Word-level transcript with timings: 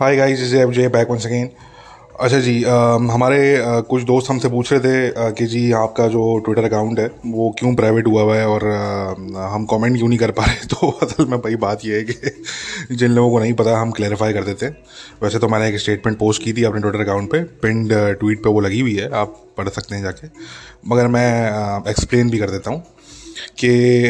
Hi 0.00 0.16
guys 0.16 0.40
is 0.40 0.54
F 0.56 0.70
J 0.70 0.88
back 0.88 1.10
once 1.10 1.26
again 1.26 1.48
अच्छा 2.20 2.38
जी 2.40 2.62
अम, 2.64 3.10
हमारे 3.10 3.56
अ, 3.56 3.80
कुछ 3.80 4.02
दोस्त 4.02 4.30
हमसे 4.30 4.48
पूछ 4.48 4.72
रहे 4.72 4.80
थे 4.80 5.08
अ, 5.10 5.30
कि 5.30 5.46
जी 5.46 5.70
आपका 5.72 6.06
जो 6.08 6.22
ट्विटर 6.38 6.64
अकाउंट 6.64 6.98
है 6.98 7.06
वो 7.26 7.50
क्यों 7.58 7.74
प्राइवेट 7.74 8.06
हुआ 8.06 8.22
हुआ 8.22 8.36
है 8.36 8.46
और 8.48 8.64
अ, 8.64 9.48
हम 9.54 9.64
कमेंट 9.66 9.96
क्यों 9.96 10.08
नहीं 10.08 10.18
कर 10.18 10.30
पा 10.30 10.44
रहे? 10.44 10.66
तो 10.74 10.90
असल 11.02 11.26
में 11.26 11.38
भाई 11.40 11.56
बात 11.56 11.84
ये 11.84 11.96
है 11.96 12.04
कि 12.04 12.94
जिन 12.96 13.10
लोगों 13.10 13.30
को 13.30 13.38
नहीं 13.40 13.52
पता 13.52 13.78
हम 13.78 13.90
क्लैरिफाई 13.90 14.32
कर 14.32 14.44
देते 14.44 14.66
हैं। 14.66 14.76
वैसे 15.22 15.38
तो 15.38 15.48
मैंने 15.48 15.68
एक 15.68 15.78
स्टेटमेंट 15.78 16.18
पोस्ट 16.18 16.42
की 16.42 16.52
थी 16.52 16.64
अपने 16.64 16.80
ट्विटर 16.80 17.00
अकाउंट 17.00 17.30
पे 17.32 17.42
पिंड 17.62 17.92
ट्वीट 18.20 18.42
पे 18.44 18.48
वो 18.48 18.60
लगी 18.60 18.80
हुई 18.80 18.94
है 18.96 19.10
आप 19.14 19.42
पढ़ 19.58 19.68
सकते 19.68 19.94
हैं 19.94 20.02
जाके। 20.02 20.28
मगर 20.88 21.06
मैं 21.08 21.26
एक्सप्लेन 21.90 22.30
भी 22.30 22.38
कर 22.38 22.50
देता 22.50 22.70
हूँ। 22.70 22.82
कि 23.58 24.06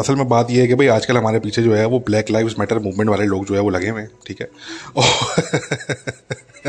असल 0.00 0.14
में 0.14 0.28
बात 0.28 0.50
यह 0.50 0.60
है 0.60 0.66
कि 0.66 0.74
भाई 0.74 0.86
आजकल 0.86 1.16
हमारे 1.16 1.38
पीछे 1.38 1.62
जो 1.62 1.74
है 1.74 1.86
वो 1.86 1.98
ब्लैक 1.98 2.30
लाइव्स 2.30 2.54
मैटर 2.58 2.78
मूवमेंट 2.78 3.10
वाले 3.10 3.24
लोग 3.24 3.46
जो 3.46 3.54
है 3.54 3.60
वो 3.60 3.70
लगे 3.70 3.88
हुए 3.88 4.00
हैं, 4.00 4.10
ठीक 4.26 4.40
है? 4.40 4.48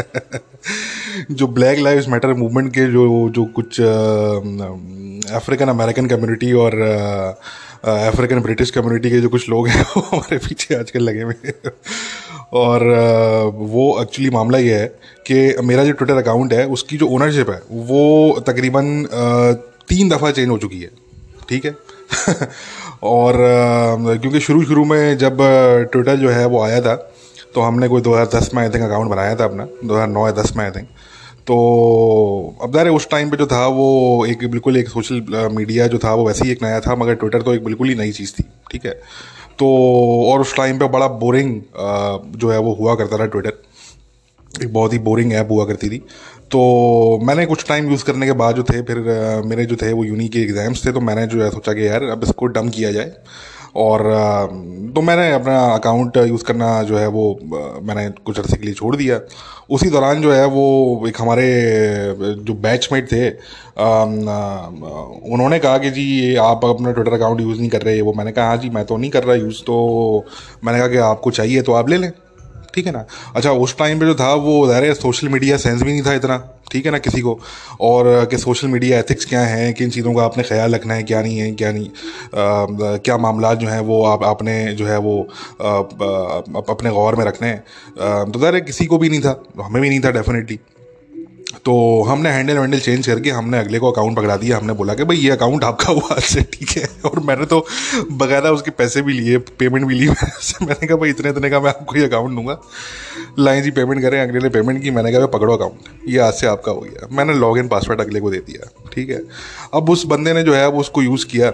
जो 1.31 1.47
ब्लैक 1.47 1.79
लाइव्स 1.79 2.07
मैटर 2.09 2.33
मूवमेंट 2.33 2.73
के 2.73 2.91
जो 2.91 3.29
जो 3.29 3.45
कुछ 3.45 3.81
अफ्रीकन 5.31 5.67
अमेरिकन 5.67 6.07
कम्युनिटी 6.07 6.51
और 6.53 6.81
अफ्रीकन 7.83 8.39
ब्रिटिश 8.39 8.71
कम्युनिटी 8.71 9.09
के 9.09 9.19
जो 9.21 9.29
कुछ 9.29 9.49
लोग 9.49 9.67
हैं, 9.67 9.81
वो 9.81 10.01
हमारे 10.01 10.37
पीछे 10.37 10.75
आजकल 10.75 10.99
लगे 10.99 11.21
हुए 11.21 11.33
हैं। 11.45 11.53
और 12.53 12.83
वो 13.55 14.01
एक्चुअली 14.01 14.29
मामला 14.29 14.57
ये 14.57 14.75
है 14.75 14.87
कि 15.31 15.55
मेरा 15.63 15.85
जो 15.85 15.91
ट्विटर 15.91 16.15
अकाउंट 16.15 16.53
है, 16.53 16.67
उसकी 16.67 16.97
जो 16.97 17.07
ओनरशिप 17.07 17.49
है, 17.49 17.61
वो 17.71 18.39
तकरीबन 18.47 19.07
तीन 19.89 20.09
दफ़ा 20.09 20.31
चेंज 20.31 20.49
हो 20.49 20.57
चुकी 20.57 20.81
है, 20.81 20.89
ठीक 21.49 21.65
है? 21.65 21.75
और 23.03 23.33
क्योंकि 24.21 24.39
शुरू 24.39 24.63
शुरू 24.63 24.85
में 24.85 25.17
जब 25.17 25.37
ट्विटर 25.91 26.15
जो 26.15 26.29
है 26.29 26.45
वो 26.45 26.61
आया 26.63 26.81
था 26.81 26.95
तो 27.55 27.61
हमने 27.61 27.87
कोई 27.87 28.01
2010 28.01 28.53
में 28.53 28.61
आई 28.63 28.69
थिंक 28.69 28.83
अकाउंट 28.83 29.09
बनाया 29.09 29.35
था 29.35 29.43
अपना 29.43 29.67
2009 29.85 30.25
या 30.27 30.33
10 30.33 30.55
में 30.57 30.63
आई 30.65 30.71
थिंक 30.71 30.87
तो 31.47 31.55
अब 32.61 32.73
ज़ाहिर 32.73 32.89
उस 32.89 33.09
टाइम 33.09 33.29
पे 33.29 33.37
जो 33.37 33.47
था 33.47 33.65
वो 33.67 34.25
एक 34.25 34.49
बिल्कुल 34.51 34.77
एक 34.77 34.89
सोशल 34.89 35.49
मीडिया 35.51 35.87
जो 35.87 35.97
था 35.97 36.13
वो 36.13 36.27
वैसे 36.27 36.45
ही 36.45 36.51
एक 36.51 36.63
नया 36.63 36.79
था, 36.79 36.95
मगर 36.95 37.15
ट्विटर 37.15 37.41
तो 37.41 37.53
एक 37.53 37.63
बिल्कुल 37.65 37.89
ही 37.89 37.95
नई 37.95 38.11
चीज़ 38.11 38.31
थी, 38.33 38.43
ठीक 38.71 38.85
है? 38.85 38.91
तो 39.59 39.67
और 40.31 40.41
उस 40.41 40.55
टाइम 40.55 40.79
पे 40.79 40.87
बड़ा 40.87 41.07
बोरिंग 41.23 41.61
जो 42.37 42.51
है 42.51 42.59
वो 42.59 42.73
हुआ 42.73 42.95
करता 42.95 43.17
था 43.19 43.25
ट्विटर 43.25 44.63
एक 44.63 44.73
बहुत 44.73 44.93
ही 44.93 44.99
बोरिंग 44.99 45.33
ऐप 45.33 45.47
हुआ 45.51 45.65
करती 45.65 45.89
थी। 45.89 46.01
तो 46.51 47.19
मैंने 47.23 47.45
कुछ 47.45 47.67
टाइम 47.67 47.89
यूज़ 47.89 48.03
करने 48.05 48.25
के 48.25 48.31
बाद 48.39 48.55
जो 48.55 48.63
थे, 48.63 48.81
फिर 48.81 48.97
मेरे 49.45 49.65
जो 49.65 49.75
थे 49.81 49.91
वो 49.93 50.03
यूनी 50.05 50.27
के 50.29 50.39
एग्ज़ाम्स 50.39 50.85
थे 50.85 50.91
तो 50.91 50.99
मैंने 51.01 51.25
जो 51.27 51.43
है 51.43 51.49
सोचा 51.51 51.73
कि 51.73 51.87
यार, 51.87 52.03
अब 52.05 52.23
इसको 52.23 52.45
डम 52.47 52.69
किया 52.69 52.91
जाए। 52.91 53.11
और 53.75 54.01
तो 54.95 55.01
मैंने 55.01 55.31
अपना 55.33 55.59
अकाउंट 55.73 56.17
यूज़ 56.19 56.43
करना 56.45 56.71
जो 56.83 56.97
है 56.97 57.07
वो 57.09 57.23
मैंने 57.83 58.09
कुछ 58.25 58.39
अरसे 58.39 58.57
के 58.57 58.65
लिए 58.65 58.73
छोड़ 58.73 58.95
दिया। 58.95 59.19
उसी 59.69 59.89
दौरान 59.89 60.21
जो 60.21 60.31
है 60.33 60.45
वो 60.47 61.05
एक 61.07 61.21
हमारे 61.21 61.45
जो 62.39 62.53
बैचमेट 62.63 63.05
थे 63.11 63.29
उन्होंने 65.33 65.59
कहा 65.59 65.77
कि 65.77 65.91
जी, 65.91 66.01
ये 66.01 66.35
आप 66.37 66.65
अपना 66.65 66.91
ट्विटर 66.91 67.13
अकाउंट 67.13 67.41
यूज़ 67.41 67.59
नहीं 67.59 67.69
कर 67.69 67.81
रहे 67.81 68.01
वो। 68.01 68.13
मैंने 68.13 68.31
कहा 68.31 68.47
हाँ 68.47 68.57
जी, 68.57 68.69
मैं 68.69 68.85
तो 68.85 68.97
नहीं 68.97 69.11
कर 69.11 69.23
रहा 69.23 69.35
यूज़ 69.35 69.61
तो 69.63 70.25
मैंने 70.63 70.79
कहा 70.79 70.87
कि 70.87 70.97
आपको 71.05 71.31
चाहिए 71.31 71.61
तो 71.61 71.73
आप 71.73 71.89
ले 71.89 71.97
लें। 71.97 72.11
ठीक 72.75 72.85
है 72.85 72.91
ना? 72.91 73.05
अच्छा 73.35 73.51
उस 73.65 73.77
टाइम 73.77 73.99
पे 73.99 74.05
जो 74.05 74.15
था 74.15 74.33
वो 74.47 74.55
ज़ाहिर 74.67 74.83
है 74.83 74.93
सोशल 74.95 75.29
मीडिया 75.29 75.57
सेंस 75.57 75.81
भी 75.81 75.91
नहीं 75.91 76.01
था 76.05 76.13
इतना 76.13 76.37
ठीक 76.71 76.85
है 76.85 76.91
ना 76.91 76.97
किसी 76.99 77.21
को? 77.21 77.39
और 77.81 78.25
कि 78.31 78.37
सोशल 78.37 78.67
मीडिया 78.67 78.99
एथिक्स 78.99 79.25
क्या 79.25 79.41
हैं 79.41 79.73
किन 79.73 79.89
चीज़ों 79.89 80.13
का 80.13 80.23
आपने 80.23 80.43
ख्याल 80.43 80.75
रखना 80.75 80.93
है 80.93 81.03
क्या 81.03 81.21
नहीं 81.21 81.37
है 81.37 81.51
क्या 81.53 81.71
नहीं 81.71 81.87
आ, 81.87 82.97
क्या 82.97 83.17
मामला 83.17 83.53
जो 83.53 83.67
हैं 83.67 83.79
वो 83.89 84.03
आप 84.05 84.23
आपने 84.23 84.55
जो 84.73 84.85
है 84.87 84.97
वो 84.99 85.15
आ, 85.61 85.67
आ, 85.67 85.79
अपने 86.69 86.89
गौर 86.89 87.15
में 87.15 87.25
रखने 87.25 87.47
हैं? 87.47 87.63
तो 88.31 88.39
ज़ाहिर 88.39 88.55
है 88.55 88.61
किसी 88.61 88.85
को 88.85 88.97
भी 88.97 89.09
नहीं 89.09 89.21
था 89.21 89.41
हमें 89.61 89.81
भी 89.81 89.89
नहीं 89.89 89.99
था 89.99 90.11
डेफिनेटली 90.11 90.59
तो 91.65 92.03
हमने 92.03 92.29
हैंडल 92.29 92.57
वैंडल 92.57 92.79
चेंज 92.79 93.07
करके 93.07 93.29
हमने 93.29 93.59
अगले 93.59 93.79
को 93.79 93.91
अकाउंट 93.91 94.17
पकड़ा 94.17 94.37
दिया। 94.37 94.57
हमने 94.57 94.73
बोला 94.73 94.93
कि 94.93 95.03
भाई, 95.03 95.17
ये 95.17 95.29
अकाउंट 95.29 95.63
आपका 95.63 95.93
हुआ 95.93 96.19
से 96.19 96.41
ठीक 96.53 96.69
है। 96.69 96.89
और 97.05 97.19
मैंने 97.19 97.45
तो 97.45 97.65
बकायदा 98.11 98.51
उसके 98.51 98.71
पैसे 98.71 99.01
भी 99.01 99.13
लिए 99.13 99.37
पेमेंट 99.37 99.85
भी 99.85 99.95
ली। 99.95 100.07
मैंने 100.61 100.87
कहा, 100.87 100.97
भाई, 100.97 101.09
इतने 101.09 101.29
इतने 101.29 101.49
का 101.49 101.59
मैं 101.59 101.69
आपको 101.69 101.95
ये 101.95 102.05
अकाउंट 102.05 102.35
दूँगा। 102.35 102.61
लाइन 103.39 103.63
जी 103.63 103.71
पेमेंट 103.71 104.01
करें, 104.01 104.21
अगले 104.21 104.39
ने 104.39 104.49
पेमेंट 104.49 104.83
की। 104.83 104.91
मैंने 104.91 105.11
कहा, 105.11 105.19
भाई, 105.19 105.39
पकड़ो 105.39 105.55
अकाउंट 105.55 106.09
ये 106.09 106.19
आज 106.19 106.33
से 106.33 106.47
आपका 106.47 106.71
हो 106.71 106.79
गया। 106.79 107.07
मैंने 107.11 107.33
लॉग 107.33 107.57
इन 107.57 107.67
पासवर्ड 107.67 108.01
अगले 108.01 108.19
को 108.19 108.31
दे 108.31 108.37
दिया, 108.37 108.89
ठीक 108.93 109.09
है। 109.09 109.21
अब 109.73 109.89
उस 109.89 110.05
बंदे 110.05 110.33
ने 110.33 110.43
जो 110.43 110.55
है 110.55 110.67
वो 110.67 110.79
उसको 110.79 111.01
यूज़ 111.01 111.25
किया 111.25 111.51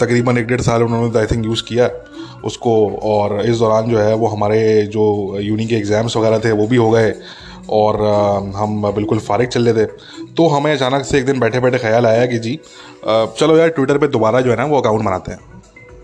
तकरीबन 0.00 0.38
एक 0.38 0.46
डेढ़ 0.46 0.60
साल 0.60 0.82
उन्होंने 0.82 1.18
आई 1.18 1.26
थिंक 1.26 1.44
यूज़ 1.44 1.62
किया। 1.62 1.90
उसको 2.44 2.72
और 3.02 3.40
इस 3.46 3.56
दौरान 3.56 3.90
जो 3.90 3.98
है, 3.98 4.14
वो 4.14 4.26
हमारे 4.26 4.86
जो 4.86 5.36
यूनी 5.40 5.66
के 5.66 5.74
एग्ज़ाम्स 5.74 6.16
वगैरह 6.16 6.38
थे, 6.38 6.52
वो 6.52 6.66
भी 6.66 6.76
हो 6.76 6.90
गए। 6.90 7.14
और 7.70 8.00
हम 8.56 8.92
बिल्कुल 8.92 9.18
फारिग 9.18 9.48
चल 9.48 9.68
रहे 9.68 9.84
थे। 9.84 9.88
तो 10.36 10.48
हमें 10.48 10.72
अचानक 10.72 11.04
से 11.04 11.18
एक 11.18 11.26
दिन 11.26 11.40
बैठे 11.40 11.60
बैठे 11.60 11.78
ख्याल 11.78 12.06
आया 12.06 12.26
कि 12.26 12.38
जी 12.38 12.58
चलो 13.06 13.56
यार 13.56 13.68
ट्विटर 13.68 13.98
पे 13.98 14.08
दोबारा 14.08 14.40
जो 14.40 14.50
है 14.50 14.56
ना, 14.56 14.64
वो 14.64 14.80
अकाउंट 14.80 15.04
बनाते 15.04 15.32
हैं। 15.32 15.38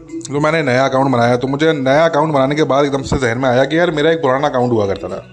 तो 0.09 0.41
मैंने 0.41 0.63
नया 0.63 0.85
अकाउंट 0.85 1.11
बनाया। 1.13 1.37
तो 1.37 1.49
मुझे 1.49 1.73
नया 1.73 2.05
अकाउंट 2.05 2.33
बनाने 2.33 2.55
के 2.55 2.63
बाद 2.63 2.85
एकदम 2.85 3.03
से 3.03 3.19
जहन 3.19 3.39
में 3.39 3.49
आया 3.49 3.65
कि 3.65 3.79
यार, 3.79 3.91
मेरा 3.91 4.11
एक 4.11 4.23
पुराना 4.23 4.49
अकाउंट 4.49 4.73
हुआ 4.73 4.87
करता 4.87 5.09
था। 5.09 5.27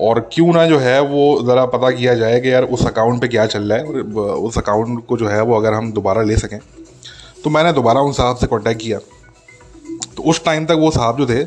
और 0.00 0.28
क्यों 0.32 0.52
ना 0.52 0.66
जो 0.66 0.78
है, 0.78 1.00
वो 1.00 1.42
ज़रा 1.42 1.64
पता 1.66 1.90
किया 1.90 2.14
जाए 2.14 2.40
कि 2.40 2.52
यार, 2.52 2.64
उस 2.64 2.86
अकाउंट 2.86 3.20
पे 3.20 3.28
क्या 3.28 3.46
चल 3.46 3.62
रहा 3.62 3.78
है। 3.78 3.84
उस 4.22 4.58
अकाउंट 4.58 5.06
को 5.06 5.16
जो 5.16 5.28
है, 5.28 5.42
वो 5.42 5.56
अगर 5.56 5.72
हम 5.72 5.92
दोबारा 5.92 6.22
ले 6.22 6.36
सकें। 6.36 6.58
तो 7.44 7.50
मैंने 7.50 7.72
दोबारा 7.72 8.00
उन 8.00 8.12
साहब 8.12 8.36
से 8.36 8.46
कांटेक्ट 8.46 8.82
किया। 8.82 8.98
तो 10.16 10.22
उस 10.22 10.44
टाइम 10.44 10.66
तक 10.66 10.72
वो 10.72 10.90
साहब 10.90 11.18
जो 11.18 11.26
थे 11.26 11.44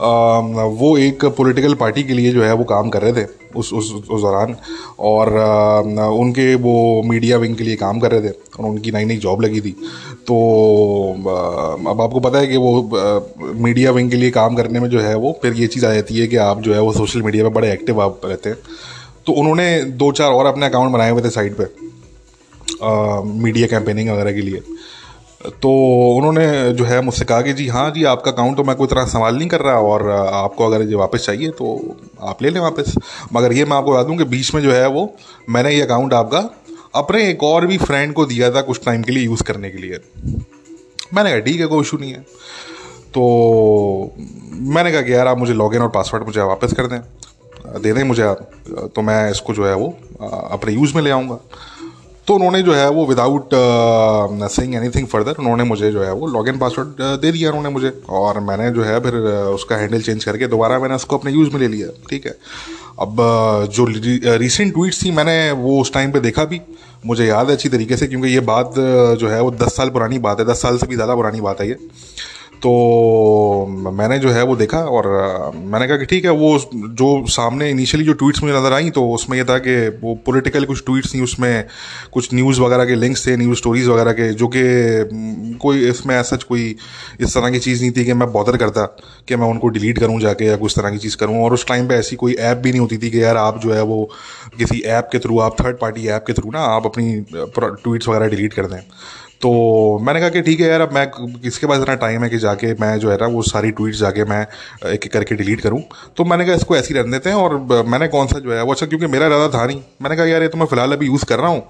वो 0.00 0.96
एक 0.98 1.24
पॉलिटिकल 1.36 1.74
पार्टी 1.74 2.02
के 2.02 2.14
लिए 2.14 2.32
जो 2.32 2.42
है 2.42 2.52
वो 2.54 2.64
काम 2.64 2.88
कर 2.88 3.02
रहे 3.02 3.12
थे 3.12 3.26
उस 3.56 3.72
उस 3.72 3.92
उस 3.92 4.20
दौरान। 4.22 4.56
और 5.00 5.28
उनके 6.14 6.54
वो 6.54 7.02
मीडिया 7.06 7.36
विंग 7.38 7.56
के 7.56 7.64
लिए 7.64 7.76
काम 7.76 8.00
कर 8.00 8.12
रहे 8.12 8.20
थे। 8.20 8.32
और 8.58 8.66
उनकी 8.66 8.90
नई 8.90 9.04
नई 9.04 9.16
जॉब 9.16 9.42
लगी 9.42 9.60
थी। 9.60 9.70
तो 10.26 10.36
अब 11.12 12.00
आपको 12.00 12.20
पता 12.20 12.38
है 12.38 12.46
कि 12.46 12.56
वो 12.56 12.72
मीडिया 13.56 13.90
विंग 13.90 14.10
के 14.10 14.16
लिए 14.16 14.30
काम 14.30 14.54
करने 14.54 14.80
में 14.80 14.88
जो 14.90 15.00
है 15.00 15.14
वो 15.16 15.38
फिर 15.42 15.52
ये 15.54 15.66
चीज़ 15.66 15.86
आ 15.86 15.92
जाती 15.94 16.18
है 16.18 16.26
कि 16.26 16.36
आप 16.42 16.60
जो 16.60 16.74
है 16.74 16.80
वो 16.80 16.92
सोशल 16.92 17.22
मीडिया 17.22 17.44
पर 17.44 17.54
बड़े 17.54 17.72
एक्टिव 17.72 18.00
आप 18.02 18.20
रहते 18.24 18.50
हैं। 18.50 18.58
तो 19.26 19.32
उन्होंने 19.32 19.82
दो 19.94 20.10
चार 20.12 20.32
और 20.32 20.46
अपने 20.46 20.66
अकाउंट 20.66 20.92
बनाए 20.92 21.10
हुए 21.10 21.22
थे 21.22 21.30
साइड 21.30 21.56
पर 21.60 21.74
मीडिया 23.24 23.66
कैंपेनिंग 23.66 24.10
वगैरह 24.10 24.32
के 24.32 24.40
लिए। 24.40 24.60
तो 25.62 25.70
उन्होंने 26.16 26.72
जो 26.72 26.84
है 26.84 27.00
मुझसे 27.00 27.24
कहा 27.24 27.40
कि 27.42 27.52
जी 27.52 27.66
हाँ 27.68 27.90
जी, 27.90 28.04
आपका 28.04 28.30
अकाउंट 28.30 28.56
तो 28.56 28.64
मैं 28.64 28.76
कोई 28.76 28.86
तरह 28.86 29.04
संभाल 29.04 29.36
नहीं 29.36 29.48
कर 29.48 29.60
रहा 29.60 29.74
और 29.74 30.08
आपको 30.10 30.66
अगर 30.66 30.82
ये 30.82 30.94
वापस 30.94 31.26
चाहिए 31.26 31.50
तो 31.50 31.96
आप 32.22 32.42
ले 32.42 32.50
लें 32.50 32.60
वापस। 32.60 32.94
मगर 33.32 33.52
ये 33.52 33.64
मैं 33.64 33.76
आपको 33.76 33.92
बता 33.92 34.02
दूँ 34.02 34.16
कि 34.16 34.24
बीच 34.24 34.54
में 34.54 34.62
जो 34.62 34.72
है 34.72 34.86
वो 34.88 35.14
मैंने 35.50 35.74
ये 35.74 35.82
अकाउंट 35.82 36.14
आपका 36.14 36.38
अपने 36.94 37.28
एक 37.30 37.42
और 37.42 37.66
भी 37.66 37.78
फ्रेंड 37.78 38.12
को 38.14 38.24
दिया 38.26 38.50
था 38.50 38.60
कुछ 38.62 38.84
टाइम 38.84 39.02
के 39.02 39.12
लिए 39.12 39.24
यूज़ 39.24 39.42
करने 39.42 39.70
के 39.70 39.78
लिए। 39.78 39.98
मैंने 41.14 41.30
कहा, 41.30 41.38
ठीक 41.38 41.60
है, 41.60 41.66
कोई 41.66 41.80
इशू 41.80 41.98
नहीं 41.98 42.12
है। 42.12 42.20
तो 43.14 43.22
मैंने 44.52 44.92
कहा 44.92 45.00
कि, 45.00 45.12
यार, 45.12 45.26
आप 45.26 45.38
मुझे 45.38 45.52
लॉगिन 45.52 45.82
और 45.82 45.88
पासवर्ड 45.88 46.24
मुझे 46.24 46.40
वापस 46.40 46.72
कर 46.72 46.86
दें। 46.86 47.00
दे 47.82 47.92
दें 47.92 48.02
मुझे 48.04 48.22
आप 48.22 48.50
तो 48.96 49.02
मैं 49.02 49.30
इसको 49.30 49.52
जो 49.52 49.66
है 49.66 49.74
वो 49.74 49.88
अपने 50.50 50.72
यूज़ 50.72 50.94
में 50.94 51.02
ले 51.02 51.10
आऊँगा। 51.10 51.38
तो 52.26 52.34
उन्होंने 52.34 52.60
जो 52.62 52.72
है 52.74 52.88
वो 52.90 53.04
विदाउट 53.06 53.50
सेइंग 54.50 54.74
एनीथिंग 54.74 55.06
फर्दर 55.08 55.34
उन्होंने 55.38 55.64
मुझे 55.64 55.90
जो 55.92 56.02
है 56.02 56.12
वो 56.12 56.26
लॉगिन 56.28 56.58
पासवर्ड 56.58 57.02
दे 57.20 57.32
दिया 57.32 57.50
उन्होंने 57.50 57.68
मुझे। 57.70 57.92
और 58.10 58.40
मैंने 58.42 58.70
जो 58.70 58.82
है 58.84 58.98
फिर 59.00 59.14
उसका 59.50 59.76
हैंडल 59.76 60.02
चेंज 60.02 60.24
करके 60.24 60.46
दोबारा 60.48 60.78
मैंने 60.78 60.94
उसको 60.94 61.18
अपने 61.18 61.32
यूज़ 61.32 61.50
में 61.50 61.60
ले 61.60 61.68
लिया, 61.68 61.88
ठीक 62.10 62.26
है। 62.26 62.34
अब 63.00 63.16
जो 63.72 63.84
रिसेंट 64.36 64.72
ट्वीट्स 64.74 65.04
थी 65.04 65.10
मैंने 65.12 65.50
वो 65.54 65.80
उस 65.80 65.92
टाइम 65.94 66.12
पे 66.12 66.20
देखा 66.20 66.44
भी। 66.44 66.60
मुझे 67.06 67.26
याद 67.26 67.46
है 67.46 67.52
अच्छी 67.52 67.68
तरीके 67.68 67.96
से, 67.96 68.06
क्योंकि 68.06 68.28
ये 68.28 68.40
बात 68.42 68.74
जो 69.20 69.28
है 69.28 69.40
वो 69.40 69.50
दस 69.52 69.76
साल 69.76 69.90
पुरानी 69.90 70.18
बात 70.20 70.40
है, 70.40 70.46
दस 70.46 70.62
साल 70.62 70.78
से 70.78 70.86
भी 70.86 70.94
ज़्यादा 70.94 71.14
पुरानी 71.14 71.40
बात 71.40 71.60
है 71.60 71.68
ये। 71.68 71.76
तो 72.66 73.90
मैंने 73.92 74.18
जो 74.18 74.30
है 74.30 74.42
वो 74.44 74.54
देखा 74.56 74.78
और 74.90 75.06
मैंने 75.56 75.86
कहा 75.86 75.96
कि 75.96 76.06
ठीक 76.06 76.24
है, 76.24 76.30
वो 76.32 76.58
जो 76.72 77.26
सामने 77.30 77.68
इनिशियली 77.70 78.04
जो 78.04 78.12
ट्वीट्स 78.14 78.42
मुझे 78.42 78.54
नज़र 78.54 78.72
आई 78.72 78.90
तो 78.90 79.06
उसमें 79.10 79.36
ये 79.38 79.44
था 79.44 79.58
कि 79.58 79.76
वो 80.00 80.14
पॉलिटिकल 80.26 80.64
कुछ 80.64 80.82
ट्वीट्स 80.86 81.14
थी, 81.14 81.20
उसमें 81.22 81.64
कुछ 82.12 82.32
न्यूज़ 82.34 82.60
वगैरह 82.60 82.84
के 82.84 82.94
लिंक्स 82.94 83.26
थे 83.26 83.36
न्यूज़ 83.36 83.58
स्टोरीज़ 83.58 83.90
वगैरह 83.90 84.12
के, 84.12 84.28
जो 84.32 84.48
कि 84.56 85.58
कोई 85.62 85.84
इसमें 85.88 86.14
ऐसा 86.16 86.36
कोई 86.48 86.64
इस 87.20 87.34
तरह 87.34 87.50
की 87.50 87.58
चीज़ 87.58 87.82
नहीं 87.82 87.92
थी 87.92 88.04
कि 88.04 88.12
मैं 88.14 88.30
बॉदर 88.32 88.56
करता 88.56 88.84
कि 89.28 89.36
मैं 89.36 89.48
उनको 89.48 89.68
डिलीट 89.68 89.98
करूँ 89.98 90.20
जाके 90.20 90.44
या 90.44 90.56
कुछ 90.56 90.78
तरह 90.78 90.90
की 90.90 90.98
चीज़ 90.98 91.16
करूँ। 91.16 91.42
और 91.44 91.54
उस 91.54 91.66
टाइम 91.68 91.88
पर 91.88 91.94
ऐसी 91.94 92.16
कोई 92.16 92.34
ऐप 92.48 92.56
भी 92.58 92.70
नहीं 92.70 92.80
होती 92.80 92.98
थी 92.98 93.10
कि 93.10 93.22
यार 93.22 93.36
आप 93.36 93.60
जो 93.62 93.72
है 93.72 93.82
वो 93.84 94.02
किसी 94.58 94.80
ऐप 94.96 95.08
के 95.12 95.18
थ्रू 95.18 95.38
आप 95.40 95.60
थर्ड 95.60 95.78
पार्टी 95.78 96.06
ऐप 96.08 96.24
के 96.26 96.32
थ्रू 96.32 96.50
ना 96.50 96.60
आप 96.74 96.86
अपनी 96.86 97.20
ट्वीट्स 97.30 98.08
वगैरह 98.08 98.28
डिलीट 98.28 98.54
कर 98.54 98.66
दें। 98.66 98.80
तो 99.42 99.50
मैंने 100.02 100.20
कहा 100.20 100.28
कि 100.28 100.40
ठीक 100.42 100.60
है 100.60 100.68
यार, 100.68 100.80
अब 100.80 100.92
मैं 100.92 101.06
किसके 101.10 101.66
पास 101.66 101.80
इतना 101.80 101.94
टाइम 101.96 102.22
है 102.22 102.28
कि 102.30 102.38
जाके 102.38 102.72
मैं 102.74 102.98
जो 102.98 103.10
है 103.10 103.16
ना, 103.20 103.26
वो 103.26 103.42
सारी 103.42 103.70
ट्वीट्स 103.70 103.98
जाके 103.98 104.24
मैं 104.24 104.40
एक 104.86 105.04
एक 105.04 105.12
करके 105.12 105.34
डिलीट 105.34 105.60
करूँ? 105.60 105.80
तो 106.16 106.24
मैंने 106.24 106.44
कहा, 106.44 106.54
इसको 106.54 106.76
ऐसे 106.76 106.94
ही 106.94 107.00
रहने 107.00 107.12
देते 107.12 107.30
हैं 107.30 107.36
और 107.36 107.84
मैंने 107.86 108.08
कौन 108.08 108.26
सा 108.26 108.38
जो 108.38 108.52
है, 108.52 108.62
वो 108.62 108.72
अच्छा 108.72 108.86
क्योंकि 108.86 109.06
मेरा 109.06 109.26
इरादा 109.26 109.48
था 109.48 109.64
नहीं। 109.66 109.80
मैंने 110.02 110.16
कहा, 110.16 110.26
यार, 110.26 110.42
ये 110.42 110.48
तो 110.48 110.58
मैं 110.58 110.66
फ़िलहाल 110.66 110.92
अभी 110.92 111.06
यूज़ 111.06 111.24
कर 111.24 111.38
रहा 111.38 111.48
हूँ। 111.48 111.62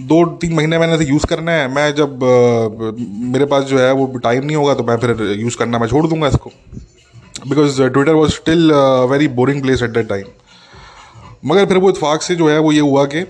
दो, 0.00 0.24
तीन 0.36 0.54
महीने 0.54 0.78
मैंने 0.78 0.94
इसे 0.94 1.04
यूज़ 1.04 1.26
करना 1.26 1.52
है। 1.52 1.68
मैं 1.74 1.94
जब 1.94 2.18
मेरे 3.32 3.44
पास 3.46 3.64
जो 3.64 3.78
है, 3.78 3.92
वो 3.92 4.06
टाइम 4.18 4.44
नहीं 4.44 4.56
होगा 4.56 4.74
तो 4.74 4.84
मैं 4.84 4.96
फिर 4.96 5.22
यूज़ 5.40 5.56
करना, 5.56 5.78
मैं 5.78 5.88
छोड़ 5.88 6.06
दूँगा 6.06 6.28
इसको। 6.28 6.50
Because 7.48 7.82
Twitter 7.82 8.12
was 8.12 8.30
still 8.32 8.72
very 9.10 9.28
boring 9.30 9.62
place 9.62 9.82
at 9.82 9.90
that 9.90 10.08
time 10.08 10.24
मगर 11.44 11.66
फिर 11.66 11.78
वो 11.78 11.90
इतफाक 11.90 12.22
से 12.22 12.34
जो 12.34 12.48
है, 12.48 12.58
वो 12.58 12.72
ये 12.72 12.80
हुआ 12.80 13.04
कि 13.04 13.20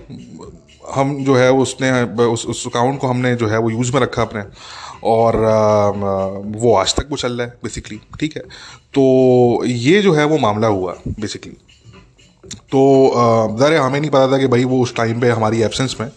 हम 0.87 1.15
जो 1.25 1.35
है 1.35 1.51
उसने, 1.53 1.91
उस 2.23 2.45
उस 2.45 2.65
अकाउंट 2.67 2.99
को 2.99 3.07
हमने 3.07 3.35
जो 3.35 3.47
है 3.47 3.57
वो 3.59 3.69
यूज़ 3.69 3.93
में 3.93 4.01
रखा 4.01 4.21
अपने। 4.21 4.41
और 5.05 5.35
वो 6.55 6.75
आज 6.75 6.95
तक 6.95 7.07
वो 7.09 7.17
चल 7.17 7.31
रहा 7.31 7.47
है 7.47 7.53
बेसिकली 7.63 7.99
ठीक 8.19 8.35
है? 8.35 8.41
तो 8.41 9.65
ये 9.65 10.01
जो 10.01 10.13
है 10.13 10.25
वो 10.25 10.37
मामला 10.39 10.67
हुआ 10.69 10.95
बेसिकली 11.09 11.57
तो 12.71 12.81
ज़रा 13.59 13.81
हमें 13.81 13.99
नहीं 13.99 14.09
पता 14.09 14.31
था 14.31 14.37
कि 14.37 14.47
भाई 14.47 14.63
वो 14.65 14.81
उस 14.83 14.95
टाइम 14.95 15.19
पे 15.21 15.29
हमारी 15.29 15.61
एब्सेंस 15.63 15.95
में 15.99 16.09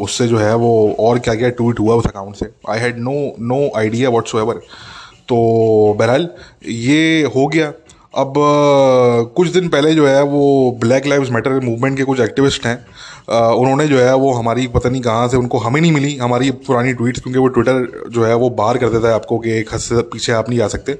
उससे 0.00 0.26
जो 0.28 0.38
है 0.38 0.54
वो 0.56 0.70
और 1.00 1.18
क्या 1.18 1.34
क्या 1.34 1.48
ट्वीट 1.50 1.80
हुआ 1.80 1.94
उस 1.94 2.06
अकाउंट 2.06 2.36
से। 2.36 2.46
I 2.70 2.78
had 2.78 2.98
no 2.98 3.12
no 3.46 3.70
idea 3.78 4.10
whatsoever 4.34 4.60
तो 5.28 5.36
बहरहाल, 5.98 6.28
ये 6.64 7.22
हो 7.36 7.46
गया। 7.48 7.72
अब 8.14 8.32
कुछ 9.36 9.48
दिन 9.48 9.68
पहले 9.68 9.94
जो 9.94 10.06
है 10.06 10.22
वो 10.22 10.78
ब्लैक 10.80 11.06
लाइव्स 11.06 11.30
मैटर 11.30 11.60
मूवमेंट 11.60 11.96
के 11.96 12.04
कुछ 12.04 12.20
एक्टिविस्ट 12.20 12.66
हैं। 12.66 12.78
उन्होंने 13.30 13.86
जो 13.88 13.98
है 13.98 14.14
वो 14.16 14.32
हमारी, 14.32 14.66
पता 14.68 14.88
नहीं 14.88 15.02
कहाँ 15.02 15.28
से 15.28 15.36
उनको 15.36 15.58
हमें 15.58 15.80
नहीं 15.80 15.92
मिली, 15.92 16.16
हमारी 16.16 16.50
पुरानी 16.50 16.92
ट्वीट्स 16.92 17.20
क्योंकि 17.20 17.38
वो 17.38 17.48
ट्विटर 17.48 18.08
जो 18.10 18.24
है 18.24 18.34
वो 18.36 18.48
बाहर 18.52 18.78
कर 18.78 18.88
देता 18.88 19.08
है 19.08 19.14
आपको 19.14 19.38
कि 19.38 19.50
एक 19.50 19.74
हद 19.74 19.80
से 19.80 20.02
पीछे 20.04 20.32
आप 20.32 20.48
नहीं 20.48 20.58
जा 20.58 20.68
सकते। 20.68 20.98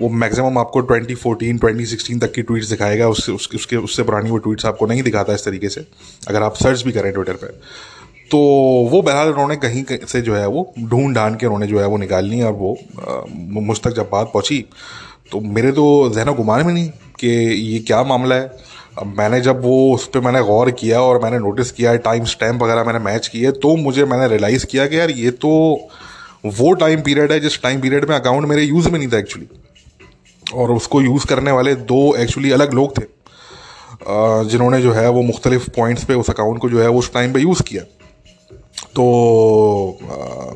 वो 0.00 0.08
मैक्सिमम 0.10 0.58
आपको 0.58 0.80
2014 0.82 1.58
2016 1.58 2.20
तक 2.20 2.32
की 2.32 2.42
ट्वीट्स 2.42 2.68
दिखाएगा 2.68 3.08
उससे 3.08 3.32
उसके 3.32 3.56
उसके, 3.56 3.76
उससे 3.76 4.02
पुरानी 4.02 4.30
वो 4.30 4.38
ट्वीट्स 4.38 4.66
आपको 4.66 4.86
नहीं 4.86 5.02
दिखाता 5.02 5.34
इस 5.34 5.44
तरीके 5.44 5.68
से, 5.68 5.86
अगर 6.28 6.42
आप 6.42 6.54
सर्च 6.54 6.82
भी 6.82 6.92
करें 6.92 7.12
ट्विटर 7.12 7.34
पर 7.34 7.60
तो 8.30 8.38
वो 8.90 9.02
बहरहाल 9.02 9.28
उन्होंने 9.28 9.56
कहीं 9.56 9.84
से 10.08 10.20
जो 10.20 10.34
है 10.34 10.46
वो 10.48 10.72
ढूंढ 10.80 11.14
ढांड 11.14 11.36
के 11.38 11.46
उन्होंने 11.46 11.66
जो 11.66 11.80
है 11.80 11.86
वो 11.86 11.96
निकाल 11.98 12.24
ली 12.24 12.42
और 12.42 12.52
वो 12.52 12.76
मुझ 13.60 13.80
तक 13.80 13.90
जब 13.90 14.08
बात 14.12 14.30
पहुँची 14.34 14.64
तो 15.32 15.40
मेरे 15.40 15.72
तो 15.72 15.84
जहन 16.14 16.32
गुमान 16.34 16.66
में 16.66 16.72
नहीं 16.72 16.88
कि 17.20 17.28
ये 17.28 17.78
क्या 17.80 18.02
मामला 18.04 18.34
है। 18.34 18.73
अब 18.98 19.14
मैंने 19.18 19.40
जब 19.40 19.62
वो 19.62 19.94
उस 19.94 20.06
पर 20.06 20.20
मैंने 20.20 20.42
गौर 20.42 20.70
किया 20.70 21.00
और 21.00 21.22
मैंने 21.22 21.38
नोटिस 21.38 21.70
किया 21.72 21.94
टाइम 21.96 22.24
स्टैम्प 22.24 22.62
वगैरह 22.62 22.84
मैंने 22.84 22.98
मैच 22.98 23.28
किए 23.28 23.50
तो 23.50 23.76
मुझे 23.76 24.04
मैंने 24.04 24.28
रियलाइज़ 24.28 24.66
किया 24.66 24.86
कि 24.86 24.98
यार 24.98 25.10
ये 25.10 25.30
तो 25.30 25.50
वो 26.46 26.72
टाइम 26.74 27.00
पीरियड 27.02 27.32
है 27.32 27.40
जिस 27.40 27.62
टाइम 27.62 27.80
पीरियड 27.80 28.08
में 28.08 28.16
अकाउंट 28.16 28.46
मेरे 28.46 28.62
यूज़ 28.62 28.88
में 28.88 28.98
नहीं 28.98 29.08
था 29.08 29.18
एक्चुअली 29.18 29.46
और 30.54 30.70
उसको 30.70 31.00
यूज़ 31.02 31.26
करने 31.26 31.50
वाले 31.50 31.74
दो 31.74 32.14
एक्चुअली 32.14 32.50
अलग 32.50 32.72
लोग 32.72 32.98
थे 32.98 33.02
जिन्होंने 34.50 34.80
जो 34.82 34.92
है 34.92 35.08
वो 35.08 35.22
मुख्तलिफ़ 35.22 35.68
पॉइंट्स 35.70 36.04
पे 36.04 36.14
उस 36.14 36.30
अकाउंट 36.30 36.60
को 36.60 36.70
जो 36.70 36.82
है 36.82 36.88
वो 36.88 36.98
उस 36.98 37.12
टाइम 37.12 37.32
पे 37.32 37.40
यूज़ 37.40 37.62
किया। 37.62 37.82
तो 38.94 39.04
आ, 40.02 40.54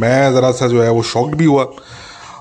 मैं 0.00 0.32
ज़रा 0.32 0.50
सा 0.52 0.66
जो 0.66 0.82
है 0.82 0.90
वो 0.90 1.02
शॉक्ड 1.02 1.34
भी 1.34 1.44
हुआ 1.44 1.64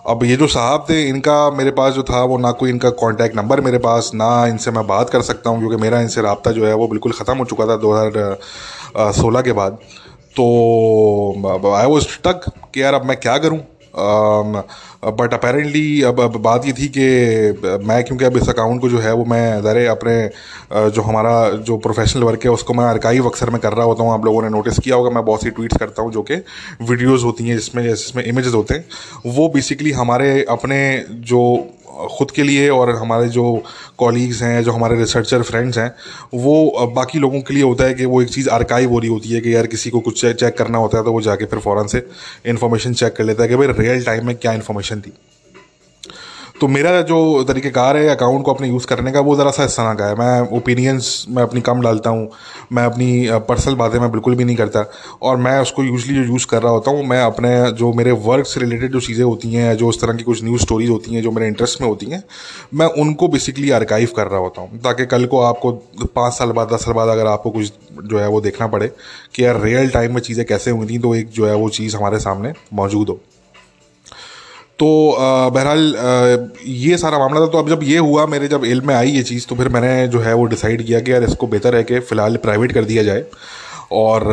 अब 0.07 0.23
ये 0.23 0.35
जो 0.35 0.47
साहब 0.47 0.85
थे, 0.89 1.01
इनका 1.09 1.49
मेरे 1.51 1.71
पास 1.71 1.93
जो 1.93 2.03
था, 2.03 2.23
वो 2.23 2.37
ना 2.37 2.51
कोई 2.51 2.69
इनका 2.69 2.89
कांटेक्ट 2.99 3.35
नंबर 3.35 3.61
मेरे 3.61 3.77
पास, 3.77 4.11
ना 4.15 4.45
इनसे 4.47 4.71
मैं 4.71 4.85
बात 4.87 5.09
कर 5.09 5.21
सकता 5.21 5.49
हूँ, 5.49 5.59
क्योंकि 5.59 5.75
मेरा 5.75 5.99
इनसे 6.01 6.21
रबता 6.21 6.51
जो 6.51 6.65
है, 6.65 6.73
वो 6.73 6.87
बिल्कुल 6.87 7.11
ख़त्म 7.11 7.37
हो 7.37 7.45
चुका 7.45 7.65
था 7.67 7.75
दो 7.77 7.93
हज़ार 7.93 9.11
सोलह 9.13 9.41
के 9.41 9.51
बाद। 9.51 9.77
तो 10.37 11.73
आई 11.73 11.85
वो 11.85 11.99
स्टक 11.99 12.41
कि 12.73 12.81
यार 12.83 12.93
अब 12.93 13.05
मैं 13.05 13.17
क्या 13.17 13.37
करूँ? 13.37 13.59
बट 15.03 15.33
अपेरेंटली 15.33 16.01
अब 16.03 16.19
अब 16.21 16.35
बात 16.41 16.65
ये 16.65 16.71
थी 16.73 16.87
कि 16.97 17.03
मैं 17.87 18.03
क्योंकि 18.03 18.25
अब 18.25 18.37
इस 18.37 18.49
अकाउंट 18.49 18.81
को 18.81 18.89
जो 18.89 18.99
है 18.99 19.13
वो 19.13 19.25
मैं 19.25 19.61
ज़रे 19.61 19.85
अपने 19.87 20.15
जो 20.89 21.01
हमारा, 21.01 21.49
जो 21.49 21.77
प्रोफेशनल 21.77 22.23
वर्क 22.23 22.43
है, 22.45 22.51
उसको 22.51 22.73
मैं 22.73 22.85
अरकाइव 22.85 23.29
अक्सर 23.29 23.49
में 23.49 23.59
कर 23.61 23.73
रहा 23.73 23.85
होता 23.85 24.03
हूँ। 24.03 24.13
आप 24.13 24.25
लोगों 24.25 24.41
ने 24.43 24.49
नोटिस 24.49 24.79
किया 24.79 24.95
होगा, 24.95 25.09
मैं 25.09 25.25
बहुत 25.25 25.43
सी 25.43 25.49
ट्वीट्स 25.49 25.77
करता 25.77 26.01
हूँ 26.01 26.11
जो 26.13 26.21
कि 26.21 26.35
वीडियोज़ 26.81 27.23
होती 27.25 27.47
हैं, 27.47 27.55
जिसमें 27.55 27.83
जिसमें 27.83 28.23
इमेज 28.23 28.47
होते 28.47 28.73
हैं। 28.73 28.85
वो 29.25 29.47
बेसिकली 29.49 29.91
हमारे 29.91 30.45
अपने 30.49 31.05
जो 31.09 31.41
ख़ुद 31.99 32.31
के 32.31 32.43
लिए 32.43 32.69
और 32.69 32.89
हमारे 32.91 33.27
जो 33.29 33.43
कॉलीग्स 33.97 34.41
हैं, 34.41 34.63
जो 34.63 34.71
हमारे 34.71 34.97
रिसर्चर 34.97 35.41
फ्रेंड्स 35.43 35.77
हैं, 35.77 35.89
वो 36.35 36.87
बाकी 36.95 37.19
लोगों 37.19 37.41
के 37.41 37.53
लिए 37.53 37.63
होता 37.63 37.83
है 37.83 37.93
कि 37.93 38.05
वो 38.05 38.21
एक 38.21 38.29
चीज़ 38.29 38.49
आर्काइव 38.49 38.91
हो 38.91 38.99
रही 38.99 39.09
होती 39.09 39.29
है 39.29 39.41
कि 39.41 39.55
यार 39.55 39.67
किसी 39.67 39.89
को 39.89 39.99
कुछ 39.99 40.25
चेक 40.25 40.57
करना 40.57 40.77
होता 40.77 40.97
है 40.97 41.03
तो 41.03 41.11
वो 41.11 41.21
जाके 41.21 41.45
फिर 41.45 41.59
फ़ौरन 41.59 41.87
से 41.87 42.05
इन्फॉर्मेशन 42.47 42.93
चेक 42.93 43.15
कर 43.15 43.23
लेता 43.23 43.43
है 43.43 43.49
कि 43.49 43.55
भाई 43.55 43.67
रियल 43.69 44.03
टाइम 44.05 44.27
में 44.27 44.35
क्या 44.35 44.53
इन्फॉर्मेशन 44.53 45.01
थी। 45.01 45.13
तो 46.61 46.67
मेरा 46.67 47.01
जो 47.01 47.17
तरीक़ेकार 47.43 47.97
है 47.97 48.07
अकाउंट 48.09 48.43
को 48.45 48.53
अपने 48.53 48.67
यूज़ 48.67 48.85
करने 48.87 49.11
का, 49.11 49.19
वो 49.19 49.35
ज़रा 49.35 49.51
सा 49.51 49.63
इस 49.63 49.75
तरह 49.77 49.93
का 49.93 50.05
है। 50.05 50.15
मैं 50.15 50.57
ओपिनियंस 50.57 51.25
मैं 51.29 51.43
अपनी 51.43 51.61
कम 51.61 51.81
डालता 51.81 52.09
हूँ, 52.09 52.29
मैं 52.71 52.83
अपनी 52.85 53.27
पर्सनल 53.49 53.75
बातें 53.75 53.97
मैं 53.99 54.09
बिल्कुल 54.11 54.35
भी 54.35 54.43
नहीं 54.43 54.55
करता। 54.55 54.85
और 55.21 55.37
मैं 55.37 55.59
उसको 55.59 55.83
यूजली 55.83 56.15
जो 56.15 56.23
यूज़ 56.23 56.47
कर 56.47 56.61
रहा 56.61 56.71
होता 56.71 56.91
हूँ, 56.91 57.03
मैं 57.03 57.21
अपने 57.21 57.71
जो 57.71 57.91
मेरे 57.93 58.11
वर्क 58.27 58.45
से 58.45 58.59
रिलेटेड 58.59 58.91
जो 58.91 58.99
चीज़ें 58.99 59.23
होती 59.23 59.53
हैं, 59.53 59.75
जो 59.77 59.87
उस 59.87 60.01
तरह 60.01 60.13
की 60.13 60.23
कुछ 60.23 60.43
न्यूज़ 60.43 60.61
स्टोरीज 60.61 60.89
होती 60.89 61.15
हैं, 61.15 61.21
जो 61.21 61.31
मेरे 61.31 61.47
इंटरेस्ट 61.47 61.81
में 61.81 61.87
होती 61.87 62.05
हैं, 62.05 62.23
मैं 62.73 62.87
उनको 63.03 63.27
बेसिकली 63.27 63.71
आर्काइव 63.71 64.11
कर 64.17 64.27
रहा 64.27 64.39
होता 64.39 64.61
हूँ। 64.61 64.79
ताकि 64.79 65.05
कल 65.05 65.25
को 65.25 65.41
आपको 65.41 65.71
पाँच 66.05 66.33
साल 66.33 66.51
बाद, 66.51 66.73
दस 66.73 66.85
साल 66.85 66.93
बाद 66.93 67.09
अगर 67.09 67.27
आपको 67.27 67.49
कुछ 67.49 67.71
जो 68.03 68.19
है 68.19 68.27
वो 68.27 68.41
देखना 68.41 68.67
पड़े 68.67 68.87
कि 69.35 69.45
यार 69.45 69.61
रियल 69.61 69.89
टाइम 69.89 70.13
में 70.13 70.21
चीज़ें 70.21 70.45
कैसे 70.45 70.71
हुई 70.71 70.87
थी 70.87 70.99
तो 70.99 71.15
एक 71.15 71.29
जो 71.29 71.47
है 71.47 71.55
वो 71.55 71.69
चीज़ 71.71 71.97
हमारे 71.97 72.19
सामने 72.19 72.53
मौजूद 72.73 73.09
हो। 73.09 73.19
तो 74.79 74.87
बहरहाल 75.53 76.49
ये 76.65 76.97
सारा 76.97 77.17
मामला 77.19 77.39
था। 77.39 77.47
तो 77.47 77.57
अब 77.57 77.69
जब 77.69 77.79
ये 77.83 77.97
हुआ, 77.99 78.25
मेरे 78.25 78.47
जब 78.47 78.65
इल्म 78.65 78.87
में 78.87 78.93
आई 78.95 79.09
ये 79.11 79.23
चीज़ 79.23 79.47
तो 79.47 79.55
फिर 79.55 79.69
मैंने 79.69 80.07
जो 80.07 80.19
है 80.19 80.33
वो 80.33 80.45
डिसाइड 80.47 80.85
किया 80.85 80.99
कि 80.99 81.11
यार 81.11 81.23
इसको 81.23 81.47
बेहतर 81.47 81.75
है 81.75 81.83
कि 81.83 81.99
फ़िलहाल 82.01 82.37
प्राइवेट 82.37 82.71
कर 82.71 82.83
दिया 82.85 83.03
जाए। 83.03 83.23
और 83.93 84.23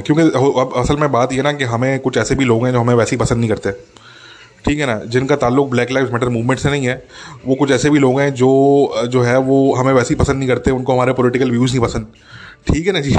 क्योंकि 0.00 0.22
अब 0.60 0.72
असल 0.76 0.96
में 0.96 1.10
बात 1.12 1.32
ये 1.32 1.42
ना 1.42 1.52
कि 1.52 1.64
हमें 1.66 1.98
कुछ 2.00 2.16
ऐसे 2.18 2.34
भी 2.34 2.44
लोग 2.44 2.64
हैं 2.66 2.72
जो 2.72 2.80
हमें 2.80 2.94
वैसे 2.94 3.16
ही 3.16 3.20
पसंद 3.20 3.38
नहीं 3.38 3.50
करते। 3.50 3.72
ठीक 4.64 4.78
है 4.78 4.86
ना? 4.86 5.00
जिनका 5.06 5.36
ताल्लुक 5.36 5.70
ब्लैक 5.70 5.90
लाइफ 5.92 6.12
मैटर 6.12 6.28
मूवमेंट 6.28 6.60
से 6.60 6.70
नहीं 6.70 6.86
है, 6.86 7.02
वो 7.46 7.54
कुछ 7.54 7.70
ऐसे 7.70 7.90
भी 7.90 7.98
लोग 7.98 8.20
हैं 8.20 8.32
जो 8.34 9.04
जो 9.08 9.22
है 9.22 9.38
वो 9.40 9.74
हमें 9.74 9.92
वैसे 9.92 10.14
ही 10.14 10.18
पसंद 10.18 10.38
नहीं 10.38 10.48
करते, 10.48 10.70
उनको 10.70 10.92
हमारे 10.92 11.12
पॉलिटिकल 11.12 11.50
व्यूज़ 11.50 11.72
नहीं 11.72 11.82
पसंद। 11.82 12.06
ठीक 12.66 12.86
है 12.86 12.92
ना 12.92 13.00
जी? 13.00 13.16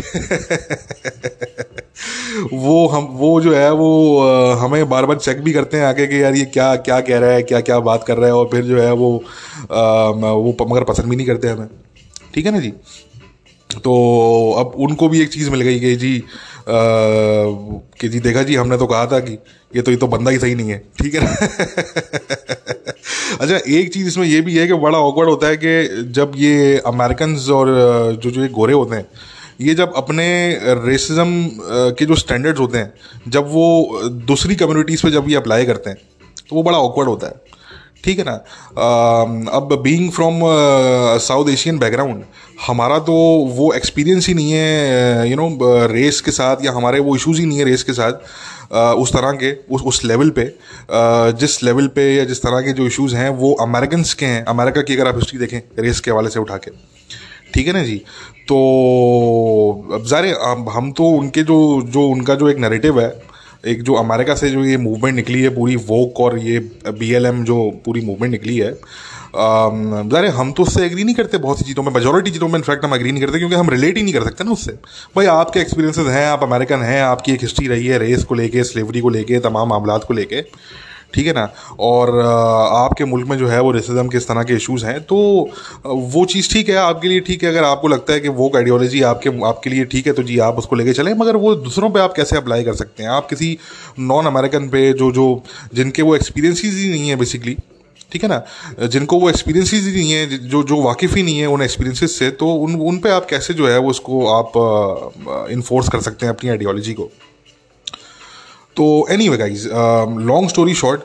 वो 2.54 2.88
हम 2.88 3.04
वो 3.04 3.42
जो 3.42 3.56
है 3.56 3.74
वो 3.74 4.22
हमें 4.54 4.90
बार 4.90 5.06
बार 5.06 5.18
चेक 5.18 5.42
भी 5.42 5.54
करते 5.54 5.78
हैं 5.78 5.86
आगे 5.86 6.08
कि 6.08 6.24
यार 6.24 6.36
ये 6.36 6.46
क्या 6.46 6.76
क्या 6.76 7.02
कह 7.02 7.20
रहा 7.20 7.30
है 7.30 7.44
क्या 7.44 7.62
क्या 7.62 7.80
बात 7.80 8.04
कर 8.04 8.18
रहा 8.18 8.28
है 8.28 8.36
और 8.36 8.50
फिर 8.52 8.64
जो 8.64 8.82
है 8.82 8.94
वो 8.94 9.24
आ, 9.72 10.10
वो 10.10 10.58
मगर 10.70 10.84
पसंद 10.84 11.06
भी 11.06 11.16
नहीं 11.16 11.28
करते 11.28 11.48
हमें। 11.48 11.68
ठीक 12.36 12.46
है 12.46 12.52
ना 12.52 12.60
जी? 12.60 12.74
तो 13.84 14.54
अब 14.58 14.72
उनको 14.76 15.10
भी 15.10 15.22
एक 15.22 15.30
चीज़ 15.30 15.52
मिल 15.52 15.62
गई 15.62 15.80
कि 15.80 15.96
जी 15.96 16.18
आ, 16.18 16.22
कि 18.02 18.10
जी 18.10 18.20
देखा 18.20 18.44
जी 18.44 18.56
हमने 18.56 18.78
तो 18.78 18.88
कहा 18.88 19.06
था 19.06 19.20
कि 19.20 19.38
ये 19.76 19.82
तो 19.82 19.92
ये 19.92 19.98
तो 19.98 20.08
बंदा 20.08 20.32
ही 20.32 20.40
सही 20.40 20.56
नहीं 20.56 20.70
है। 20.70 20.84
ठीक 21.02 21.16
है 21.16 21.24
ना? 21.24 21.32
अच्छा 23.42 23.56
एक 23.56 23.94
चीज़ 23.94 24.08
इसमें 24.08 24.26
ये 24.26 24.42
भी 24.42 24.58
है 24.58 24.68
कि 24.68 24.74
बड़ा 24.74 24.98
ऑकवर्ड 24.98 25.30
होता 25.30 25.48
है 25.48 25.58
कि 25.58 26.04
जब 26.12 26.32
ये 26.36 26.82
अमेरिकन 26.86 27.36
और 27.36 27.68
जो 28.24 28.32
जो 28.32 28.42
ये 28.42 28.48
गोरे 28.48 28.74
होते 28.74 28.96
हैं 28.96 29.08
ये 29.62 29.74
जब 29.76 29.94
अपने 29.96 30.28
रेसिज्म 30.86 31.50
के 31.98 32.06
जो 32.06 32.16
स्टैंडर्ड्स 32.16 32.60
होते 32.60 32.78
हैं 32.78 33.32
जब 33.32 33.52
वो 33.52 34.10
दूसरी 34.28 34.56
कम्युनिटीज़ 34.56 35.04
पे 35.04 35.12
जब 35.12 35.30
ये 35.30 35.36
अप्लाई 35.36 35.66
करते 35.66 35.90
हैं 35.90 35.98
तो 36.50 36.56
वो 36.56 36.64
बड़ा 36.64 36.78
ऑकवर्ड 36.78 37.10
होता 37.10 37.28
है। 37.28 37.44
ठीक 38.04 38.20
है 38.20 38.26
ना? 38.26 38.34
अब 39.52 39.70
being 39.84 40.10
from 40.12 40.40
South 41.22 41.50
Asian 41.50 41.78
background 41.80 42.24
हमारा 42.68 43.00
तो 43.00 43.14
वो 43.56 43.72
एक्सपीरियंस 43.74 44.28
ही 44.28 44.34
नहीं 44.34 44.52
है 44.52 45.30
यू 45.30 45.36
नो 45.36 45.48
रेस 45.88 46.20
के 46.22 46.32
साथ 46.32 46.66
या 46.66 46.72
हमारे 46.72 47.00
वो 47.00 47.16
इश्यूज़ 47.16 47.40
ही 47.40 47.46
नहीं 47.46 47.60
है 47.60 47.66
रेस 47.66 47.84
के 47.84 47.94
साथ 47.94 48.12
uh, 48.12 48.94
उस 48.96 49.14
तरह 49.14 49.32
के 49.34 49.52
उस 49.72 49.82
उस 49.84 50.04
लेवल 50.06 50.30
पे 50.30 50.46
uh, 50.48 51.40
जिस 51.40 51.64
लेवल 51.64 51.88
पे 51.96 52.14
या 52.16 52.26
जिस 52.26 52.42
तरह 52.42 52.62
के 52.62 52.74
जो 52.74 52.86
इश्यूज़ 52.88 53.16
हैं 53.16 53.30
वो 53.30 53.54
अमेरिकन 53.62 54.04
के 54.20 54.26
हैं। 54.26 54.44
अमेरिका 54.46 54.82
की 54.82 54.96
अगर 54.96 55.08
आप 55.08 55.16
हिस्ट्री 55.16 55.40
देखें 55.40 55.60
रेस 55.80 56.00
के 56.00 56.12
हवाले 56.12 56.30
से 56.30 56.40
उठा 56.40 56.58
के। 56.58 56.72
ठीक 57.56 57.68
है 57.68 57.74
ना 57.74 57.84
जी? 57.84 57.98
तो 58.48 58.56
अब 59.94 60.06
ज़ाहिर 60.06 60.36
हम 60.70 60.92
तो 60.92 61.10
उनके 61.18 61.44
जो 61.44 61.58
जो 61.88 62.08
उनका 62.10 62.36
जो 62.36 62.50
एक 62.50 62.60
नरेटिव 62.60 63.00
है, 63.00 63.10
एक 63.66 63.82
जो 63.84 63.94
अमेरिका 63.96 64.36
से 64.36 64.50
जो 64.50 64.64
ये 64.66 64.78
मूवमेंट 64.78 65.16
निकली 65.16 65.42
है 65.42 65.50
पूरी 65.56 65.76
वोक 65.88 66.20
और 66.22 66.38
ये 66.40 66.60
बी 66.90 67.12
एल 67.14 67.26
एम 67.26 67.44
जो 67.44 67.58
पूरी 67.86 68.02
मूवमेंट 68.06 68.32
निकली 68.32 68.58
है 68.58 68.72
ज़ाहिर 69.36 70.30
हम 70.32 70.52
तो 70.52 70.64
उससे 70.64 70.86
एग्री 70.86 71.04
नहीं 71.04 71.16
करते 71.16 71.38
बहुत 71.38 71.60
सी 71.60 71.66
चीज़ों 71.66 71.84
में 71.84 71.92
मेजोरिटी 71.94 72.32
चीज़ों 72.32 72.48
में 72.48 72.56
इनफैक्ट 72.56 72.86
हम 72.86 72.94
एग्री 72.96 73.12
नहीं 73.12 73.24
करते 73.24 73.40
क्योंकि 73.40 73.56
हम 73.56 73.70
रिलेट 73.70 73.98
ही 73.98 74.04
नहीं 74.04 74.14
कर 74.14 74.24
सकते 74.24 74.44
ना 74.44 74.52
उससे। 74.52 74.72
भाई, 75.16 75.26
आपके 75.28 75.60
एक्सपीरियंसेस 75.60 76.08
हैं, 76.08 76.26
आप 76.28 76.44
अमेरिकन 76.44 76.82
हैं, 76.82 77.02
आपकी 77.04 77.32
एक 77.32 77.42
हिस्ट्री 77.42 77.68
रही 77.68 77.88
है 77.88 77.98
रेस 78.00 78.24
को 78.24 78.36
लेके 78.36 78.64
स्लेवरी 78.64 79.02
को 79.02 79.10
लेके, 79.10 79.40
तमाम 79.40 79.70
मामला 79.70 79.98
को 79.98 80.14
लेके। 80.14 80.42
ठीक 81.14 81.28
है 81.28 81.34
ना? 81.34 81.44
और 81.80 82.10
आपके 82.20 83.06
मुल्क 83.06 83.28
में 83.28 83.38
जो 83.38 83.48
है 83.48 83.60
वो 83.62 83.72
रेसिज्म 83.72 84.08
के 84.08 84.18
इस 84.18 84.28
तरह 84.28 84.44
के 84.44 84.54
इश्यूज़ 84.54 84.86
हैं 84.86 85.00
तो 85.04 85.18
वो 85.86 86.26
चीज़ 86.26 86.52
ठीक 86.54 86.70
है, 86.70 86.76
आपके 86.78 87.08
लिए 87.08 87.20
ठीक 87.22 87.44
है, 87.44 87.50
अगर 87.50 87.64
आपको 87.64 87.88
लगता 87.88 88.14
है 88.14 88.20
कि 88.20 88.30
वो 88.30 88.52
आइडियोलॉजी 88.56 89.02
आपके 89.04 89.30
आपके 89.48 89.70
लिए 89.70 89.86
ठीक 89.86 90.08
है 90.08 90.14
तो 90.14 90.24
जी 90.24 90.38
आप 90.40 90.58
उसको 90.58 90.76
लेके 90.76 90.94
चलें, 90.94 91.14
मगर 91.14 91.36
वो 91.38 91.54
दूसरों 91.58 91.90
पे 91.90 92.00
आप 92.00 92.14
कैसे 92.16 92.38
अप्लाई 92.38 92.64
कर 92.64 92.74
सकते 92.76 93.04
हैं? 93.04 93.10
आप 93.12 93.30
किसी 93.30 93.58
नॉन 94.02 94.26
अमेरिकन 94.26 94.68
पे 94.70 94.92
जो 94.94 95.12
जो, 95.12 95.42
जिनके 95.74 96.02
वो 96.02 96.16
एक्सपीरियंसिस 96.16 96.74
ही 96.74 96.90
नहीं 96.90 97.10
है 97.10 97.16
बेसिकली 97.16 97.56
ठीक 98.12 98.24
है 98.24 98.30
ना? 98.30 98.42
जिनको 98.88 99.20
वो 99.20 99.30
एक्सपीरियंसिस 99.30 99.86
ही 99.86 99.92
नहीं 99.94 100.12
है, 100.12 100.26
जो 100.40 100.64
जो 100.64 100.82
वाकिफ़ 100.82 101.16
ही 101.16 101.24
नहीं 101.24 101.40
है 101.40 101.48
उन 101.48 101.62
एक्सपीरियंसिस 101.62 102.18
से 102.20 102.30
तो 102.32 102.52
उन 102.56 102.76
उन 102.82 102.98
पे 102.98 103.10
आप 103.12 103.26
कैसे 103.30 103.54
जो 103.54 103.68
है 103.68 103.78
वो 103.78 103.90
उसको 103.90 104.26
आप 104.34 105.48
इन्फोर्स 105.52 105.90
कर 105.90 106.02
सकते 106.02 106.26
हैं 106.26 106.34
अपनी 106.34 106.50
आइडियोलॉजी 106.50 106.94
को? 106.94 107.10
तो 108.78 108.86
anyway 109.30 109.38
guys 109.38 109.68
long 109.68 110.50
story 110.50 110.74
short 110.76 111.02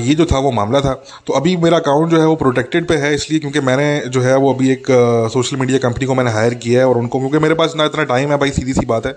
ये 0.00 0.14
जो 0.14 0.24
था 0.26 0.38
वो 0.38 0.50
मामला 0.52 0.80
था। 0.80 0.92
तो 1.26 1.32
अभी 1.32 1.56
मेरा 1.56 1.78
अकाउंट 1.78 2.10
जो 2.10 2.20
है 2.20 2.26
वो 2.26 2.34
प्रोटेक्टेड 2.36 2.86
पे 2.88 2.94
है, 2.96 3.14
इसलिए 3.14 3.40
क्योंकि 3.40 3.60
मैंने 3.60 3.86
जो 4.08 4.20
है 4.20 4.36
वो 4.36 4.52
अभी 4.54 4.70
एक 4.72 4.86
सोशल 5.32 5.56
मीडिया 5.56 5.78
कंपनी 5.78 6.06
को 6.06 6.14
मैंने 6.14 6.30
हायर 6.30 6.54
किया 6.56 6.80
है 6.80 6.88
और 6.88 6.98
उनको, 6.98 7.18
क्योंकि 7.18 7.38
मेरे 7.38 7.54
पास 7.54 7.74
ना 7.76 7.84
इतना 7.84 8.04
टाइम 8.04 8.30
है 8.30 8.38
भाई 8.38 8.50
सीधी 8.50 8.72
सी 8.72 8.86
बात 8.86 9.06
है। 9.06 9.16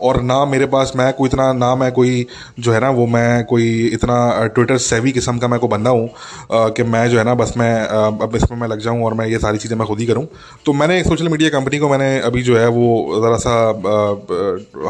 और 0.00 0.20
ना 0.22 0.44
मेरे 0.44 0.66
पास 0.66 0.92
मैं 0.96 1.12
कोई 1.12 1.28
इतना, 1.28 1.52
ना 1.52 1.74
मैं 1.74 1.90
कोई 1.92 2.26
जो 2.58 2.72
है 2.72 2.80
ना, 2.80 2.90
वो 2.90 3.06
मैं 3.06 3.44
कोई 3.44 3.68
इतना 3.88 4.46
ट्विटर 4.46 4.78
सेवी 4.78 5.12
किस्म 5.12 5.38
का 5.38 5.48
मैं 5.48 5.60
को 5.60 5.68
बंदा 5.68 5.90
हूँ 5.90 6.08
कि 6.52 6.82
मैं 6.84 7.08
जो 7.10 7.18
है 7.18 7.24
ना, 7.24 7.34
बस 7.34 7.54
मैं 7.56 7.74
अब 7.86 8.36
इसमें 8.36 8.58
मैं 8.58 8.68
लग 8.68 8.80
जाऊँ 8.80 9.04
और 9.04 9.14
मैं 9.14 9.26
ये 9.26 9.38
सारी 9.38 9.58
चीज़ें 9.58 9.76
मैं 9.76 9.86
खुद 9.88 10.00
ही 10.00 10.06
करूँ। 10.06 10.26
तो 10.66 10.72
मैंने 10.72 11.02
सोशल 11.04 11.28
मीडिया 11.28 11.50
कंपनी 11.50 11.78
को 11.78 11.88
मैंने 11.88 12.18
अभी 12.22 12.42
जो 12.42 12.56
है 12.58 12.68
वो 12.70 13.20
ज़रा 13.20 13.36
सा 13.38 13.54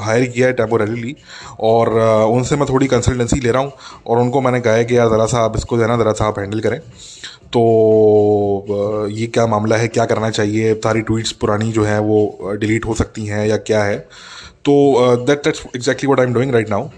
हायर 0.02 0.26
किया 0.26 0.46
है 0.46 0.52
टेम्पोरेली 0.54 1.16
और 1.62 1.94
उनसे 2.36 2.56
मैं 2.56 2.66
थोड़ी 2.68 2.86
कंसल्टेंसी 2.86 3.40
ले 3.40 3.50
रहा 3.50 3.62
हूँ 3.62 3.72
और 4.06 4.18
उनको 4.18 4.40
मैंने 4.40 4.60
कहा 4.60 4.74
है 4.74 4.84
कि 4.84 4.96
यार 4.98 5.08
ज़रा 5.08 5.26
सा 5.26 5.44
आप 5.44 5.56
इसको 5.56 5.76
जो 5.76 5.82
है 5.82 5.88
ना, 5.88 5.96
ज़रा 5.96 6.12
सा 6.12 6.24
आप 6.24 6.38
हैंडल 6.38 6.60
करें। 6.60 6.78
तो 7.52 9.06
ये 9.10 9.26
क्या 9.26 9.46
मामला 9.46 9.76
है? 9.76 9.88
क्या 9.88 10.04
करना 10.04 10.30
चाहिए? 10.30 10.74
सारी 10.76 11.00
ट्वीट्स 11.02 11.32
पुरानी 11.32 11.72
जो 11.72 11.84
है 11.84 11.98
वो 12.00 12.52
डिलीट 12.60 12.86
हो 12.86 12.94
सकती 12.94 13.26
हैं 13.26 13.46
या 13.46 13.56
क्या 13.66 13.82
है? 13.84 13.98
तो 14.64 15.16
that 15.26 15.44
that's 15.44 15.62
exactly 15.76 16.10
what 16.10 16.20
I 16.20 16.26
am 16.26 16.32
doing 16.34 16.52
right 16.52 16.70
now 16.70 16.88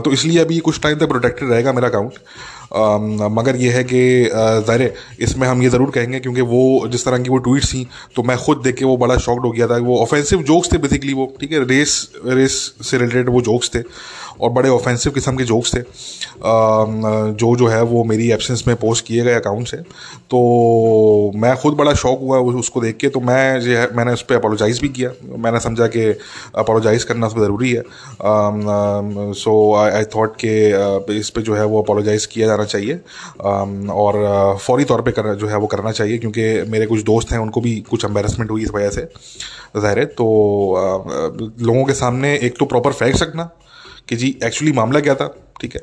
तो 0.00 0.12
इसलिए 0.12 0.38
अभी 0.38 0.58
कुछ 0.58 0.80
टाइम 0.82 0.98
तक 0.98 1.08
प्रोटेक्टेड 1.08 1.50
रहेगा 1.50 1.72
मेरा 1.72 1.88
अकाउंट 1.88 2.18
मगर 2.70 3.56
यह 3.56 3.76
है 3.76 3.82
कि 3.84 4.00
ज़ाहिर 4.66 4.92
इसमें 5.20 5.46
हम 5.48 5.62
ये 5.62 5.68
ज़रूर 5.70 5.90
कहेंगे 5.90 6.20
क्योंकि 6.20 6.40
वो 6.42 6.88
जिस 6.88 7.04
तरह 7.04 7.18
की 7.18 7.30
वो 7.30 7.38
ट्वीट्स 7.38 7.72
थी 7.74 7.86
तो 8.16 8.22
मैं 8.22 8.36
खुद 8.38 8.60
देख 8.64 8.76
के 8.76 8.84
वो 8.84 8.96
बड़ा 8.96 9.16
शॉक्ड 9.18 9.44
हो 9.46 9.50
गया 9.50 9.66
था। 9.68 9.76
वो 9.78 9.98
ऑफेंसिव 9.98 10.42
जोक्स 10.42 10.72
थे 10.72 10.78
बेसिकली 10.78 11.14
वो, 11.14 11.32
ठीक 11.40 11.52
है? 11.52 11.64
रेस 11.64 12.10
रेस 12.26 12.52
से 12.82 12.98
रिलेटेड 12.98 13.28
वो 13.28 13.40
जोक्स 13.42 13.70
थे। 13.74 13.82
और 14.42 14.50
बड़े 14.50 14.68
ऑफेंसिव 14.70 15.12
किस्म 15.12 15.36
के 15.36 15.44
जोक्स 15.44 15.74
थे। 15.74 15.80
जो 17.34 17.54
जो 17.56 17.66
है 17.68 17.82
वो 17.84 18.02
मेरी 18.04 18.30
एब्सेंस 18.32 18.64
में 18.66 18.74
पोस्ट 18.76 19.06
किए 19.06 19.22
गए 19.24 19.34
अकाउंट 19.34 19.68
से। 19.68 19.76
तो 20.30 20.40
मैं 21.36 21.54
खुद 21.56 21.74
बड़ा 21.74 21.94
शौक 21.94 22.20
हुआ 22.20 22.38
उसको 22.60 22.80
देख 22.80 22.96
के। 22.96 23.08
तो 23.08 23.20
मैं 23.20 23.60
जो 23.60 23.76
है, 23.76 23.88
मैंने 23.96 24.12
उस 24.12 24.22
पर 24.22 24.34
अपोलोजाइज़ 24.34 24.80
भी 24.80 24.88
किया। 24.88 25.10
मैंने 25.38 25.60
समझा 25.60 25.86
कि 25.86 26.04
अपोलोजाइज़ 26.58 27.06
करना 27.06 27.26
उसमें 27.26 27.42
ज़रूरी 27.42 27.72
है। 27.72 27.82
सो 29.34 29.52
आई 29.76 30.04
थॉट 30.16 30.36
के 30.44 31.18
इस 31.18 31.30
पर 31.30 31.42
जो 31.42 31.54
है 31.54 31.64
वो 31.64 31.82
अपोलोजाइज़ 31.82 32.26
किया 32.32 32.46
जाना 32.46 32.64
चाहिए। 32.64 33.00
और 33.92 34.56
फौरी 34.60 34.84
तौर 34.84 35.00
पर 35.00 35.34
जो 35.34 35.46
है 35.48 35.56
वो 35.56 35.66
करना 35.66 35.92
चाहिए। 35.92 36.18
क्योंकि 36.18 36.42
मेरे 36.70 36.86
कुछ 36.86 37.02
दोस्त 37.04 37.32
हैं, 37.32 37.38
उनको 37.38 37.60
भी 37.60 37.78
कुछ 37.90 38.04
एम्बेरसमेंट 38.04 38.50
हुई 38.50 38.62
इस 38.62 38.70
वजह 38.70 38.90
से, 38.90 39.08
ज़ाहिर 39.76 39.98
है। 39.98 40.04
तो 40.04 40.24
लोगों 41.60 41.84
के 41.84 41.92
सामने 41.94 42.34
एक 42.38 42.58
तो 42.58 42.64
प्रॉपर 42.66 42.92
फैक्ट 42.92 43.22
रखना 43.22 43.50
कि 44.10 44.16
जी 44.16 44.38
एक्चुअली 44.44 44.72
मामला 44.72 45.00
क्या 45.00 45.14
था? 45.14 45.49
ठीक 45.60 45.74
है। 45.74 45.80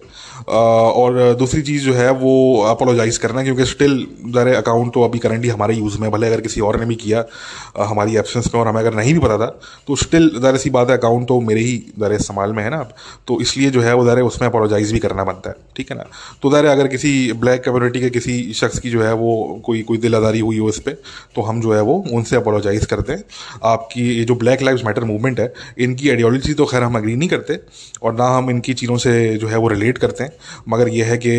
और 0.47 1.35
दूसरी 1.39 1.61
चीज़ 1.61 1.85
जो 1.85 1.93
है, 1.93 2.09
वो 2.13 2.61
अपोलोजाइज़ 2.67 3.19
करना, 3.19 3.43
क्योंकि 3.43 3.65
स्टिल 3.67 3.95
ज़ाहिर 4.27 4.55
अकाउंट 4.55 4.93
तो 4.93 5.03
अभी 5.03 5.19
करंटली 5.19 5.49
हमारे 5.49 5.75
यूज़ 5.75 5.97
में 6.01 6.09
भले 6.11 6.27
अगर 6.27 6.41
किसी 6.41 6.61
और 6.61 6.79
ने 6.79 6.85
भी 6.85 6.95
किया 6.97 7.23
हमारी 7.79 8.15
एब्सेंस 8.17 8.49
में 8.53 8.59
और 8.61 8.67
हमें 8.67 8.79
अगर 8.81 8.93
नहीं 8.95 9.13
भी 9.13 9.19
पता 9.19 9.37
था 9.37 9.47
तो 9.87 9.95
स्टिल 9.97 10.29
ज़ाहिर 10.35 10.57
सी 10.57 10.69
बात 10.69 10.89
है 10.89 10.97
अकाउंट 10.97 11.27
तो 11.27 11.39
मेरे 11.41 11.61
ही 11.61 11.77
ज़ाहिर 11.99 12.15
इस्तेमाल 12.15 12.53
में 12.53 12.63
है 12.63 12.69
ना 12.69 12.83
तो 13.27 13.39
इसलिए 13.41 13.69
जो 13.69 13.81
है, 13.81 13.93
वो 13.93 14.05
ज़ाहिर 14.05 14.23
उसमें 14.23 14.47
अपोलोजाइज़ 14.47 14.93
भी 14.93 14.99
करना 14.99 15.23
बनता 15.23 15.49
है, 15.49 15.55
ठीक 15.75 15.91
है 15.91 15.97
ना। 15.97 16.03
तो 16.41 16.49
ज़ाहिर 16.51 16.65
अगर 16.67 16.87
किसी 16.87 17.11
ब्लैक 17.35 17.63
कम्युनिटी 17.63 17.99
के 17.99 18.09
किसी 18.09 18.53
शख्स 18.53 18.79
की 18.79 18.89
जो 18.89 19.03
है, 19.03 19.13
वो 19.15 19.61
कोई 19.65 19.81
कोई 19.83 19.97
दिल 19.97 20.15
आदारी 20.15 20.39
हुई 20.41 20.57
हो 20.57 20.69
इस 20.69 20.79
पर 20.79 21.01
तो 21.35 21.41
हम 21.41 21.61
जो 21.61 21.73
है, 21.73 21.81
वो 21.81 22.03
उनसे 22.13 22.35
अपोलोजाइज़ 22.35 22.85
करते 22.87 23.13
हैं। 23.13 23.23
आपकी 23.65 24.07
ये 24.09 24.23
जो 24.23 24.35
ब्लैक 24.37 24.61
लाइफ 24.61 24.81
मैटर 24.85 25.03
मूवमेंट 25.05 25.39
है, 25.39 25.51
इनकी 25.79 26.09
आइडियोलॉजी 26.09 26.53
तो 26.53 26.65
खैर 26.65 26.83
हम 26.83 26.95
अग्री 26.97 27.15
नहीं 27.15 27.29
करते, 27.29 27.59
और 28.03 28.13
ना 28.15 28.27
हम 28.29 28.49
इनकी 28.49 28.73
चीज़ों 28.75 28.97
से 28.99 29.13
जो 29.37 29.47
है, 29.47 29.57
वो 29.57 29.66
रिलेट 29.67 29.97
करते 29.97 30.23
हैं। 30.23 30.31
मगर 30.69 30.87
यह 30.89 31.05
है 31.05 31.17
कि 31.17 31.31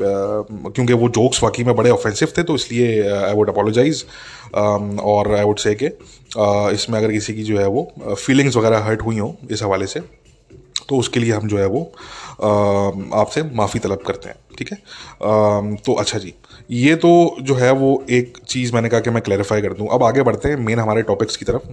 क्योंकि 0.00 0.92
वो 0.92 1.08
जोक्स 1.10 1.42
वाकई 1.42 1.64
में 1.64 1.74
बड़े 1.76 1.90
ऑफेंसिव 1.90 2.32
थे 2.38 2.42
तो 2.42 2.54
इसलिए 2.54 3.10
आई 3.10 3.34
वुड 3.34 3.50
अपोलोजाइज़ 3.50 4.04
और 4.54 5.34
आई 5.34 5.44
वुड 5.44 5.58
से 5.58 5.74
कि 5.74 5.86
इसमें 6.74 6.98
अगर 6.98 7.12
किसी 7.12 7.34
की 7.34 7.42
जो 7.42 7.58
है 7.58 7.66
वो 7.68 8.14
फीलिंग्स 8.16 8.56
वगैरह 8.56 8.84
हर्ट 8.84 9.02
हुई 9.02 9.18
हों 9.18 9.32
इस 9.50 9.62
हवाले 9.62 9.86
से 9.86 10.00
तो 10.88 10.96
उसके 10.96 11.20
लिए 11.20 11.32
हम 11.32 11.48
जो 11.48 11.58
है 11.58 11.66
वो 11.66 11.80
आपसे 13.14 13.42
माफ़ी 13.54 13.80
तलब 13.80 14.02
करते 14.06 14.28
हैं, 14.28 14.36
ठीक 14.58 14.70
है? 14.72 14.76
तो 15.76 15.94
अच्छा 15.94 16.18
जी, 16.18 16.32
ये 16.70 16.94
तो 16.96 17.36
जो 17.40 17.54
है 17.54 17.70
वो 17.74 18.04
एक 18.10 18.38
चीज़ 18.48 18.72
मैंने 18.74 18.88
कहा 18.88 19.00
कि 19.00 19.10
मैं 19.10 19.22
क्लैरिफाई 19.22 19.62
कर 19.62 19.72
दूँ। 19.72 19.88
अब 19.92 20.02
आगे 20.04 20.22
बढ़ते 20.22 20.48
हैं 20.48 20.56
मेन 20.58 20.78
हमारे 20.78 21.02
टॉपिक्स 21.02 21.36
की 21.36 21.44
तरफ़। 21.44 21.68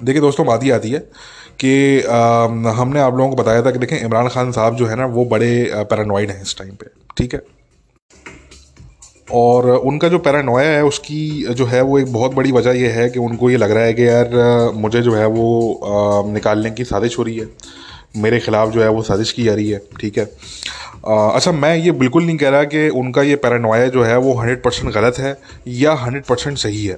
देखिए 0.00 0.20
दोस्तों, 0.20 0.46
बात 0.46 0.62
ही 0.62 0.70
आती 0.70 0.90
है 0.90 0.98
कि 1.60 2.00
हमने 2.78 3.00
आप 3.00 3.14
लोगों 3.14 3.30
को 3.30 3.36
बताया 3.36 3.62
था 3.62 3.70
कि 3.70 3.78
देखें 3.78 3.98
इमरान 3.98 4.28
खान 4.28 4.52
साहब 4.52 4.76
जो 4.76 4.86
है 4.86 4.96
ना, 4.96 5.06
वो 5.06 5.24
बड़े 5.26 5.70
पैरानॉइड 5.74 6.30
हैं 6.30 6.42
इस 6.42 6.56
टाइम 6.58 6.74
पे, 6.74 6.90
ठीक 7.16 7.34
है? 7.34 7.40
और 9.28 9.68
उनका 9.70 10.08
जो 10.08 10.18
पैरानोया 10.18 10.68
है, 10.68 10.84
उसकी 10.84 11.54
जो 11.54 11.64
है, 11.66 11.80
वो 11.82 11.98
एक 11.98 12.12
बहुत 12.12 12.34
बड़ी 12.34 12.52
वजह 12.52 12.78
यह 12.80 12.94
है 12.94 13.08
कि 13.10 13.18
उनको 13.18 13.50
ये 13.50 13.56
लग 13.56 13.70
रहा 13.70 13.84
है 13.84 13.94
कि 13.94 14.06
यार, 14.08 14.30
मुझे 14.74 15.02
जो 15.02 15.14
है, 15.14 15.26
वो 15.26 16.24
निकालने 16.28 16.70
की 16.70 16.84
साजिश 16.84 17.18
हो 17.18 17.22
रही 17.22 17.38
है। 17.38 17.48
मेरे 18.16 18.38
ख़िलाफ़ 18.40 18.70
जो 18.70 18.82
है, 18.82 18.88
वो 18.88 19.02
साजिश 19.02 19.32
की 19.32 19.44
जा 19.44 19.54
रही 19.54 19.70
है, 19.70 19.80
ठीक 20.00 20.18
है? 20.18 20.24
अच्छा 21.06 21.52
मैं 21.52 21.74
ये 21.76 21.92
बिल्कुल 21.94 22.24
नहीं 22.24 22.36
कह 22.36 22.48
रहा 22.48 22.64
कि 22.64 22.88
उनका 23.00 23.22
ये 23.22 23.36
पैरानोया 23.36 23.86
जो 23.88 24.02
है, 24.04 24.16
वो 24.18 24.34
हंड्रेड 24.34 24.62
परसेंट 24.62 24.92
गलत 24.94 25.18
है 25.18 25.36
या 25.68 25.92
हंड्रेड 25.96 26.24
परसेंट 26.24 26.56
सही 26.58 26.84
है, 26.86 26.96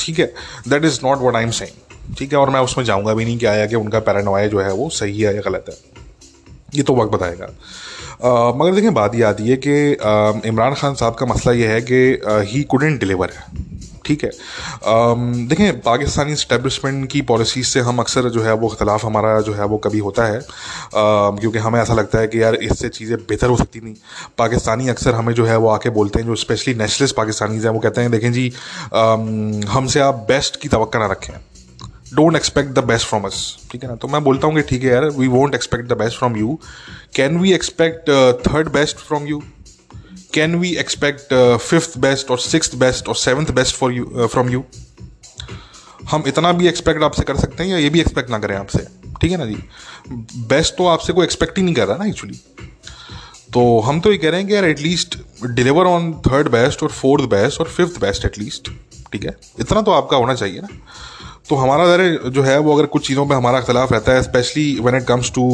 ठीक 0.00 0.18
है? 0.18 0.32
That 0.68 0.84
is 0.84 1.00
not 1.04 1.18
what 1.22 1.36
I 1.36 1.44
am 1.44 1.50
saying 1.52 1.83
ठीक 2.18 2.32
है 2.32 2.38
और 2.38 2.50
मैं 2.50 2.60
उसमें 2.60 2.84
जाऊँगा 2.84 3.14
भी 3.14 3.24
नहीं 3.24 3.38
कि 3.38 3.46
आया 3.46 3.66
कि 3.66 3.76
उनका 3.76 4.00
पैरानोया 4.00 4.46
जो 4.46 4.60
है 4.60 4.72
वो 4.72 4.88
सही 4.90 5.20
है 5.20 5.34
या 5.36 5.42
गलत 5.42 5.64
है। 5.68 5.76
ये 6.74 6.82
तो 6.82 6.94
वक्त 6.96 7.12
बताएगा। 7.12 7.44
आ, 7.44 8.52
मगर 8.52 8.74
देखें 8.74 8.94
बात 8.94 9.14
ये 9.14 9.22
आती 9.22 9.48
है 9.48 9.56
कि 9.66 10.48
इमरान 10.48 10.74
खान 10.74 10.94
साहब 10.94 11.14
का 11.14 11.26
मसला 11.26 11.52
ये 11.52 11.66
है 11.68 11.80
कि 11.82 12.20
ही 12.50 12.62
कुडेंट 12.64 13.00
डिलीवर 13.00 13.30
है। 13.30 13.72
ठीक 14.06 14.24
है? 14.24 14.30
देखें 15.48 15.80
पाकिस्तानी 15.80 16.34
स्टैब्लिशमेंट 16.36 17.08
की 17.10 17.20
पॉलिसीज़ 17.22 17.66
से 17.66 17.80
हम 17.80 17.98
अक्सर 17.98 18.28
जो 18.28 18.42
है 18.42 18.52
वो 18.54 18.68
अख्तिलाफ़ 18.68 19.06
हमारा 19.06 19.40
जो 19.40 19.52
है 19.52 19.64
वो 19.64 19.78
कभी 19.78 19.98
होता 19.98 20.24
है। 20.24 20.40
क्योंकि 20.94 21.58
हमें 21.58 21.80
ऐसा 21.80 21.94
लगता 21.94 22.18
है 22.18 22.26
कि 22.26 22.42
यार 22.42 22.54
इससे 22.54 22.88
चीज़ें 22.88 23.16
बेहतर 23.18 23.48
हो 23.48 23.56
सकती 23.56 23.80
नहीं। 23.80 23.94
पाकिस्तानी 24.38 24.88
अक्सर 24.88 25.14
हमें 25.14 25.32
जो 25.34 25.44
है 25.44 25.56
वो 25.56 25.68
आके 25.68 25.90
बोलते 25.90 26.18
हैं 26.18 26.26
जो 26.26 26.34
स्पेशली 26.36 26.74
नेशनलिस्ट 26.74 27.16
पाकिस्तानीज़ 27.16 27.66
हैं 27.66 27.72
वो 27.74 27.80
कहते 27.80 28.00
हैं 28.00 28.10
देखें 28.10 28.32
जी 28.32 28.52
हमसे 29.68 30.00
आप 30.00 30.24
बेस्ट 30.28 30.60
की 30.60 30.68
तो 30.68 30.90
ना 30.96 31.06
रखें। 31.06 31.34
Don't 32.06 32.36
expect 32.36 32.70
the 32.70 32.84
best 32.84 33.06
from 33.06 33.24
us 33.24 33.36
ठीक 33.72 33.82
है 33.82 33.88
ना? 33.88 33.94
तो 33.96 34.08
मैं 34.08 34.22
बोलता 34.24 34.46
हूँ 34.46 34.54
कि 34.54 34.62
ठीक 34.62 34.82
है 34.84 34.90
यार 34.90 35.08
we 35.10 35.28
won't 35.28 35.54
expect 35.54 35.88
the 35.88 35.96
best 35.98 36.18
from 36.18 36.36
you 36.36 36.58
can 37.16 37.38
we 37.38 37.52
expect 37.52 38.10
third 38.48 38.68
best 38.72 38.96
from 38.98 39.26
you 39.26 39.42
can 40.34 40.54
we 40.56 40.74
expect 40.76 41.34
fifth 41.60 41.98
best 41.98 42.30
और 42.30 42.38
सिक्स 42.38 42.74
बेस्ट 42.74 43.08
और 43.08 43.16
seventh 43.16 43.50
best 43.52 43.76
for 43.76 43.92
you 43.92 44.28
from 44.32 44.50
you 44.50 44.64
हम 46.10 46.24
इतना 46.26 46.52
भी 46.52 46.68
एक्सपेक्ट 46.68 47.02
आपसे 47.02 47.22
कर 47.22 47.36
सकते 47.36 47.62
हैं 47.62 47.70
या 47.70 47.78
ये 47.78 47.90
भी 47.90 48.00
एक्सपेक्ट 48.00 48.30
ना 48.30 48.38
करें 48.38 48.56
आपसे? 48.56 48.86
ठीक 49.20 49.30
है 49.30 49.36
ना 49.38 49.46
जी? 49.46 49.56
बेस्ट 50.48 50.74
तो 50.78 50.86
आपसे 50.86 51.12
कोई 51.12 51.24
एक्सपेक्ट 51.24 51.58
ही 51.58 51.64
नहीं 51.64 51.74
कर 51.74 51.86
रहा 51.88 51.96
ना 51.96 52.04
एक्चुअली 52.04 52.40
तो 53.52 53.80
हम 53.80 54.00
तो 54.00 54.12
ये 54.12 54.18
कह 54.18 54.30
रहे 54.30 54.40
हैं 54.40 54.48
कि 54.48 54.54
यार 54.54 54.64
at least 54.64 55.16
deliver 55.46 55.86
on 55.86 56.12
third 56.26 56.48
best 56.48 56.82
और 56.82 56.88
फोर्थ 56.90 57.24
बेस्ट 57.30 57.60
और 57.60 57.68
फिफ्थ 57.68 58.00
बेस्ट 58.00 58.24
एटलीस्ट 58.24 58.70
ठीक 59.12 59.24
है? 59.24 59.36
इतना 59.60 59.82
तो 59.82 59.90
आपका 59.90 60.16
होना 60.16 60.34
चाहिए 60.34 60.60
ना। 60.60 60.68
तो 61.48 61.56
हमारा 61.56 61.86
ज़रा 61.86 62.30
जो 62.30 62.42
है 62.42 62.58
वो 62.58 62.74
अगर 62.74 62.86
कुछ 62.92 63.06
चीज़ों 63.06 63.26
पे 63.26 63.34
हमारा 63.34 63.58
अख्तिलाफ 63.58 63.92
रहता 63.92 64.12
है 64.12 64.22
specially 64.22 64.68
when 64.80 64.96
it 64.96 65.04
comes 65.06 65.32
to 65.34 65.48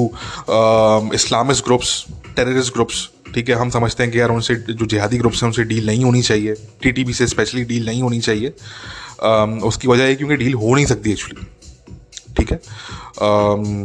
Islamist 1.15 1.65
groups 1.65 2.05
terrorist 2.37 2.73
groups 2.75 3.09
ठीक 3.35 3.49
है 3.49 3.55
हम 3.55 3.71
समझते 3.71 4.03
हैं 4.03 4.13
कि 4.13 4.21
यार 4.21 4.31
उनसे 4.31 4.55
जो 4.55 4.87
जिहादी 4.87 5.19
ग्रुप्स 5.19 5.43
हैं 5.43 5.49
उनसे 5.49 5.65
डील 5.65 5.87
नहीं 5.87 6.05
होनी 6.05 6.23
चाहिए। 6.23 6.55
टी 6.83 7.13
से 7.13 7.27
स्पेशली 7.27 7.65
डील 7.65 7.87
नहीं 7.87 8.03
होनी 8.03 8.21
चाहिए। 8.21 8.53
Um, 9.29 9.51
उसकी 9.69 9.89
वजह 9.89 10.05
है 10.05 10.15
क्योंकि 10.17 10.37
डील 10.37 10.55
हो 10.55 10.75
नहीं 10.75 10.87
सकती 10.87 11.11
एक्चुअली 11.13 11.47
ठीक 12.37 12.53
है? 12.53 12.61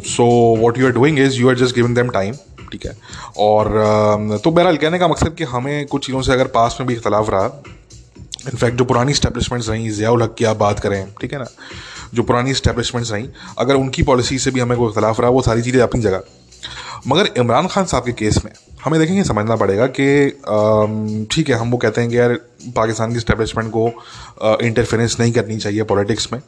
So 0.10 0.26
what 0.62 0.78
you 0.78 0.86
are 0.86 0.92
doing 0.92 1.20
is 1.20 1.40
you 1.40 1.50
are 1.50 1.56
just 1.60 1.76
giving 1.76 1.96
them 1.96 2.10
time 2.10 2.36
ठीक 2.72 2.86
है? 2.86 2.96
और 3.38 3.68
um, 3.68 4.44
तो 4.44 4.52
बहरहाल 4.52 4.78
कहने 4.78 5.00
का 5.00 5.08
मकसद 5.08 5.36
कि 5.38 5.44
हमें 5.54 5.86
कुछ 5.88 6.06
चीज़ों 6.06 6.22
से 6.22 6.32
अगर 6.34 6.48
पास 6.56 6.78
में 6.80 6.88
भी 6.88 6.94
इख्तलाफ 6.94 7.30
रहा 7.30 7.46
इनफैक्ट 8.48 8.78
जो 8.78 8.86
पुरानी 8.86 9.14
स्टैब्लिशमेंट्स 9.14 9.70
रहीं 9.70 9.90
ज़ियाउल 9.90 10.24
हक 10.24 10.36
की 10.40 10.46
आप 10.46 10.58
बात 10.58 10.80
करें 10.80 11.06
ठीक 11.22 11.34
है 11.34 11.40
ना? 11.40 11.48
जो 12.14 12.24
पुरानी 12.24 12.54
स्टैब्लिशमेंट्स 12.54 13.12
रहीं 13.12 13.28
अगर 13.58 13.76
उनकी 13.76 14.04
पॉलिसी 14.04 14.40
से 14.40 14.52
भी 14.52 14.60
हमें 14.60 14.78
कोई 14.78 14.90
इख्तलाफ 14.90 15.20
रहा, 15.20 15.30
वो 15.30 15.42
सारी 15.42 15.62
चीज़ें 15.62 15.82
अपनी 15.82 16.02
जगह। 16.02 16.22
मगर 17.08 17.30
इमरान 17.38 17.68
खान 17.68 17.86
साहब 17.86 18.06
के 18.06 18.12
केस 18.14 18.44
में, 18.46 18.52
हमें 18.84 19.00
देखेंगे, 19.00 19.24
समझना 19.24 19.56
पड़ेगा 19.56 19.86
कि 19.90 21.28
ठीक 21.32 21.50
है, 21.50 21.56
हम 21.56 21.72
वो 21.72 21.78
कहते 21.78 22.02
हैं 22.02 22.10
कि 22.10 22.18
यार, 22.18 22.34
पाकिस्तान 22.76 23.14
की 23.14 23.20
स्टैब्लिशमेंट 23.20 23.70
को 23.72 23.88
इंटरफेरेंस 24.64 25.16
नहीं 25.20 25.32
करनी 25.32 25.58
चाहिए 25.58 25.84
पॉलिटिक्स 25.84 26.28
में। 26.34 26.40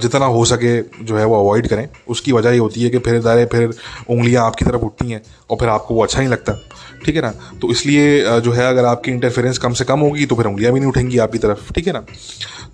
जितना 0.00 0.26
हो 0.26 0.44
सके 0.44 0.80
जो 1.04 1.16
है 1.18 1.24
वो 1.24 1.38
अवॉइड 1.38 1.68
करें। 1.68 1.88
उसकी 2.08 2.32
वजह 2.32 2.50
ये 2.50 2.58
होती 2.58 2.82
है 2.82 2.90
कि 2.90 2.98
फिर 2.98 3.20
दारे, 3.22 3.44
फिर 3.46 3.74
उंगलियाँ 4.10 4.44
आपकी 4.46 4.64
तरफ़ 4.64 4.82
उठती 4.82 5.10
हैं 5.10 5.22
और 5.50 5.56
फिर 5.56 5.68
आपको 5.68 5.94
वो 5.94 6.02
अच्छा 6.02 6.18
नहीं 6.18 6.28
लगता। 6.28 6.58
ठीक 7.06 7.16
है 7.16 7.22
ना? 7.22 7.32
तो 7.62 7.70
इसलिए 7.70 8.40
जो 8.40 8.52
है 8.52 8.66
अगर 8.68 8.84
आपकी 8.84 9.10
इंटरफेरेंस 9.10 9.58
कम 9.58 9.72
से 9.72 9.84
कम 9.84 10.00
होगी 10.00 10.26
तो 10.26 10.36
फिर 10.36 10.46
उंगलियाँ 10.46 10.72
भी 10.72 10.80
नहीं 10.80 10.88
उठेंगी 10.90 11.18
आपकी 11.18 11.38
तरफ़, 11.38 11.72
ठीक 11.72 11.86
है 11.86 11.92
ना? 11.92 12.00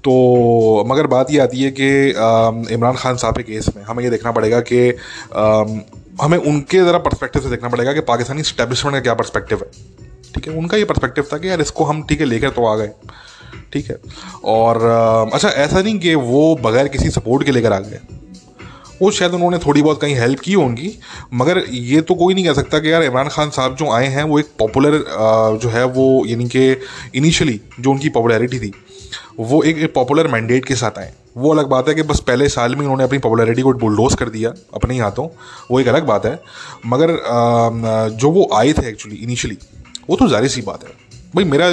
तो 0.04 0.84
मगर 0.88 1.06
बात 1.06 1.30
ये 1.30 1.38
आती 1.40 1.62
है 1.62 1.70
कि 1.70 1.88
इमरान 2.74 2.94
खान 2.96 3.16
साहब 3.16 3.36
के 3.36 3.42
केस 3.44 3.68
में 3.76 3.82
हमें 3.84 4.02
ये 4.04 4.10
देखना 4.10 4.30
पड़ेगा 4.32 4.60
कि 4.72 4.78
हमें 6.22 6.38
उनके 6.38 6.78
ज़रा 6.78 6.98
पर्सपेक्टिव 7.00 7.42
से 7.42 7.50
देखना 7.50 7.68
पड़ेगा 7.68 7.92
कि 7.92 8.00
पाकिस्तानी 8.08 8.42
स्टैब्लिशमेंट 8.44 8.94
का 8.94 9.00
क्या 9.00 9.14
पर्सपेक्टिव 9.14 9.58
है। 9.58 9.70
ठीक 10.34 10.48
है? 10.48 10.54
उनका 10.54 10.76
ये 10.76 10.84
पर्सपेक्टिव 10.84 11.26
था 11.32 11.38
कि 11.38 11.48
यार 11.48 11.60
इसको 11.60 11.84
हम 11.84 12.02
ठीक 12.08 12.20
है, 12.20 12.26
लेकर 12.26 12.50
तो 12.50 12.66
आ 12.66 12.74
गए। 12.76 12.90
ठीक 13.72 13.90
है? 13.90 13.96
और 14.44 14.82
अच्छा 15.34 15.48
ऐसा 15.48 15.80
नहीं 15.80 15.98
कि 15.98 16.14
वो 16.16 16.54
बगैर 16.62 16.88
किसी 16.88 17.10
सपोर्ट 17.10 17.44
के 17.44 17.52
लेकर 17.52 17.72
आ 17.72 17.78
गए। 17.80 18.00
वो 19.02 19.10
शायद 19.10 19.32
उन्होंने 19.34 19.58
थोड़ी 19.58 19.82
बहुत 19.82 20.00
कहीं 20.00 20.14
हेल्प 20.16 20.40
की 20.40 20.52
होंगी, 20.54 20.92
मगर 21.34 21.62
ये 21.70 22.00
तो 22.00 22.14
कोई 22.16 22.34
नहीं 22.34 22.44
कह 22.44 22.52
सकता 22.54 22.78
कि 22.78 22.92
यार 22.92 23.02
इमरान 23.04 23.28
खान 23.30 23.50
साहब 23.50 23.76
जो 23.76 23.90
आए 23.92 24.06
हैं 24.08 24.22
वो 24.24 24.38
एक 24.38 24.50
पॉपुलर 24.58 24.98
जो 25.62 25.68
है 25.70 25.84
वो 25.86 26.04
यानी 26.26 26.48
कि 26.48 26.70
इनिशियली 27.14 27.60
जो 27.80 27.90
उनकी 27.90 28.08
पॉपुलैरिटी 28.10 28.58
थी, 28.58 28.72
वो 29.40 29.62
एक 29.62 29.92
पॉपुलर 29.94 30.28
मैंडेट 30.28 30.64
के 30.64 30.74
साथ 30.76 30.98
आए। 30.98 31.12
वो 31.36 31.52
अलग 31.52 31.66
बात 31.68 31.88
है 31.88 31.94
कि 31.94 32.02
बस 32.04 32.20
पहले 32.20 32.48
साल 32.50 32.74
में 32.74 32.80
उन्होंने 32.80 33.04
अपनी 33.04 33.18
पॉपुलैरिटी 33.20 33.62
को 33.62 33.72
बुलडोज 33.80 34.14
कर 34.14 34.28
दिया 34.30 34.52
अपने 34.74 34.94
ही 34.94 35.00
हाथों, 35.00 35.26
वो 35.70 35.80
एक 35.80 35.88
अलग 35.88 36.06
बात 36.06 36.26
है। 36.26 36.38
मगर 36.86 37.16
जो 38.14 38.30
वो 38.30 38.48
आए 38.54 38.72
थे 38.72 38.88
एक्चुअली 38.88 39.16
इनिशियली 39.18 39.58
वो 40.10 40.16
तो 40.16 40.28
जारी 40.28 40.48
सी 40.48 40.62
बात 40.62 40.84
है। 40.84 40.90
भाई 41.34 41.44
मेरा, 41.46 41.66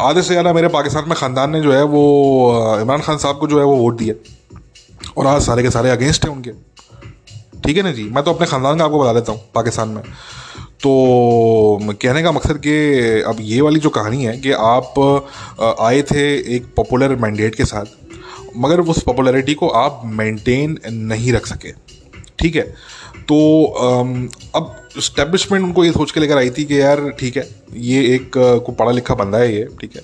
आधे 0.00 0.22
से 0.22 0.28
ज़्यादा 0.28 0.52
मेरे 0.52 0.68
पाकिस्तान 0.70 1.08
में 1.08 1.16
ख़ानदान 1.16 1.50
ने 1.50 1.60
जो 1.60 1.72
है 1.72 1.82
वो 1.84 2.80
इमरान 2.80 3.00
खान 3.02 3.16
साहब 3.18 3.38
को 3.38 3.46
जो 3.46 3.58
है 3.58 3.64
वो 3.64 3.76
वोट 3.76 3.96
दिया। 3.98 4.14
और 5.16 5.26
आज 5.26 5.42
सारे 5.42 5.62
के 5.62 5.70
सारे 5.70 5.90
अगेंस्ट 5.90 6.24
हैं 6.24 6.32
उनके। 6.32 6.50
ठीक 7.62 7.76
है 7.76 7.82
ना 7.82 7.92
जी? 7.92 8.04
मैं 8.04 8.24
तो 8.24 8.32
अपने 8.32 8.46
ख़ानदान 8.46 8.78
का 8.78 8.84
आपको 8.84 8.98
बता 9.00 9.12
देता 9.12 9.32
हूँ, 9.32 9.40
पाकिस्तान 9.54 9.88
में। 9.88 10.02
तो 10.82 11.94
कहने 11.94 12.22
का 12.22 12.32
मकसद 12.32 12.58
कि 12.66 13.20
अब 13.22 13.36
ये 13.40 13.60
वाली 13.60 13.80
जो 13.80 13.90
कहानी 13.90 14.24
है 14.24 14.36
कि 14.38 14.52
आप 14.52 14.98
आए 15.80 16.02
थे 16.02 16.24
एक 16.56 16.66
पॉपुलर 16.76 17.14
मैंडेट 17.16 17.54
के 17.54 17.64
साथ, 17.64 17.84
मगर 18.56 18.80
उस 18.82 19.02
पॉपुलैरिटी 19.02 19.54
को 19.54 19.68
आप 19.68 20.02
मेंटेन 20.06 20.78
नहीं 20.86 21.32
रख 21.32 21.46
सके। 21.46 21.72
ठीक 22.38 22.56
है? 22.56 22.62
तो 23.22 23.64
अब 24.54 24.76
स्टैब्लिशमेंट 25.00 25.64
उनको 25.64 25.84
ये 25.84 25.92
सोच 25.92 26.10
के 26.10 26.20
लेकर 26.20 26.38
आई 26.38 26.50
थी 26.50 26.64
कि 26.64 26.80
यार 26.80 27.00
ठीक 27.10 27.36
है 27.36 27.46
ये 27.74 28.00
एक 28.14 28.30
को 28.36 28.72
पढ़ा 28.72 28.90
लिखा 28.90 29.14
बंदा 29.14 29.38
है 29.38 29.54
ये 29.54 29.64
ठीक 29.80 29.96
है 29.96 30.02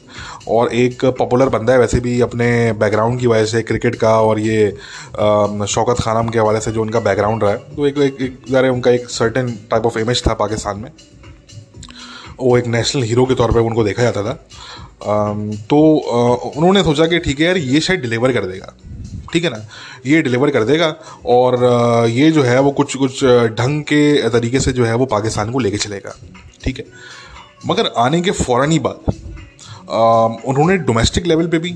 और 0.49 0.73
एक 0.75 1.05
पॉपुलर 1.19 1.49
बंदा 1.49 1.73
है 1.73 1.79
वैसे 1.79 2.01
भी 2.01 2.21
अपने 2.21 2.47
बैकग्राउंड 2.73 3.21
की 3.21 3.27
वजह 3.27 3.45
से 3.45 3.63
क्रिकेट 3.63 3.95
का 3.95 4.15
और 4.21 4.41
ये 4.41 4.71
शौकत 5.69 6.03
खानम 6.03 6.29
के 6.29 6.39
हवाले 6.39 6.61
से 6.61 6.73
जो 6.73 6.83
उनका 6.83 7.01
बैकग्राउंड 7.01 7.45
रहा 7.45 7.53
है 7.53 7.59
तो 7.77 7.87
एक 7.87 7.99
एक, 7.99 8.21
एक 8.21 8.39
ज़रा 8.51 8.71
उनका 8.73 8.91
एक 8.91 9.09
सर्टेन 9.11 9.51
टाइप 9.71 9.87
ऑफ़ 9.87 9.99
इमेज 9.99 10.23
था 10.27 10.35
पाकिस्तान 10.35 10.79
में। 10.79 10.91
वो 12.41 12.57
एक 12.59 12.67
नेशनल 12.67 13.03
हीरो 13.03 13.25
के 13.25 13.35
तौर 13.35 13.53
पर 13.53 13.61
उनको 13.61 13.85
देखा 13.85 14.03
जाता 14.03 14.23
था। 14.23 14.33
तो 15.71 15.79
उन्होंने 16.57 16.83
सोचा 16.83 17.07
कि 17.07 17.19
ठीक 17.19 17.41
है 17.41 17.47
यार 17.47 17.57
ये 17.57 17.81
शायद 17.81 18.01
डिलीवर 18.01 18.33
कर 18.33 18.47
देगा। 18.47 18.73
ठीक 19.35 19.45
है 19.45 19.51
ना? 19.51 19.57
ये 20.07 20.21
डिलीवर 20.23 20.51
कर 20.51 20.65
देगा 20.65 20.89
और 21.27 22.09
ये 22.11 22.31
जो 22.31 22.43
है 22.43 22.61
वो 22.61 22.71
कुछ 22.73 22.97
कुछ 22.97 23.25
ढंग 23.59 23.83
के 23.83 24.29
तरीके 24.31 24.61
से 24.61 24.73
जो 24.73 24.85
है 24.85 24.95
वो 24.95 25.07
पाकिस्तान 25.09 25.51
को 25.53 25.59
लेके 25.59 25.79
चलेगा। 25.79 26.15
ठीक 26.65 26.79
है? 26.79 26.85
मगर 27.67 27.87
आने 27.99 28.21
के 28.23 28.31
फ़ौरन 28.33 28.73
ही 28.73 28.79
बाद 28.79 29.13
उन्होंने 30.47 30.77
डोमेस्टिक 30.87 31.27
लेवल 31.27 31.47
पे 31.49 31.59
भी 31.59 31.75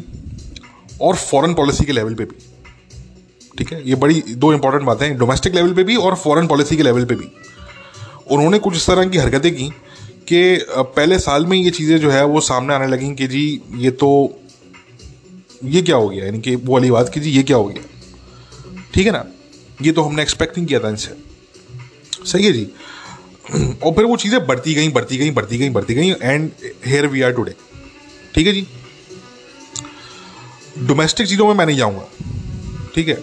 और 1.02 1.16
फॉरेन 1.16 1.54
पॉलिसी 1.54 1.84
के 1.84 1.92
लेवल 1.92 2.14
पे 2.14 2.24
भी, 2.24 2.36
ठीक 3.58 3.72
है? 3.72 3.82
ये 3.88 3.94
बड़ी, 3.96 4.22
दो 4.28 4.52
इंपॉर्टेंट 4.52 4.84
बातें 4.84 5.06
हैं 5.06 5.16
डोमेस्टिक 5.18 5.54
लेवल 5.54 5.74
पे 5.74 5.84
भी 5.84 5.96
और 5.96 6.14
फॉरेन 6.16 6.46
पॉलिसी 6.46 6.76
के 6.76 6.82
लेवल 6.82 7.04
पे 7.04 7.14
भी। 7.14 7.30
उन्होंने 8.30 8.58
कुछ 8.58 8.76
इस 8.76 8.86
तरह 8.86 9.04
की 9.04 9.18
हरकतें 9.18 9.54
की 9.54 9.68
कि 10.28 10.58
पहले 10.70 11.18
साल 11.18 11.46
में 11.46 11.56
ये 11.56 11.70
चीज़ें 11.70 11.98
जो 12.00 12.10
है 12.10 12.24
वो 12.26 12.40
सामने 12.42 12.74
आने 12.74 12.86
लगी 12.86 13.14
कि 13.14 13.26
जी, 13.28 13.60
ये 13.76 13.90
तो 13.92 14.08
ये 15.64 15.82
क्या 15.82 15.96
हो 15.96 16.08
गया? 16.08 16.24
यानी 16.24 16.40
कि 16.40 16.54
वो 16.56 16.72
वाली 16.72 16.90
बात 16.90 17.08
कीजिए, 17.14 17.32
ये 17.32 17.42
क्या 17.42 17.56
हो 17.56 17.64
गया? 17.64 17.82
ठीक 18.94 19.06
है 19.06 19.12
ना? 19.12 19.24
ये 19.82 19.92
तो 19.92 20.02
हमने 20.02 20.22
एक्सपेक्ट 20.22 20.58
नहीं 20.58 20.66
किया 20.66 20.80
था 20.80 20.88
इनसे। 20.88 21.14
सही 22.24 22.44
है 22.44 22.52
जी? 22.52 22.66
और 23.82 23.92
फिर 23.92 24.04
वो 24.04 24.16
चीज़ें 24.16 24.46
बढ़ती 24.46 24.74
गई 24.74 24.88
बढ़ती 24.88 25.16
गई 25.16 25.30
बढ़ती 25.30 25.58
गई 25.58 25.68
बढ़ती 25.70 25.94
गई 25.94 26.10
and 26.12 26.50
here 26.86 27.06
we 27.06 27.22
are 27.22 27.32
today 27.32 27.54
ठीक 28.34 28.46
है 28.46 28.52
जी? 28.52 28.66
डोमेस्टिक 30.78 31.26
चीज़ों 31.26 31.46
में 31.46 31.54
मैं 31.54 31.66
नहीं 31.66 31.76
जाऊँगा। 31.76 32.08
ठीक 32.94 33.08
है? 33.08 33.18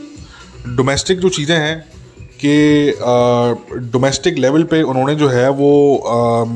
डोमेस्टिक 0.68 1.20
जो 1.20 1.30
चीज़ें 1.30 1.58
हैं 1.58 1.78
कि 2.44 2.92
डोमेस्टिक 3.92 4.38
लेवल 4.38 4.64
पे 4.64 4.82
उन्होंने 4.84 5.16
जो 5.16 5.28
है 5.30 5.50
वो 5.50 5.70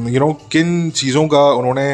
यू 0.10 0.19
नो 0.19 0.32
किन 0.51 0.89
चीज़ों 0.91 1.27
का 1.27 1.43
उन्होंने 1.51 1.88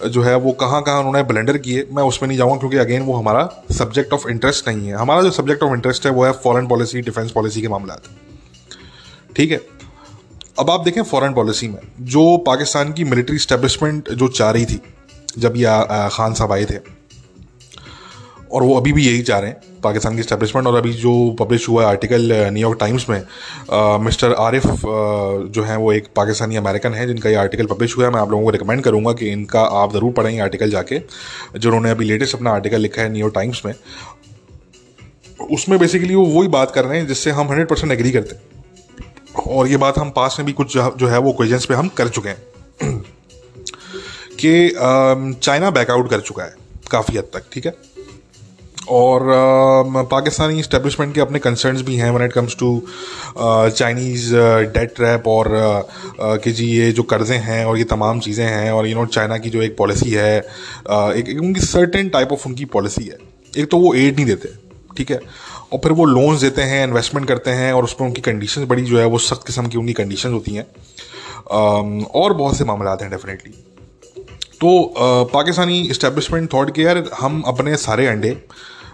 जो 0.00 0.22
है 0.22 0.34
वो 0.36 0.52
कहाँ 0.52 0.82
कहाँ 0.82 0.98
उन्होंने 0.98 1.22
ब्लेंडर 1.22 1.58
किए, 1.58 1.86
मैं 1.92 2.02
उसमें 2.02 2.26
नहीं 2.28 2.38
जाऊँगा 2.38 2.56
क्योंकि 2.56 2.76
अगेन 2.76 3.02
वो 3.02 3.14
हमारा 3.14 3.48
सब्जेक्ट 3.72 4.12
ऑफ़ 4.12 4.28
इंटरेस्ट 4.28 4.68
नहीं 4.68 4.88
है। 4.88 4.94
हमारा 4.94 5.22
जो 5.22 5.30
सब्जेक्ट 5.30 5.62
ऑफ़ 5.62 5.72
इंटरेस्ट 5.72 6.06
है 6.06 6.12
वो 6.12 6.24
है 6.24 6.32
फॉरन 6.34 6.66
पॉलिसी 6.66 7.00
डिफेंस 7.02 7.30
पॉलिसी 7.30 7.60
के 7.62 7.68
मामला 7.68 7.98
ठीक 9.36 9.50
है? 9.50 9.60
अब 10.58 10.70
आप 10.70 10.84
देखें 10.84 11.02
फॉरेन 11.02 11.32
पॉलिसी 11.34 11.68
में, 11.68 11.80
जो 12.00 12.36
पाकिस्तान 12.36 12.92
की 12.92 13.04
मिलिट्री 13.04 13.38
स्टैब्लिशमेंट 13.38 14.10
जो 14.10 14.28
चाह 14.28 14.50
रही 14.50 14.66
थी, 14.66 14.80
जब 15.38 15.56
ये 15.56 16.08
खान 16.12 16.34
साहब 16.34 16.52
आए 16.52 16.64
थे 16.64 16.78
और 18.52 18.62
वो 18.62 18.76
अभी 18.76 18.92
भी 18.92 19.06
यही 19.06 19.22
चाह 19.22 19.38
रहे 19.38 19.50
हैं, 19.50 19.80
पाकिस्तान 19.82 20.16
की 20.16 20.22
स्टैब्लिशमेंट 20.22 20.66
और 20.66 20.74
अभी 20.76 20.92
जो 20.94 21.12
पब्लिश 21.38 21.68
हुआ 21.68 21.82
है 21.82 21.88
आर्टिकल 21.88 22.32
न्यूयॉर्क 22.32 22.78
टाइम्स 22.80 23.08
में 23.08 23.22
मिस्टर 24.04 24.32
आरिफ 24.34 24.66
जो 24.66 25.62
हैं 25.62 25.76
वो 25.76 25.92
एक 25.92 26.06
पाकिस्तानी 26.16 26.56
अमेरिकन 26.56 26.94
है, 26.94 27.06
जिनका 27.06 27.30
ये 27.30 27.36
आर्टिकल 27.36 27.66
पब्लिश 27.66 27.96
हुआ 27.96 28.04
है, 28.06 28.10
मैं 28.12 28.20
आप 28.20 28.30
लोगों 28.30 28.44
को 28.44 28.50
रिकमेंड 28.50 28.82
करूँगा 28.84 29.12
कि 29.12 29.28
इनका 29.30 29.60
आप 29.74 29.92
ज़रूर 29.92 30.12
पढ़ें 30.12 30.40
आर्टिकल 30.40 30.70
जाके 30.70 31.00
जो 31.56 31.68
उन्होंने 31.68 31.90
अभी 31.90 32.04
लेटेस्ट 32.04 32.34
अपना 32.36 32.50
आर्टिकल 32.52 32.80
लिखा 32.80 33.02
है 33.02 33.08
न्यूयॉर्क 33.12 33.34
टाइम्स 33.34 33.62
में। 33.66 33.74
उसमें 35.50 35.78
बेसिकली 35.78 36.14
वो 36.14 36.24
वही 36.28 36.48
बात 36.48 36.70
कर 36.70 36.84
रहे 36.84 36.98
हैं 36.98 37.06
जिससे 37.06 37.30
हम 37.30 37.48
हंड्रेड 37.48 37.68
परसेंट 37.68 37.92
एग्री 37.92 38.10
करते 38.12 38.34
हैं। 38.34 38.42
और 39.48 39.68
ये 39.68 39.76
बात 39.76 39.98
हम 39.98 40.10
पास 40.10 40.36
में 40.38 40.46
भी 40.46 40.52
कुछ 40.52 40.76
जो 40.76 41.06
है 41.06 41.18
वो 41.18 41.32
क्वेश्चंस 41.32 41.64
पे 41.64 41.74
हम 41.74 41.88
कर 41.96 42.08
चुके 42.08 42.28
हैं। 42.28 43.02
कि 44.40 44.70
चाइना 44.74 45.70
बैकआउट 45.70 46.10
कर 46.10 46.20
चुका 46.20 46.44
है, 46.44 46.54
काफ़ी 46.90 47.16
हद 47.18 47.24
तक, 47.34 47.44
ठीक 47.52 47.66
है? 47.66 47.74
और 48.88 49.20
पाकिस्तानी 50.10 50.58
इस्टेब्लिशमेंट 50.60 51.14
के 51.14 51.20
अपने 51.20 51.38
कंसर्न्स 51.38 51.82
भी 51.82 51.96
हैं 51.96 52.10
when 52.10 52.24
it 52.24 52.32
comes 52.32 52.56
to 52.56 52.82
Chinese 53.38 54.34
debt 54.76 54.94
trap 54.96 55.28
और 55.28 55.48
uh, 55.48 56.42
कि 56.44 56.52
जी 56.52 56.66
ये 56.66 56.92
जो 56.92 57.02
कर्ज़े 57.02 57.36
हैं 57.36 57.64
और 57.64 57.78
ये 57.78 57.84
तमाम 57.84 58.20
चीज़ें 58.20 58.46
हैं 58.46 58.70
और 58.72 58.86
यू 58.86 58.94
नो 58.94 59.06
चाइना 59.06 59.38
की 59.38 59.50
जो 59.50 59.62
एक 59.62 59.76
पॉलिसी 59.76 60.10
है 60.10 60.40
uh, 60.42 61.12
एक, 61.12 61.38
उनकी 61.42 61.60
सर्टेन 61.60 62.08
टाइप 62.08 62.32
ऑफ़ 62.32 62.48
उनकी 62.48 62.64
पॉलिसी 62.64 63.04
है। 63.04 63.18
एक 63.58 63.70
तो 63.70 63.78
वो 63.78 63.94
एड 63.94 64.16
नहीं 64.16 64.26
देते 64.26 64.48
ठीक 64.96 65.10
है? 65.10 65.20
और 65.72 65.78
फिर 65.78 65.92
वो 65.92 66.04
लोन्स 66.04 66.40
देते 66.40 66.62
हैं 66.62 66.86
इन्वेस्टमेंट 66.86 67.28
करते 67.28 67.50
हैं 67.50 67.72
और 67.72 67.84
उसमें 67.84 68.08
उनकी 68.08 68.20
कंडीशन 68.22 68.64
बड़ी 68.64 68.82
जो 68.82 68.98
है 68.98 69.06
वो 69.06 69.18
सख्त 69.18 69.46
किस्म 69.46 69.66
की 69.66 69.78
उनकी 69.78 69.92
कंडीशन 69.92 70.32
होती 70.32 70.54
हैं। 70.54 70.66
Um, 71.46 72.06
और 72.10 72.32
बहुत 72.32 72.56
से 72.56 72.64
मामला 72.64 72.96
हैं 73.02 73.10
डेफिनेटली 73.10 73.50
तो 74.60 74.68
uh, 74.94 75.32
पाकिस्तानी 75.32 75.80
इस्टेब्लिशमेंट 75.80 76.52
थॉट 76.52 76.74
के 76.74 76.82
यार 76.82 77.04
हम 77.20 77.42
अपने 77.46 77.76
सारे 77.76 78.06
अंडे 78.06 78.30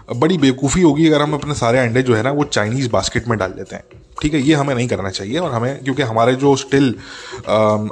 बड़ी 0.09 0.37
बेवकूफ़ी 0.37 0.81
होगी 0.81 1.07
अगर 1.07 1.21
हम 1.21 1.33
अपने 1.33 1.53
सारे 1.53 1.79
अंडे 1.79 2.01
जो 2.03 2.15
है 2.15 2.23
ना, 2.23 2.31
वो 2.31 2.43
चाइनीज़ 2.43 2.89
बास्केट 2.89 3.27
में 3.27 3.37
डाल 3.39 3.51
देते 3.51 3.75
हैं। 3.75 3.83
ठीक 4.21 4.33
है, 4.33 4.41
ये 4.41 4.53
हमें 4.53 4.73
नहीं 4.75 4.87
करना 4.87 5.09
चाहिए 5.09 5.37
और 5.37 5.51
हमें, 5.51 5.83
क्योंकि 5.83 6.01
हमारे 6.01 6.33
जो 6.35 6.55
स्टिल 6.55 6.93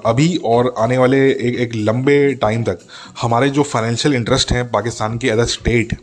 अभी 0.06 0.36
और 0.46 0.74
आने 0.78 0.98
वाले 0.98 1.18
एक 1.30 1.60
एक 1.60 1.76
लंबे 1.76 2.34
टाइम 2.34 2.64
तक 2.64 2.80
हमारे 3.22 3.50
जो 3.50 3.64
फाइनेंशियल 3.64 4.16
इंटरेस्ट 4.16 4.52
हैं 4.52 4.70
पाकिस्तान 4.72 5.18
के 5.18 5.28
as 5.28 5.40
state 5.50 5.98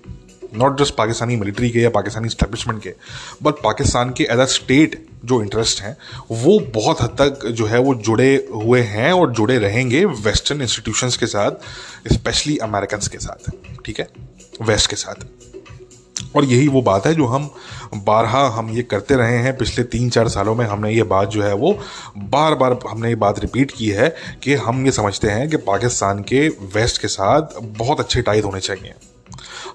not 0.54 0.78
just 0.80 0.94
Pakistani 0.94 1.36
military 1.36 1.70
के 1.70 1.80
या 1.80 1.90
पाकिस्तानी 1.90 2.28
स्टैब्लिशमेंट 2.28 2.82
के 2.82 2.92
बट 3.42 3.54
पाकिस्तान 3.54 4.10
के 4.10 4.24
एज 4.24 4.38
अ 4.38 4.44
स्टेट 4.44 5.02
जो 5.24 5.40
इंटरेस्ट 5.42 5.82
हैं, 5.82 5.96
वो 6.30 6.58
बहुत 6.74 7.00
हद 7.02 7.16
तक 7.20 7.46
जो 7.48 7.66
है 7.66 7.78
वो 7.78 7.94
जुड़े 7.94 8.34
हुए 8.54 8.80
हैं 8.82 9.12
और 9.12 9.32
जुड़े 9.32 9.58
रहेंगे 9.58 10.04
वेस्टर्न 10.04 10.62
इंस्टीट्यूशंस 10.62 11.16
के 11.16 11.26
साथ 11.26 12.12
स्पेशली 12.12 12.56
अमेरिकन 12.58 13.08
के 13.12 13.18
साथ। 13.18 13.50
ठीक 13.84 14.00
है? 14.00 14.08
वेस्ट 14.62 14.90
के 14.90 14.96
साथ। 14.96 15.26
और 16.38 16.44
यही 16.44 16.68
वो 16.68 16.82
बात 16.82 17.06
है 17.06 17.14
जो 17.14 17.26
हम 17.26 17.50
बारहा 18.04 18.46
हम 18.48 18.70
ये 18.70 18.82
करते 18.82 19.14
रहे 19.14 19.36
हैं। 19.38 19.56
पिछले 19.56 19.84
तीन 19.84 20.10
चार 20.10 20.28
सालों 20.28 20.54
में 20.54 20.64
हमने 20.66 20.92
ये 20.92 21.02
बात 21.02 21.28
जो 21.28 21.42
है 21.42 21.52
वो 21.54 21.72
बार 22.18 22.54
बार 22.54 22.78
हमने 22.88 23.08
ये 23.08 23.14
बात 23.16 23.38
रिपीट 23.38 23.70
की 23.70 23.88
है 23.90 24.14
कि 24.42 24.54
हम 24.54 24.84
ये 24.86 24.92
समझते 24.92 25.28
हैं 25.28 25.48
कि 25.50 25.56
पाकिस्तान 25.66 26.22
के 26.22 26.46
वेस्ट 26.74 27.00
के 27.02 27.08
साथ 27.08 27.60
बहुत 27.78 28.00
अच्छे 28.00 28.22
टाइज 28.22 28.44
होने 28.44 28.60
चाहिए। 28.60 28.94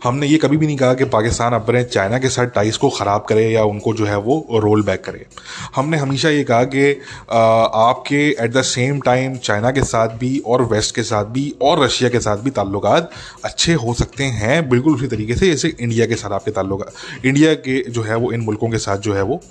हमने 0.04 0.28
ये 0.28 0.38
कभी 0.38 0.58
भी 0.58 0.65
नहीं 0.65 0.78
कहा 0.78 0.93
कि 0.93 1.06
पाकिस्तान 1.13 1.54
अपने 1.54 1.84
चाइना 1.86 2.19
के 2.19 2.30
साथ 2.30 2.48
टाइस 2.56 2.78
को 2.78 2.89
ख़राब 2.91 3.26
करे 3.30 3.48
या 3.50 3.63
उनको 3.65 3.93
जो 3.93 4.06
है 4.06 4.17
वो 4.19 4.60
रोल 4.63 4.84
बैक 4.84 5.04
करे। 5.06 5.26
हमने 5.76 5.98
हमेशा 5.98 6.30
ये 6.30 6.43
कहा 6.43 6.63
कि 6.65 6.91
आपके 7.32 8.22
at 8.36 8.54
the 8.54 8.62
same 8.63 9.00
time 9.02 9.36
China 9.39 9.72
के 9.72 9.84
साथ 9.86 10.17
भी 10.17 10.38
और 10.46 10.63
वेस्ट 10.65 10.96
के 10.96 11.04
साथ 11.04 11.26
भी 11.34 11.54
और 11.62 11.84
रशिया 11.84 12.10
के 12.10 12.19
साथ 12.19 12.38
भी 12.38 12.50
ताल्लुक 12.52 12.86
अच्छे 12.86 13.74
हो 13.76 13.93
सकते 13.93 14.24
हैं। 14.24 14.69
बिल्कुल 14.69 14.96
उसी 14.96 15.08
तरीके 15.08 15.36
से 15.36 15.46
जैसे 15.46 15.67
इंडिया 15.69 16.06
के 16.06 16.15
साथ 16.15 16.32
आपके 16.32 16.52
ताल्लुक, 16.52 16.86
इंडिया 17.26 17.54
के 17.56 17.82
जो 17.89 18.04
है 18.04 18.15
वो 18.15 18.32
इन 18.32 18.41
मुल्कों 18.41 18.69
के 18.69 18.78
साथ 18.80 18.98
जो 19.00 19.13
है 19.13 19.22
वो 19.24 19.41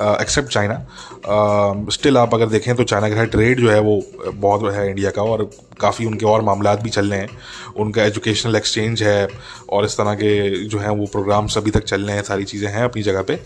एक्सेप्ट 0.00 0.48
चाइना। 0.48 1.86
स्टिल 1.92 2.18
आप 2.18 2.34
अगर 2.34 2.46
देखें 2.48 2.74
तो 2.76 2.84
चाइना 2.84 3.08
के 3.08 3.14
साथ 3.14 3.26
ट्रेड 3.28 3.60
जो 3.60 3.70
है 3.70 3.80
वो 3.80 4.00
बहुत 4.26 4.72
है 4.74 4.88
इंडिया 4.90 5.10
का 5.10 5.22
और 5.24 5.50
काफ़ी 5.80 6.04
उनके 6.04 6.26
और 6.26 6.42
मामला 6.42 6.74
भी 6.74 6.90
चल 6.90 7.10
रहे 7.10 7.20
हैं। 7.20 7.38
उनका 7.76 8.04
एजुकेशनल 8.04 8.56
एक्सचेंज 8.56 9.02
है 9.02 9.28
और 9.70 9.84
इस 9.84 9.96
तरह 9.96 10.14
के 10.14 10.64
जो 10.64 10.78
हैं 10.78 10.90
वो 10.90 11.06
प्रोग्राम्स 11.06 11.58
अभी 11.58 11.70
तक 11.70 11.84
चल 11.84 12.02
रहे 12.02 12.16
हैं, 12.16 12.22
सारी 12.22 12.44
चीज़ें 12.44 12.68
हैं 12.70 12.84
अपनी 12.84 13.02
जगह 13.02 13.22
पे। 13.22 13.36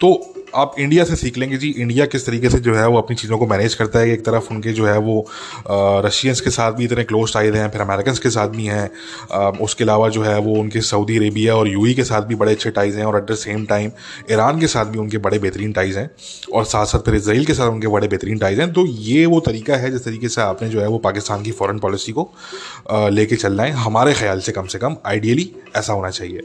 तो 0.00 0.34
आप 0.54 0.74
इंडिया 0.78 1.04
से 1.04 1.16
सीख 1.16 1.38
लेंगे 1.38 1.56
जी। 1.56 1.68
इंडिया 1.70 2.06
किस 2.06 2.26
तरीके 2.26 2.48
से 2.50 2.58
जो 2.60 2.74
है 2.74 2.86
वो 2.88 2.98
अपनी 2.98 3.16
चीज़ों 3.16 3.38
को 3.38 3.46
मैनेज 3.46 3.74
करता 3.74 3.98
है। 3.98 4.10
एक 4.12 4.24
तरफ़ 4.24 4.48
उनके 4.52 4.72
जो 4.72 4.86
है 4.86 4.96
वो 4.98 5.26
रशियंस 6.06 6.40
के 6.40 6.50
साथ 6.50 6.72
भी 6.72 6.84
इतने 6.84 7.04
क्लोज 7.04 7.32
टाइज 7.34 7.56
हैं, 7.56 7.68
फिर 7.70 7.80
अमेरिकन 7.80 8.14
के 8.22 8.30
साथ 8.30 8.48
भी 8.48 8.64
हैं। 8.66 9.58
उसके 9.60 9.84
अलावा 9.84 10.08
जो 10.08 10.22
है 10.22 10.38
वो 10.40 10.54
उनके 10.60 10.80
सऊदी 10.82 11.16
अरेबिया 11.18 11.56
और 11.56 11.68
यूई 11.68 11.94
के 11.94 12.04
साथ 12.04 12.22
भी 12.22 12.34
बड़े 12.34 12.52
अच्छे 12.52 12.70
टाइज 12.70 12.96
हैं 12.96 13.04
और 13.04 13.16
at 13.16 13.30
the 13.30 13.34
same 13.36 13.64
time 13.66 13.90
Iran 14.30 14.60
के 14.60 14.66
साथ 14.66 14.86
भी 14.86 14.98
उनके 14.98 15.18
बड़े 15.18 15.38
बेहतरीन 15.38 15.72
टाइज 15.72 15.96
हैं 15.96 16.10
और 16.54 16.64
साथ 16.64 16.86
साथ 16.86 17.00
फिर 17.00 17.14
इसराइल 17.14 17.44
के 17.44 17.54
साथ 17.54 17.70
उनके 17.70 17.88
बड़े 17.88 18.08
बेहतरीन 18.08 18.38
टाइज 18.38 18.60
हैं। 18.60 18.72
तो 18.72 18.86
ये 18.86 19.24
वो 19.26 19.40
तरीका 19.42 19.76
है 19.76 19.90
जिस 19.90 20.04
तरीके 20.04 20.28
से 20.28 20.40
आपने 20.42 20.68
जो 20.68 20.80
है 20.80 20.88
वो 20.88 20.98
पाकिस्तान 21.00 21.42
की 21.42 21.52
फॉरन 21.52 21.78
पॉलिसी 21.78 22.12
को 22.12 22.30
लेके 23.10 23.36
चलना 23.36 23.62
है। 23.62 23.70
हमारे 23.82 24.12
ख्याल 24.14 24.40
से 24.40 24.52
कम 24.52 24.66
से 24.66 24.78
कम 24.78 24.96
आइडियली 25.06 25.50
ऐसा 25.76 25.92
होना 25.92 26.10
चाहिए। 26.10 26.40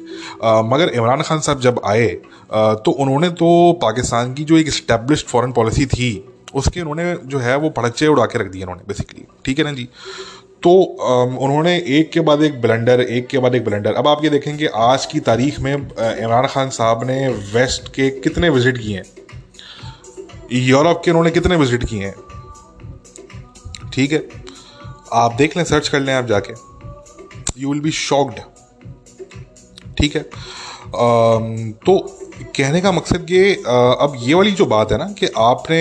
मगर 0.66 0.90
इमरान 0.90 1.22
खान 1.22 1.40
साहब 1.40 1.60
जब 1.62 1.82
आए 1.86 2.08
तो 2.50 2.92
उन्होंने 2.94 3.30
तो 3.30 3.48
पाकिस्तान 3.74 3.96
की 4.00 4.44
जो 4.44 4.58
एक 4.58 4.68
इस्टेब्लिश 4.68 5.26
फॉरेन 5.26 5.52
पॉलिसी 5.52 5.86
थी, 5.88 6.10
उसके 6.56 6.82
उन्होंने 6.82 7.16
जो 7.26 7.40
है 7.40 7.58
वो 7.58 7.70
पड़चे 7.72 8.08
उड़ा 8.08 8.26
के 8.26 8.40
रख 8.40 8.48
दिए 8.52 8.62
उन्होंने 8.62 8.84
बेसिकली 8.88 9.26
ठीक 9.46 9.60
है 9.60 9.66
ना 9.66 9.72
जी? 9.72 9.88
तो 10.64 10.72
उन्होंने 10.72 11.76
एक 11.98 12.12
के 12.12 12.20
बाद 12.20 12.42
एक 12.44 12.62
ब्लेंडर 12.62 13.02
एक 13.02 13.28
के 13.28 13.40
बाद 13.40 13.56
एक 13.56 13.64
ब्लेंडर 13.66 13.94
अब 13.94 14.08
आप 14.08 14.24
ये 14.24 14.30
देखेंगे, 14.30 14.68
आज 14.68 15.06
की 15.06 15.20
तारीख 15.22 15.60
में 15.60 15.74
इमरान 15.74 16.48
खान 16.48 16.70
साहब 16.70 17.04
ने 17.08 17.28
वेस्ट 17.54 17.88
के 17.96 18.10
कितने 18.20 18.50
विज़िट 18.50 18.78
किए 18.78 18.98
हैं? 18.98 19.06
यूरोप 20.54 21.02
के 21.06 21.12
उन्होंने 21.12 21.32
कितने 21.32 21.56
विज़िट 21.56 21.84
किए 21.84 22.06
हैं? 22.06 22.16
ठीक 23.94 24.12
है? 24.12 24.28
आप 25.14 25.34
देख 25.38 25.58
लें 25.58 25.64
सर्च 25.64 25.88
कर 25.88 26.00
लें 26.00 26.14
आप 26.14 26.26
जाके। 26.26 26.54
यू 27.58 27.72
विल 27.72 27.82
बी 27.82 27.92
शॉक्ड 27.92 28.40
ठीक 29.98 30.16
है? 30.16 30.22
तो 31.80 31.98
कहने 32.58 32.82
का 32.82 32.92
मकसद 32.92 33.32
ये 33.32 33.54
अब 33.64 34.14
ये 34.20 34.34
वाली 34.34 34.52
जो 34.52 34.66
बात 34.66 34.92
है 34.92 34.98
ना 34.98 35.06
कि 35.20 35.28
आपने 35.38 35.80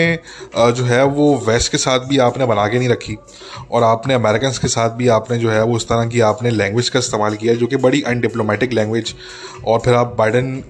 जो 0.73 0.85
है 0.85 1.03
वो 1.07 1.35
वेस्ट 1.47 1.71
के 1.73 1.79
साथ 1.79 2.07
भी 2.09 2.19
आपने 2.19 2.47
बना 2.47 2.67
के 2.69 2.79
नहीं 2.79 2.89
रखी 2.89 3.17
और 3.71 3.83
आपने 3.83 4.15
अमेरिकन 4.15 4.51
के 4.53 4.69
साथ 4.69 4.91
भी 4.91 5.09
आपने 5.09 5.39
जो 5.39 5.51
है 5.51 5.63
वो 5.63 5.77
उस 5.77 5.89
तरह 5.89 6.07
की 6.07 6.21
आपने 6.21 6.51
लैंग्वेज 6.51 6.89
का 6.89 6.99
इस्तेमाल 6.99 7.35
किया 7.35 7.55
जो 7.55 7.67
कि 7.67 7.77
बड़ी 7.79 8.03
अनडिप्लोमेटिक 8.03 8.73
लैंग्वेज 8.73 9.15
और 9.67 9.81
फिर 9.85 9.95
आप 9.95 10.15
बाइडन 10.19 10.63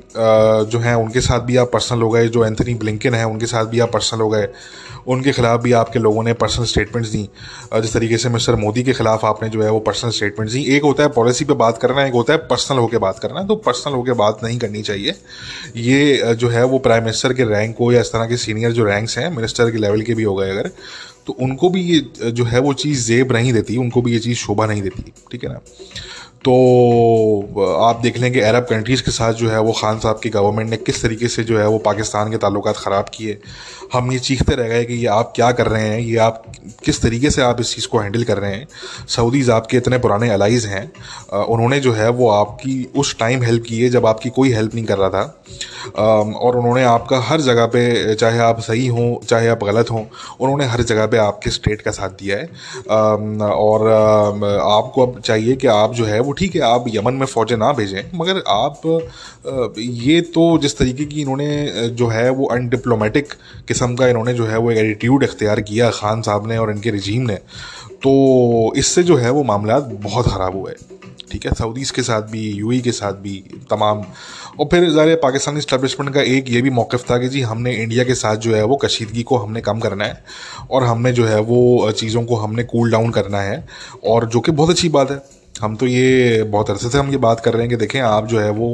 जो 0.70 0.79
हैं 0.79 0.94
उनके 0.94 1.20
साथ 1.20 1.40
भी 1.40 1.57
आप 1.57 1.70
पर्सनल 1.72 2.03
हो 2.03 2.11
गए, 2.11 2.29
जो 2.29 2.44
एंथनी 2.44 2.75
ब्लिंकन 2.75 3.14
है 3.14 3.25
उनके 3.27 3.46
साथ 3.46 3.64
भी 3.66 3.81
आप 3.81 3.92
पर्सनल 3.92 4.20
हो 4.20 4.29
गए, 4.29 4.49
उनके 5.07 5.33
खिलाफ 5.33 5.61
भी 5.62 5.72
आपके 5.72 5.99
लोगों 5.99 6.22
ने 6.22 6.33
पर्सनल 6.35 6.64
स्टेटमेंट्स 6.64 7.11
दी। 7.11 7.29
जिस 7.75 7.92
तरीके 7.92 8.16
से 8.18 8.29
मिस्टर 8.29 8.55
मोदी 8.57 8.83
के 8.83 8.92
खिलाफ 8.92 9.25
आपने 9.25 9.49
जो 9.49 9.62
है 9.62 9.70
वो 9.70 9.81
पर्सनल 9.81 10.11
स्टेटमेंट्स 10.11 10.55
दी। 10.55 10.62
एक 10.77 10.83
होता 10.83 11.03
है 11.03 11.09
पॉलिसी 11.09 11.44
पे 11.44 11.55
बात 11.55 11.79
करना, 11.79 12.05
एक 12.07 12.12
होता 12.12 12.33
है 12.33 12.38
पर्सनल 12.49 12.79
होकर 12.79 12.99
बात 12.99 13.18
करना 13.18 13.42
तो 13.42 13.57
पर्सनल 13.57 13.94
होकर 13.94 14.12
बात 14.14 14.40
नहीं 14.44 14.59
करनी 14.59 14.83
चाहिए। 14.83 15.14
ये 15.77 16.35
जो 16.35 16.49
है 16.49 16.65
वो 16.65 16.79
प्राइम 16.79 17.05
मिनिस्टर 17.05 17.33
के 17.33 17.45
रैंक 17.45 17.77
को 17.77 17.93
या 17.93 18.01
इस 18.01 18.12
तरह 18.12 18.27
के 18.27 18.37
सीनियर 18.37 18.73
जो 18.73 18.85
रैंक्स 18.85 19.19
हैं 19.19 19.29
मिनिस्टर 19.31 19.71
के 19.71 19.79
लेवल 19.79 20.03
के 20.03 20.15
भी 20.15 20.23
हो 20.23 20.35
गए 20.35 20.51
अगर 20.51 20.71
तो 21.27 21.33
उनको 21.43 21.69
भी 21.71 21.81
ये 21.83 22.31
जो 22.31 22.45
है 22.45 22.61
वो 22.61 22.73
चीज़ 22.73 23.07
जेब 23.07 23.33
नहीं 23.33 23.53
देती, 23.53 23.77
उनको 23.77 24.03
भी 24.03 24.12
ये 24.12 24.19
चीज़ 24.19 24.39
शोभा 24.39 24.67
नहीं 24.67 24.83
देती, 24.83 25.12
ठीक 25.33 25.45
है 25.45 25.51
ना? 25.51 25.61
तो 26.45 27.75
आप 27.81 28.01
देख 28.03 28.19
लें 28.19 28.33
कि 28.33 28.41
अरब 28.41 28.67
कंट्रीज़ 28.71 29.03
के 29.03 29.11
साथ 29.11 29.33
जो 29.33 29.49
है 29.51 29.61
वो 29.61 29.73
खान 29.73 29.99
साहब 29.99 30.21
की 30.23 30.31
गवर्नमेंट 30.31 30.71
ने 30.71 30.77
किस 30.77 31.03
तरीके 31.03 31.29
से 31.29 31.45
जो 31.45 31.59
है 31.59 31.67
वो 31.69 31.79
पाकिस्तान 31.79 32.31
के 32.31 32.37
ताल्लुक 32.37 32.69
ख़राब 32.69 33.11
किए 33.15 33.39
हम 33.92 34.12
ये 34.12 34.18
चीखते 34.18 34.55
रह 34.55 34.68
गए 34.68 34.85
कि 34.85 34.94
ये 34.94 35.07
आप 35.09 35.33
क्या 35.37 35.51
कर 35.53 35.66
रहे 35.66 35.88
हैं, 35.88 35.99
ये 36.01 36.16
आप 36.18 36.42
किस 36.85 37.01
तरीके 37.03 37.31
से 37.31 37.42
आप 37.42 37.61
इस 37.61 37.75
चीज़ 37.75 37.87
को 37.88 37.99
हैंडल 37.99 38.25
कर 38.25 38.38
रहे 38.38 38.53
हैं। 38.53 38.66
सऊदीज़ 39.09 39.51
आपके 39.51 39.77
इतने 39.77 39.99
पुराने 39.99 40.31
अलाइज़ 40.31 40.66
हैं 40.66 40.90
उन्होंने 41.44 41.81
जो 41.81 41.92
है 41.92 42.09
वो 42.11 42.29
आपकी 42.31 42.92
उस 42.96 43.16
टाइम 43.18 43.42
हेल्प 43.42 43.64
की 43.68 43.81
है 43.81 43.88
जब 43.90 44.07
आपकी 44.07 44.31
कोई 44.31 44.53
हेल्प 44.53 44.75
नहीं 44.75 44.85
कर 44.85 44.99
रहा 44.99 45.09
था। 45.11 45.42
और 46.37 46.57
उन्होंने 46.57 46.83
आपका 46.85 47.18
हर 47.20 47.40
जगह 47.40 47.66
पे, 47.66 48.14
चाहे 48.14 48.38
आप 48.38 48.61
सही 48.61 48.87
हों, 48.87 49.14
चाहे 49.27 49.49
आप 49.49 49.64
गलत 49.64 49.90
हों, 49.90 50.05
उन्होंने 50.40 50.66
हर 50.66 50.83
जगह 50.83 51.07
पे 51.07 51.16
आपके 51.18 51.51
स्टेट 51.51 51.83
का 51.83 51.90
साथ 51.90 52.11
दिया 52.20 52.37
है। 52.37 52.46
और 52.87 53.88
आपको 53.88 55.07
अब 55.07 55.20
चाहिए 55.20 55.57
कि 55.57 55.66
आप 55.68 55.94
जो 55.94 56.05
है 56.05 56.20
वो 56.20 56.33
ठीक 56.33 56.55
है, 56.55 56.61
आप 56.62 56.85
यमन 56.88 57.14
में 57.14 57.27
फ़ौजें 57.27 57.57
ना 57.57 57.72
भेजें, 57.72 58.03
मगर 58.14 58.42
आप 58.49 58.81
ये 59.79 60.20
तो 60.35 60.46
जिस 60.59 60.79
तरीके 60.79 61.05
की 61.05 61.20
इन्होंने 61.20 61.88
जो 61.90 62.07
है 62.09 62.29
वो 62.31 62.46
अनडिप्लोमेटिक 62.49 63.35
किस्म 63.77 63.95
का 63.95 64.07
इन्होंने 64.09 64.33
जो 64.35 64.45
है 64.47 64.59
वो 64.59 64.71
एक 64.73 64.79
एटीट्यूड 64.79 65.23
इख्तियार 65.23 65.61
किया 65.62 65.91
खान 65.93 66.23
साहब 66.23 66.47
ने 66.49 66.57
और 66.59 66.71
इनके 66.71 66.91
रजीम 66.91 67.23
ने। 67.23 67.35
तो 68.03 68.12
इससे 68.77 69.03
जो 69.03 69.17
है 69.17 69.31
वो 69.31 69.43
मामला 69.45 69.79
बहुत 70.03 70.29
ख़राब 70.29 70.57
हुए 70.57 70.73
ठीक 71.31 71.47
है 71.47 71.53
सऊदीज़ 71.55 71.93
के 71.93 72.03
साथ 72.03 72.23
भी 72.31 72.41
यूई 72.51 72.81
के 72.81 72.93
साथ 72.93 73.12
भी, 73.15 73.37
तमाम। 73.71 74.03
और 74.61 74.69
फिर 74.71 74.89
ज़ाहिर 74.91 75.17
पाकिस्तानी 75.23 75.59
इस्टबलिशमेंट 75.59 76.12
का 76.15 76.23
एक 76.23 76.51
ये 76.51 76.62
भी 76.62 76.71
मौक़ 76.71 76.97
था 77.11 77.19
कि 77.19 77.29
जी 77.29 77.41
हमने 77.43 77.75
इंडिया 77.75 78.05
के 78.05 78.15
साथ 78.15 78.37
जो 78.39 78.55
है 78.55 78.62
वो 78.65 78.77
कशीदगी 78.85 79.23
को 79.23 79.37
हमने 79.37 79.61
कम 79.61 79.81
करना 79.81 80.05
है 80.05 80.23
और 80.71 80.85
हमने 80.85 81.12
जो 81.12 81.27
है 81.27 81.41
वो 81.45 81.91
चीज़ों 81.93 82.25
को 82.25 82.37
हमने 82.37 82.62
कूल 82.65 82.91
डाउन 82.91 83.11
करना 83.11 83.41
है 83.43 83.65
और 84.05 84.27
जो 84.27 84.41
कि 84.41 84.53
बहुत 84.53 84.71
अच्छी 84.71 84.89
बात 84.89 85.11
है। 85.11 85.36
हम 85.62 85.77
तो 85.77 85.87
ये 85.87 86.42
बहुत 86.45 86.71
अरसे 86.71 86.88
से 86.90 86.99
हम 86.99 87.11
ये 87.11 87.16
बात 87.19 87.40
कर 87.40 87.53
रहे 87.53 87.62
हैं 87.62 87.71
कि 87.71 87.77
देखें, 87.77 88.01
आप 88.01 88.27
जो 88.27 88.38
है 88.40 88.51
वो 88.51 88.73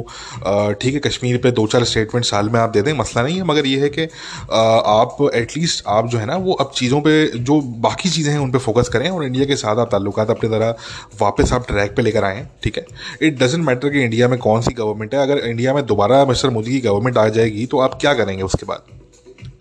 ठीक 0.81 0.93
है, 0.93 0.99
कश्मीर 1.01 1.37
पे 1.37 1.51
दो 1.51 1.65
चार 1.67 1.83
स्टेटमेंट 1.85 2.25
साल 2.25 2.49
में 2.49 2.59
आप 2.59 2.69
दे 2.69 2.81
दें, 2.81 2.91
मसला 2.93 3.23
नहीं 3.23 3.37
है, 3.37 3.43
मगर 3.45 3.65
ये 3.65 3.79
है 3.79 3.89
कि 3.89 4.03
आप 4.03 5.17
एटलीस्ट 5.35 5.83
आप 5.87 6.07
जो 6.07 6.17
है 6.17 6.25
ना, 6.25 6.35
वो 6.37 6.53
अब 6.53 6.71
चीज़ों 6.75 7.01
पे, 7.01 7.25
जो 7.29 7.59
बाकी 7.61 8.09
चीज़ें 8.09 8.31
हैं, 8.31 8.39
उन 8.39 8.51
पे 8.51 8.57
फोकस 8.59 8.89
करें 8.89 9.09
और 9.09 9.25
इंडिया 9.25 9.45
के 9.45 9.55
साथ 9.55 9.77
आप 9.77 9.91
ताल्लुक 9.91 10.19
अपनी 10.21 10.49
तरह 10.49 10.75
वापस 11.21 11.53
आप 11.53 11.67
ट्रैक 11.67 11.95
पे 11.95 12.01
लेकर 12.01 12.23
आएँ, 12.23 12.47
ठीक 12.63 12.77
है? 12.77 12.85
इट 13.21 13.39
डजेंट 13.39 13.65
मैटर 13.65 13.89
कि 13.89 14.03
इंडिया 14.03 14.27
में 14.27 14.37
कौन 14.39 14.61
सी 14.61 14.73
गवर्नमेंट 14.73 15.15
है, 15.15 15.21
अगर 15.21 15.47
इंडिया 15.47 15.73
में 15.73 15.85
दोबारा 15.85 16.23
मिस्टर 16.25 16.49
मोदी 16.49 16.71
की 16.71 16.79
गवर्नमेंट 16.81 17.17
आ 17.17 17.27
जाएगी 17.29 17.65
तो 17.65 17.79
आप 17.79 17.97
क्या 18.01 18.13
करेंगे 18.13 18.43
उसके 18.43 18.65
बाद? 18.65 18.92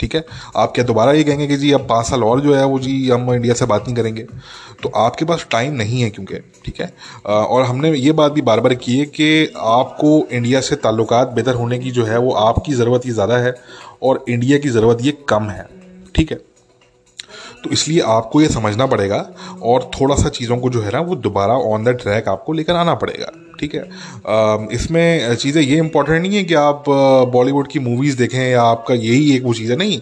ठीक 0.02 0.14
है? 0.14 0.24
आप 0.56 0.72
क्या 0.74 0.84
दोबारा 0.84 1.12
ये 1.12 1.24
कहेंगे 1.24 1.46
कि 1.46 1.56
जी, 1.56 1.70
अब 1.72 1.86
पाँच 1.88 2.06
साल 2.06 2.24
और 2.24 2.40
जो 2.40 2.54
है 2.54 2.64
वो 2.66 2.78
जी, 2.78 3.08
हम 3.10 3.32
इंडिया 3.32 3.54
से 3.54 3.66
बात 3.66 3.84
नहीं 3.84 3.94
करेंगे? 3.96 4.22
तो 4.82 4.88
आपके 4.96 5.24
पास 5.24 5.46
टाइम 5.50 5.74
नहीं 5.74 6.00
है 6.02 6.08
क्योंकि, 6.10 6.38
ठीक 6.64 6.80
है? 6.80 6.92
और 7.26 7.62
हमने 7.62 7.92
ये 7.92 8.12
बात 8.12 8.32
भी 8.32 8.42
बार 8.42 8.60
बार 8.60 8.74
की 8.76 8.98
है 8.98 9.04
कि 9.08 9.52
आपको 9.56 10.26
इंडिया 10.32 10.60
से 10.60 10.76
ताल्लुक 10.76 11.12
बेहतर 11.34 11.54
होने 11.54 11.78
की 11.78 11.90
जो 11.90 12.04
है 12.04 12.18
वो 12.18 12.32
आपकी 12.40 12.72
ज़रूरत 12.74 13.06
ही 13.06 13.10
ज़्यादा 13.10 13.36
है 13.38 13.54
और 14.02 14.24
इंडिया 14.28 14.58
की 14.58 14.68
ज़रूरत 14.68 14.98
ये 15.02 15.12
कम 15.28 15.48
है, 15.50 15.68
ठीक 16.14 16.30
है? 16.32 16.38
तो 17.64 17.70
इसलिए 17.70 18.00
आपको 18.08 18.40
ये 18.40 18.48
समझना 18.48 18.86
पड़ेगा 18.86 19.26
और 19.62 19.90
थोड़ा 19.94 20.14
सा 20.16 20.28
चीज़ों 20.30 20.56
को 20.58 20.70
जो 20.70 20.80
है 20.82 20.92
ना, 20.92 21.00
वो 21.00 21.16
दोबारा 21.16 21.54
ऑन 21.54 21.84
द 21.84 21.96
ट्रैक 22.02 22.28
आपको 22.28 22.52
लेकर 22.52 22.74
आना 22.74 22.94
पड़ेगा। 22.94 23.30
ठीक 23.62 23.74
है? 23.74 23.82
इसमें 24.74 25.34
चीज़ें 25.36 25.60
ये 25.62 25.76
इंपॉर्टेंट 25.78 26.22
नहीं 26.22 26.36
है 26.36 26.44
कि 26.44 26.54
आप 26.56 26.84
बॉलीवुड 27.32 27.68
की 27.68 27.78
मूवीज़ 27.78 28.16
देखें 28.18 28.38
या 28.40 28.62
आपका 28.62 28.94
यही 28.94 29.34
एक 29.36 29.44
वो 29.44 29.54
चीज़ 29.54 29.70
है। 29.72 29.76
नहीं 29.78 30.00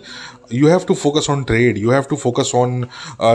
you 0.52 0.68
have 0.68 0.84
to 0.88 0.94
focus 0.94 1.26
on 1.30 1.42
trade 1.44 1.78
you 1.78 1.90
have 1.90 2.04
to 2.10 2.16
focus 2.16 2.52
on 2.54 2.84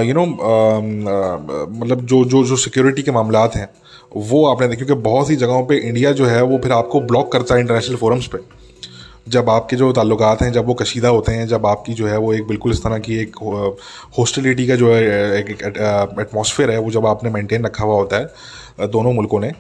you 0.06 0.14
know 0.14 0.26
मतलब 0.26 2.06
जो 2.06 2.24
जो 2.26 2.44
जो 2.44 2.56
सिक्योरिटी 2.58 3.02
के 3.02 3.12
मामला 3.12 3.50
हैं, 3.56 3.70
वो 4.16 4.46
आपने 4.48 4.68
देखे, 4.68 4.86
क्योंकि 4.86 5.02
बहुत 5.04 5.28
सी 5.28 5.36
जगहों 5.36 5.66
पे 5.66 5.78
इंडिया 5.80 6.12
जो 6.12 6.26
है, 6.26 6.42
वो 6.44 6.58
फिर 6.64 6.72
आपको 6.72 7.02
ब्लॉक 7.04 7.32
करता 7.32 7.56
है 7.56 7.62
इंटरनेशनल 7.62 7.96
फोरम्स 7.96 8.28
पे। 8.28 8.40
जब 9.28 9.50
आपके 9.50 9.76
जो 9.76 9.92
ताल्लुकात 9.92 10.42
हैं, 10.42 10.52
जब 10.52 10.66
वो 10.68 10.74
कशीदा 10.74 11.10
होते 11.10 11.32
हैं, 11.32 11.48
जब 11.48 11.66
आपकी 11.66 11.94
जो 11.94 12.08
है, 12.08 12.18
वो 12.18 12.34
एक 12.34 12.48
बिल्कुल 12.48 12.72
इस 12.72 12.84
तरह 12.84 12.98
की 12.98 13.18
एक 13.20 13.36
हॉस्टिलिटी 14.18 14.68
का 14.68 14.76
जो 14.76 14.94
है, 14.94 15.02
एक 15.40 15.50
एटमॉस्फेयर 16.20 16.72
है, 16.72 16.80
वो 16.80 16.92
जब 16.92 17.06
आपने 17.06 17.30
मेंटेन 17.30 17.66
रखा 17.66 17.84
हुआ 17.84 17.96
होता 17.96 18.18
है 18.18 18.88
दोनों 18.88 19.14
मुल्कों 19.14 19.40
ने 19.40 19.52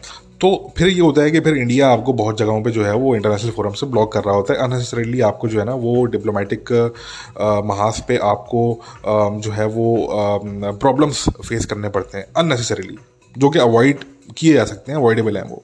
तो 0.41 0.49
फिर 0.77 0.87
ये 0.87 1.01
होता 1.01 1.21
है 1.21 1.31
कि 1.31 1.39
फिर 1.39 1.57
इंडिया 1.57 1.89
आपको 1.89 2.13
बहुत 2.13 2.37
जगहों 2.37 2.61
पे 2.63 2.71
जो 2.71 2.83
है 2.85 2.93
वो 2.95 3.15
इंटरनेशनल 3.15 3.51
फोरम 3.51 3.73
से 3.73 3.85
ब्लॉक 3.85 4.11
कर 4.13 4.23
रहा 4.23 4.35
होता 4.35 4.53
है। 4.53 4.59
अननेसेसरीली 4.59 5.21
आपको 5.21 5.47
जो 5.47 5.59
है 5.59 5.65
ना 5.65 5.73
वो 5.75 6.03
डिप्लोमेटिक 6.05 6.71
महाज 7.65 8.01
पे 8.01 8.17
आपको 8.23 8.63
जो 9.39 9.51
है 9.51 9.65
वो 9.67 10.07
प्रॉब्लम्स 10.73 11.29
फेस 11.39 11.65
करने 11.65 11.89
पड़ते 11.89 12.17
हैं 12.17 12.25
अननेसेसरीली 12.37 12.97
जो 13.35 13.49
कि 13.49 13.59
अवॉइड 13.59 14.03
किए 14.37 14.53
जा 14.53 14.65
सकते 14.65 14.91
हैं 14.91 14.99
अवॉइडेबल 14.99 15.37
हैं 15.37 15.49
वो। 15.49 15.63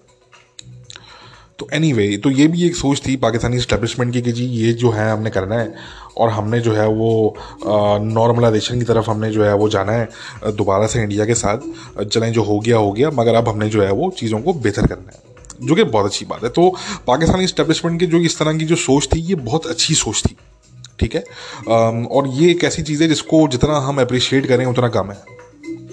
तो 1.62 1.68
एनी 1.74 1.92
anyway, 1.92 2.24
तो 2.24 2.30
ये 2.30 2.48
भी 2.48 2.66
एक 2.66 2.76
सोच 2.76 3.02
थी 3.08 3.16
पाकिस्तानी 3.16 3.58
इस्टेब्लिशमेंट 3.58 4.14
की 4.14 4.22
कि 4.22 4.32
जी 4.32 4.46
ये 4.46 4.72
जो 4.74 4.92
है 4.92 5.10
हमने 5.12 5.30
करना 5.30 5.56
है 5.56 5.74
और 6.18 6.30
हमने 6.30 6.60
जो 6.60 6.74
है 6.74 6.88
वो 6.88 7.10
नॉर्मलाइजेशन 8.04 8.80
की 8.80 8.86
तरफ़ 8.86 9.10
हमने 9.10 9.30
जो 9.32 9.44
है 9.44 9.54
वो 9.56 9.68
जाना 9.70 9.92
है 9.92 10.10
दोबारा 10.52 10.88
से 10.88 11.04
इंडिया 11.04 11.26
के 11.26 11.34
साथ 11.34 12.04
चलें 12.04 12.32
जो 12.34 12.44
हो 12.44 12.60
गया 12.60 12.78
हो 12.78 12.92
गया 12.92 13.10
मगर 13.10 13.36
अब 13.36 13.50
हमने 13.50 13.70
जो 13.70 13.84
है 13.84 13.92
वो 13.92 14.10
चीज़ों 14.18 14.40
को 14.42 14.54
बेहतर 14.54 14.88
करना 14.88 15.12
है 15.16 15.68
जो 15.68 15.76
कि 15.76 15.84
बहुत 15.84 16.06
अच्छी 16.06 16.26
बात 16.26 16.44
है। 16.44 16.50
तो 16.50 16.70
पाकिस्तानी 17.08 17.44
इस्टेब्लिशमेंट 17.44 18.00
की 18.00 18.06
जो 18.06 18.18
इस 18.20 18.40
तरह 18.40 18.58
की 18.58 18.66
जो 18.66 18.76
सोच 18.76 19.08
थी 19.16 19.20
ये 19.20 19.36
बहुत 19.36 19.68
अच्छी 19.68 19.96
सोच 19.96 20.24
थी 20.26 20.36
ठीक 21.00 21.16
है? 21.16 21.24
और 22.06 22.28
ये 22.28 22.50
एक 22.52 22.64
ऐसी 22.64 22.84
चीज़ 22.84 23.04
है 23.04 23.10
जिसको 23.10 23.48
जितना 23.48 23.78
हम 23.80 24.02
अप्रिशिएट 24.02 24.48
करें 24.48 24.66
उतना 24.66 24.90
कम 24.90 25.12
है। 25.12 25.41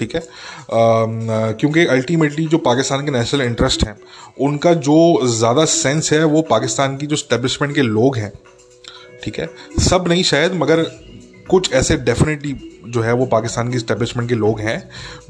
ठीक 0.00 0.14
है? 0.14 0.22
क्योंकि 0.70 1.84
अल्टीमेटली 1.86 2.46
जो 2.46 2.58
पाकिस्तान 2.60 3.04
के 3.04 3.10
नेशनल 3.10 3.42
इंटरेस्ट 3.42 3.86
हैं, 3.86 3.96
उनका 4.40 4.72
जो 4.86 4.98
ज़्यादा 5.28 5.64
सेंस 5.66 6.12
है, 6.12 6.22
वो 6.24 6.42
पाकिस्तान 6.50 6.96
की 6.96 7.06
जो 7.06 7.16
स्टेब्लिशमेंट 7.16 7.74
के 7.74 7.82
लोग 7.82 8.16
हैं, 8.16 8.32
ठीक 9.24 9.38
है? 9.38 9.48
सब 9.80 10.08
नहीं 10.08 10.22
शायद, 10.24 10.54
मगर 10.54 10.82
कुछ 11.50 11.72
ऐसे 11.72 11.96
डेफिनेटली 11.98 12.56
जो 12.86 13.00
है 13.02 13.12
वो 13.14 13.26
पाकिस्तान 13.28 13.70
की 13.72 13.78
स्टेब्लिशमेंट 13.78 14.28
के 14.28 14.34
लोग 14.36 14.60
हैं, 14.60 14.78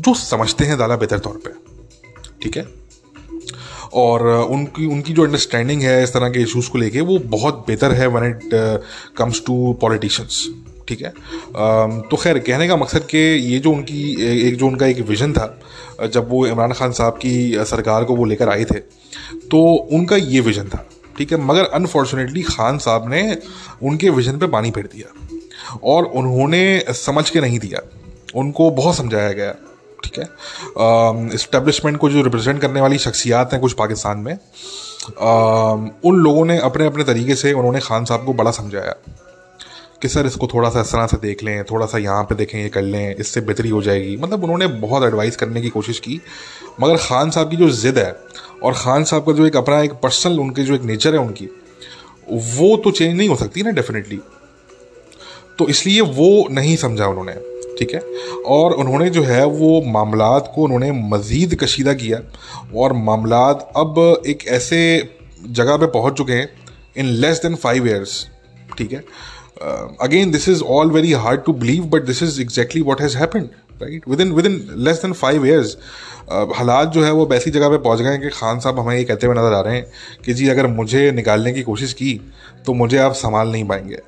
जो 0.01 0.15
समझते 0.17 0.65
हैं 0.65 0.77
ज़्यादा 0.77 0.97
बेहतर 0.97 1.19
तौर 1.19 1.41
पर 1.45 1.63
ठीक 2.43 2.57
है? 2.57 2.67
और 3.95 4.27
उनकी 4.27 4.87
उनकी 4.87 5.13
जो 5.13 5.25
अंडरस्टैंडिंग 5.25 5.83
है 5.83 6.03
इस 6.03 6.13
तरह 6.13 6.29
के 6.31 6.41
इशूज़ 6.43 6.71
को 6.71 6.79
लेके, 6.79 7.01
वो 7.01 7.19
बहुत 7.27 7.65
बेहतर 7.67 7.93
है 7.93 8.07
when 8.07 8.27
it 8.27 8.51
comes 9.19 9.43
to 9.47 9.73
politicians 9.81 10.47
ठीक 10.89 11.03
है? 11.03 11.13
तो 12.01 12.17
खैर 12.17 12.39
कहने 12.41 12.69
का 12.69 12.77
मकसद 12.77 13.07
कि 13.11 13.19
ये 13.19 13.59
जो 13.59 13.71
उनकी 13.73 14.01
एक 14.49 14.57
जो 14.57 14.67
उनका 14.67 14.87
एक 14.87 15.01
विज़न 15.09 15.33
था 15.33 16.07
जब 16.07 16.29
वो 16.31 16.47
इमरान 16.47 16.73
खान 16.73 16.93
साहब 16.93 17.19
की 17.23 17.65
सरकार 17.67 18.05
को 18.05 18.17
वो 18.17 18.25
लेकर 18.25 18.49
आए 18.49 18.65
थे 18.65 18.79
तो 19.51 19.63
उनका 19.93 20.17
ये 20.17 20.41
विज़न 20.41 20.69
था 20.69 20.85
ठीक 21.19 21.33
है? 21.33 21.39
मगर 21.39 21.65
अनफॉर्चुनेटली 21.75 22.43
खान 22.45 22.79
साहब 22.79 23.09
ने 23.11 23.23
उनके 23.83 24.11
विज़न 24.11 24.39
पे 24.39 24.47
पानी 24.47 24.71
फेर 24.71 24.89
दिया 24.93 25.79
और 25.85 26.05
उन्होंने 26.05 26.63
समझ 26.97 27.29
के 27.31 27.41
नहीं 27.41 27.59
दिया। 27.59 27.81
उनको 28.35 28.71
बहुत 28.71 28.97
समझाया 28.97 29.33
गया 29.33 29.53
ठीक 30.05 30.19
है? 30.19 30.25
इस्टेब्लिशमेंट 31.35 31.97
को 31.99 32.09
जो 32.11 32.23
रिप्रेजेंट 32.23 32.61
करने 32.61 32.81
वाली 32.81 32.99
शख्सियात 32.99 33.53
हैं 33.53 33.61
कुछ 33.61 33.73
पाकिस्तान 33.73 34.19
में 34.19 34.33
आ, 34.33 35.31
उन 36.05 36.17
लोगों 36.17 36.45
ने 36.45 36.59
अपने 36.59 36.87
अपने 36.87 37.05
तरीके 37.05 37.35
से 37.35 37.53
उन्होंने 37.53 37.81
खान 37.81 38.05
साहब 38.05 38.25
को 38.25 38.33
बड़ा 38.35 38.51
समझाया। 38.51 38.95
कि 40.03 40.09
सर 40.09 40.27
इसको 40.27 40.47
थोड़ा 40.47 40.69
सा 40.71 40.81
इस 40.81 40.93
तरह 40.93 41.07
से 41.07 41.17
देख 41.17 41.43
लें, 41.43 41.65
थोड़ा 41.65 41.87
सा 41.87 41.99
यहाँ 41.99 42.25
पे 42.25 42.35
देखें, 42.35 42.59
ये 42.59 42.69
कर 42.69 42.83
लें, 42.83 43.15
इससे 43.17 43.41
बेहतरी 43.41 43.69
हो 43.69 43.83
जाएगी। 43.83 44.17
मतलब 44.17 44.45
उन्होंने 44.45 44.67
बहुत 44.79 45.05
एडवाइस 45.05 45.37
करने 45.37 45.61
की 45.61 45.69
कोशिश 45.71 45.99
की, 45.99 46.21
मगर 46.81 46.97
ख़ान 46.99 47.31
साहब 47.31 47.51
की 47.51 47.57
जो 47.57 47.69
ज़िद 47.73 47.99
है 47.99 48.17
और 48.63 48.75
ख़ान 48.75 49.05
साहब 49.05 49.27
का 49.27 49.33
जो 49.33 49.47
एक 49.47 49.57
अपना 49.57 49.81
एक 49.83 49.93
पर्सनल 50.03 50.39
उनकी 50.41 50.65
जो 50.65 50.75
एक 50.75 50.83
नेचर 50.85 51.15
है 51.15 51.21
उनकी, 51.21 51.47
वो 52.29 52.77
तो 52.77 52.91
चेंज 52.91 53.17
नहीं 53.17 53.29
हो 53.29 53.37
सकती 53.37 53.63
ना 53.63 53.71
डेफिनेटली 53.73 54.21
तो 55.59 55.69
इसलिए 55.69 56.01
वो 56.01 56.47
नहीं 56.51 56.77
समझा 56.77 57.07
उन्होंने, 57.07 57.33
ठीक 57.79 57.95
है? 57.95 58.01
और 58.47 58.73
उन्होंने 58.75 59.09
जो 59.11 59.23
है, 59.23 59.45
वो 59.45 59.81
मामला 59.87 60.39
को 60.39 60.63
उन्होंने 60.63 60.91
मज़ीद 60.93 61.55
कशीदा 61.61 61.93
किया 61.95 62.21
और 62.77 62.93
मामलात 62.95 63.71
अब 63.77 64.23
एक 64.27 64.47
ऐसे 64.49 64.79
जगह 65.43 65.77
पे 65.77 65.87
पहुँच 65.89 66.17
चुके 66.19 66.33
हैं 66.33 66.49
in 66.97 67.07
less 67.17 67.41
than 67.43 67.55
five 67.57 67.87
years 67.89 68.27
ठीक 68.79 68.93
है? 68.93 69.03
Again 70.03 70.31
this 70.31 70.49
is 70.49 70.63
all 70.65 70.91
very 70.91 71.13
hard 71.15 71.43
to 71.45 71.53
believe 71.55 71.85
but 71.95 72.05
this 72.07 72.23
is 72.23 72.41
exactly 72.41 72.83
what 72.83 73.01
has 73.01 73.17
happened 73.19 73.49
right 73.83 74.09
within 74.21 74.33
within 74.47 74.61
less 74.79 75.03
than 75.03 75.13
five 75.15 75.47
years 75.47 75.77
हालात 76.57 76.89
जो 76.93 77.05
है 77.05 77.11
वो 77.13 77.29
ऐसी 77.35 77.51
जगह 77.51 77.69
पे 77.69 77.79
पहुँच 77.79 78.01
गए 78.01 78.11
हैं 78.11 78.21
कि 78.21 78.29
खान 78.31 78.61
साहब 78.61 78.79
हमें 78.79 78.97
ये 78.97 79.05
कहते 79.05 79.27
हुए 79.27 79.37
नज़र 79.37 79.53
आ 79.53 79.61
रहे 79.61 79.77
हैं 79.77 79.87
कि 80.25 80.35
जी, 80.35 80.49
अगर 80.49 80.67
मुझे 80.69 81.11
निकालने 81.13 81.53
की 81.53 81.63
कोशिश 81.63 81.93
की 81.93 82.21
तो 82.67 82.75
मुझे 82.75 82.99
आप 82.99 83.13
संभाल 83.15 83.49
नहीं 83.49 83.65
पाएँगे। 83.69 83.99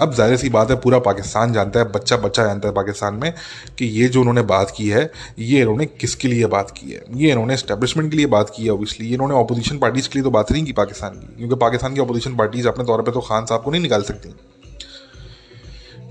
अब 0.00 0.12
ज़ाहिर 0.14 0.36
सी 0.36 0.48
बात 0.50 0.70
है, 0.70 0.76
पूरा 0.76 0.98
पाकिस्तान 1.00 1.52
जानता 1.52 1.80
है 1.80 1.90
बच्चा 1.92 2.16
बच्चा 2.16 2.44
जानता 2.44 2.68
है 2.68 2.74
पाकिस्तान 2.74 3.14
में 3.14 3.32
कि 3.78 3.86
ये 3.98 4.08
जो 4.08 4.20
उन्होंने 4.20 4.42
बात 4.44 4.72
की 4.76 4.88
है, 4.88 5.10
ये 5.38 5.60
इन्होंने 5.60 5.86
किसके 5.86 6.28
लिए 6.28 6.46
बात 6.48 6.70
की 6.70 6.90
है? 6.90 7.02
ये 7.16 7.30
इन्होंने 7.30 7.56
स्टैब्लिशमेंट 7.56 8.10
के 8.10 8.16
लिए 8.16 8.26
बात 8.28 8.52
की 8.56 8.64
है 8.64 8.70
ऑब्वियसली 8.70 9.12
इन्होंने 9.14 9.38
अपोजिशन 9.40 9.78
पार्टीज़ 9.78 10.08
के 10.08 10.18
लिए 10.18 10.24
तो 10.24 10.30
बात 10.30 10.52
नहीं 10.52 10.64
की 10.64 10.72
पाकिस्तान 10.74 11.10
की, 11.12 11.36
क्योंकि 11.36 11.56
पाकिस्तान 11.56 11.94
की 11.94 12.00
अपोजिशन 12.00 12.36
पार्टीज़ 12.36 12.68
अपने 12.68 12.84
तौर 12.84 13.02
पर 13.02 13.12
तो 13.12 13.20
खान 13.22 13.46
साहब 13.46 13.62
को 13.62 13.70
नहीं 13.70 13.82
निकाल 13.82 14.02
सकती। 14.04 14.34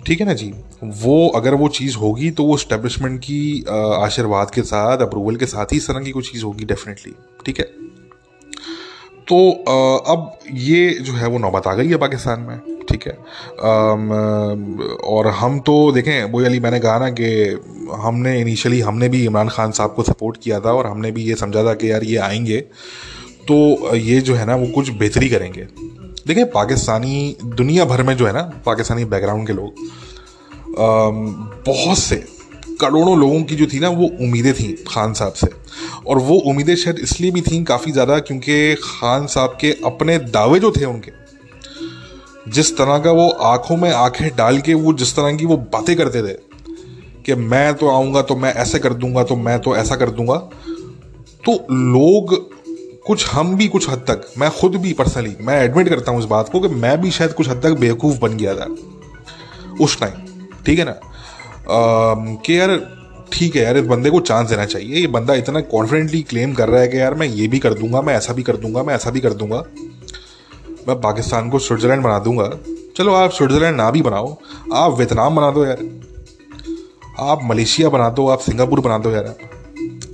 ठीक 0.06 0.20
है 0.20 0.26
ना 0.26 0.34
जी? 0.34 0.54
वो 0.84 1.28
अगर 1.36 1.56
वो 1.56 1.68
चीज़ 1.68 1.98
होगी 1.98 2.30
तो 2.32 2.44
वो 2.44 2.58
स्टैब्लिशमेंट 2.58 3.20
की 3.20 3.64
आशीर्वाद 3.70 4.52
के 4.52 4.62
साथ 4.62 5.02
अप्रूवल 5.02 5.36
के 5.36 5.46
साथ 5.46 5.74
ही 5.74 5.78
इस 5.78 5.88
तरह 5.88 6.00
की 6.00 6.12
कोई 6.12 6.24
चीज़ 6.24 6.44
होगी 6.46 6.66
डेफिनेटली 6.66 7.14
ठीक 7.46 7.60
है? 7.60 7.66
तो 9.28 9.50
अब 10.08 10.40
ये 10.54 10.90
जो 11.02 11.14
है 11.14 11.28
वो 11.28 11.38
नौबत 11.38 11.68
आ 11.68 11.74
गई 11.74 11.88
है 11.88 11.98
पाकिस्तान 11.98 12.40
में। 12.40 12.60
ठीक 12.90 13.08
है? 13.08 13.14
और 15.08 15.28
हम 15.28 15.60
तो 15.60 15.92
देखें 15.92 16.24
वो 16.24 16.42
अली 16.46 16.60
मैंने 16.60 16.80
कहा 16.80 16.98
ना 17.00 17.10
कि 17.10 17.30
हमने 18.02 18.40
इनिशियली 18.42 18.80
हमने 18.82 19.10
भी 19.10 19.24
इमरान 19.26 19.50
खान 19.50 19.72
साहब 19.72 19.94
को 19.94 20.04
सपोर्ट 20.04 20.38
किया 20.44 20.60
था 20.60 20.74
और 20.74 20.88
हमने 20.88 21.12
भी 21.12 21.24
ये 21.24 21.36
समझा 21.36 21.64
था 21.64 21.74
कि 21.74 21.92
यार 21.92 22.04
ये 22.04 22.18
आएँगे 22.18 22.58
तो 23.48 23.96
ये 23.96 24.20
जो 24.22 24.36
है 24.36 24.46
ना 24.46 24.56
वो 24.56 24.68
कुछ 24.68 24.90
बेहतरी 24.90 25.30
करेंगे। 25.30 25.68
देखिए, 26.28 26.44
पाकिस्तानी 26.46 27.36
दुनिया 27.46 27.86
भर 27.86 28.04
में 28.04 28.16
जो 28.18 28.26
है 28.28 28.34
ना, 28.34 28.42
पाकिस्तानी 28.66 29.06
बैकग्राउंड 29.06 29.48
के 29.48 29.54
लोग 29.54 29.74
बहुत 31.68 31.98
से 31.98 32.16
करोड़ों 32.82 33.18
लोगों 33.20 33.42
की 33.44 33.56
जो 33.56 33.66
थी 33.68 33.80
ना, 33.80 33.90
वो 33.90 34.08
उम्मीदें 34.20 34.54
थी 34.54 34.72
खान 34.88 35.14
साहब 35.14 35.34
से। 35.34 35.48
और 36.08 36.20
वो 36.20 36.36
उम्मीदें 36.42 36.76
शायद 36.76 37.00
इसलिए 37.00 37.32
भी 37.32 37.42
थी 37.42 37.64
काफ़ी 37.64 37.92
ज़्यादा 37.92 38.20
क्योंकि 38.20 38.76
खान 38.84 39.28
साहब 39.28 39.58
के 39.62 39.72
अपने 39.86 40.18
दावे 40.30 40.60
जो 40.60 40.72
थे 40.72 40.86
उनके, 40.86 41.12
जिस 42.48 42.76
तरह 42.78 42.98
का 43.00 43.12
वो 43.12 43.28
आँखों 43.30 43.78
में 43.78 43.92
आँखें 43.92 44.30
डाल 44.36 44.60
के 44.60 44.74
वो 44.76 44.94
जिस 44.94 45.16
तरह 45.16 45.36
की 45.38 45.46
वो 45.46 45.58
बातें 45.74 45.96
करते 45.98 46.22
थे 46.22 46.34
कि 47.26 47.36
मैं 47.36 47.74
तो 47.74 47.90
आऊँगा 47.90 48.22
तो 48.22 48.36
मैं 48.36 48.54
ऐसे 48.56 48.80
कर 48.80 48.94
दूँगा 48.96 49.24
तो 49.24 49.36
मैं 49.38 49.60
तो 49.60 49.76
ऐसा 49.76 49.96
कर 49.96 50.10
दूँगा 50.12 50.38
तो 51.44 51.54
लोग 51.72 52.34
कुछ 53.06 53.26
हम 53.28 53.56
भी 53.56 53.68
कुछ 53.68 53.90
हद 53.90 54.00
तक, 54.08 54.26
मैं 54.38 54.50
खुद 54.52 54.76
भी 54.76 54.94
पर्सनली 54.94 55.36
मैं 55.42 55.62
एडमिट 55.62 55.90
करता 55.90 56.12
हूँ 56.12 56.20
इस 56.20 56.26
बात 56.26 56.50
को 56.50 56.60
कि 56.60 56.68
मैं 56.76 57.00
भी 57.02 57.12
शायद 57.12 57.34
कुछ 57.34 57.50
हद 57.50 57.62
तक 57.64 57.78
बेवकूफ़ 57.80 58.20
बन 58.20 58.38
गया 58.38 58.56
था। 58.56 58.68
उस 59.82 60.00
टाइम 60.00 60.28
ठीक 60.66 60.80
है 60.80 60.86
ना? 60.86 61.00
कि 61.68 62.60
यार, 62.60 62.78
ठीक 63.34 63.56
है 63.56 63.64
यार, 63.64 63.78
इस 63.78 63.86
बंदे 63.86 64.10
को 64.10 64.20
चांस 64.20 64.50
देना 64.50 64.66
चाहिए। 64.66 64.96
ये 64.96 65.08
बंदा 65.08 65.34
इतना 65.34 65.60
कॉन्फिडेंटली 65.62 66.22
क्लेम 66.22 66.54
कर 66.54 66.70
रहा 66.70 66.82
है 66.82 66.88
कि 66.88 67.00
यार 67.00 67.14
मैं 67.14 67.28
ये 67.28 67.48
भी 67.48 67.60
कर 67.60 67.74
दूँगा, 67.74 68.02
मैं 68.02 68.16
ऐसा 68.16 68.34
भी 68.34 68.44
कर 68.44 68.58
दूँगा, 68.58 68.84
मैं 68.84 68.96
ऐसा 68.96 69.12
भी 69.12 69.20
कर 69.20 69.34
दूँगा। 69.34 69.64
मैं 70.88 71.00
पाकिस्तान 71.02 71.50
को 71.50 71.60
स्विट्ज़रलैंड 71.60 72.04
बना 72.04 72.20
दूँगा। 72.20 72.50
चलो 72.98 73.14
आप 73.14 73.32
स्विट्ज़रलैंड 73.32 73.78
ना 73.78 73.90
भी 73.92 74.02
बनाओ, 74.02 74.38
आप 74.74 74.98
वियतनाम 74.98 75.36
बना 75.36 75.52
दो 75.52 75.66
यार। 75.66 75.84
आप 77.20 77.40
मलेशिया 77.44 77.90
बना 77.90 78.10
दो, 78.10 78.28
आप 78.28 78.40
सिंगापुर 78.40 78.80
बना 78.80 78.98
दो 78.98 79.12
यार। 79.12 79.36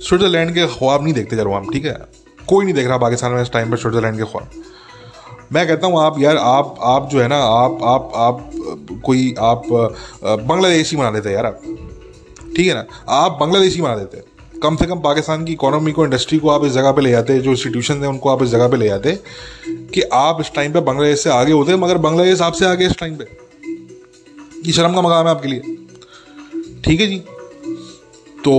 स्विट्ज़रलैंड 0.02 0.54
के 0.54 0.66
ख्वाब 0.66 1.04
नहीं 1.04 1.14
देखते 1.14 1.36
ज़रूर 1.36 1.54
हम, 1.54 1.70
ठीक 1.72 1.84
है? 1.84 2.17
कोई 2.48 2.64
नहीं 2.64 2.74
देख 2.74 2.86
रहा 2.88 2.96
पाकिस्तान 2.98 3.32
में 3.32 3.42
इस 3.42 3.52
टाइम 3.52 3.70
पर 3.70 3.76
स्विट्ज़रलैंड 3.76 4.16
के 4.18 4.24
ख्वाब 4.24 4.50
मैं 5.52 5.66
कहता 5.66 5.86
हूँ, 5.86 6.00
आप 6.00 6.18
यार, 6.20 6.36
आप 6.36 6.74
आप 6.84 7.08
जो 7.10 7.20
है 7.20 7.28
ना, 7.28 7.36
आप 7.36 7.78
आप 7.82 8.10
आप, 8.14 8.50
कोई, 9.04 9.34
आप 9.40 9.62
बांग्लादेशी 10.24 10.96
बना 10.96 11.10
देते 11.10 11.32
यार 11.32 11.46
आप। 11.46 11.60
ठीक 12.56 12.66
है 12.66 12.74
ना? 12.74 12.84
आप 13.08 13.36
बांग्लादेशी 13.40 13.80
बना 13.82 13.96
देते 13.96 14.22
कम 14.62 14.76
से 14.76 14.86
कम 14.86 15.00
पाकिस्तान 15.00 15.44
की 15.44 15.52
इकोनॉमी 15.52 15.92
को 15.92 16.04
इंडस्ट्री 16.04 16.38
को 16.38 16.48
आप 16.50 16.64
इस 16.64 16.72
जगह 16.72 16.92
पे 16.92 17.02
ले 17.02 17.10
जाते 17.10 17.38
जो 17.40 17.50
इंस्टीट्यूशन 17.50 17.94
हैं, 17.94 18.08
उनको 18.08 18.28
आप 18.28 18.42
इस 18.42 18.48
जगह 18.48 18.68
पे 18.68 18.76
ले 18.76 18.88
जाते 18.88 19.12
कि 19.94 20.02
आप 20.12 20.40
इस 20.40 20.50
टाइम 20.54 20.72
पे 20.72 20.80
बांग्लादेश 20.80 21.22
से 21.22 21.30
आगे 21.30 21.52
होते 21.52 21.76
मगर 21.76 21.98
बांग्लादेश 21.98 22.40
आपसे 22.42 22.66
आगे 22.66 22.86
इस 22.86 22.98
टाइम 22.98 23.16
पे। 23.16 23.24
ये 24.66 24.72
शर्म 24.72 24.94
का 24.94 25.02
मकाम 25.02 25.26
है 25.26 25.30
आपके 25.30 25.48
लिए। 25.48 25.76
ठीक 26.84 27.00
है 27.00 27.06
जी? 27.06 27.18
तो 28.44 28.52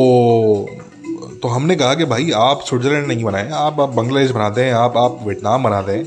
तो 1.42 1.48
हमने 1.48 1.76
कहा 1.76 1.94
कि 1.96 2.06
भाई, 2.06 2.32
आप 2.32 2.62
स्विट्जरलैंड 2.68 3.08
नहीं 3.08 3.24
बनाएँ, 3.24 3.50
आप 3.52 3.80
आप 3.80 3.90
बांग्लादेश 3.90 4.32
बना 4.32 4.50
दें 4.50 4.72
आप 4.72 4.98
आप 4.98 5.20
वियतनाम 5.24 5.64
बना 5.64 5.82
दें 5.82 6.04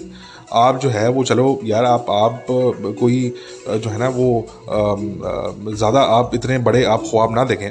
आप 0.55 0.81
जो 0.81 0.89
है 0.91 1.09
वो 1.09 1.23
चलो 1.25 1.59
यार, 1.65 1.85
आप 1.85 2.07
आप 2.11 2.47
कोई 2.99 3.35
जो 3.69 3.91
है 3.91 3.99
ना 3.99 4.09
वो 4.09 4.47
ज़्यादा 5.69 6.01
आप 6.17 6.35
इतने 6.35 6.59
बड़े 6.61 6.83
आप 6.87 7.03
ख्वाब 7.11 7.35
ना 7.35 7.45
देखें, 7.45 7.71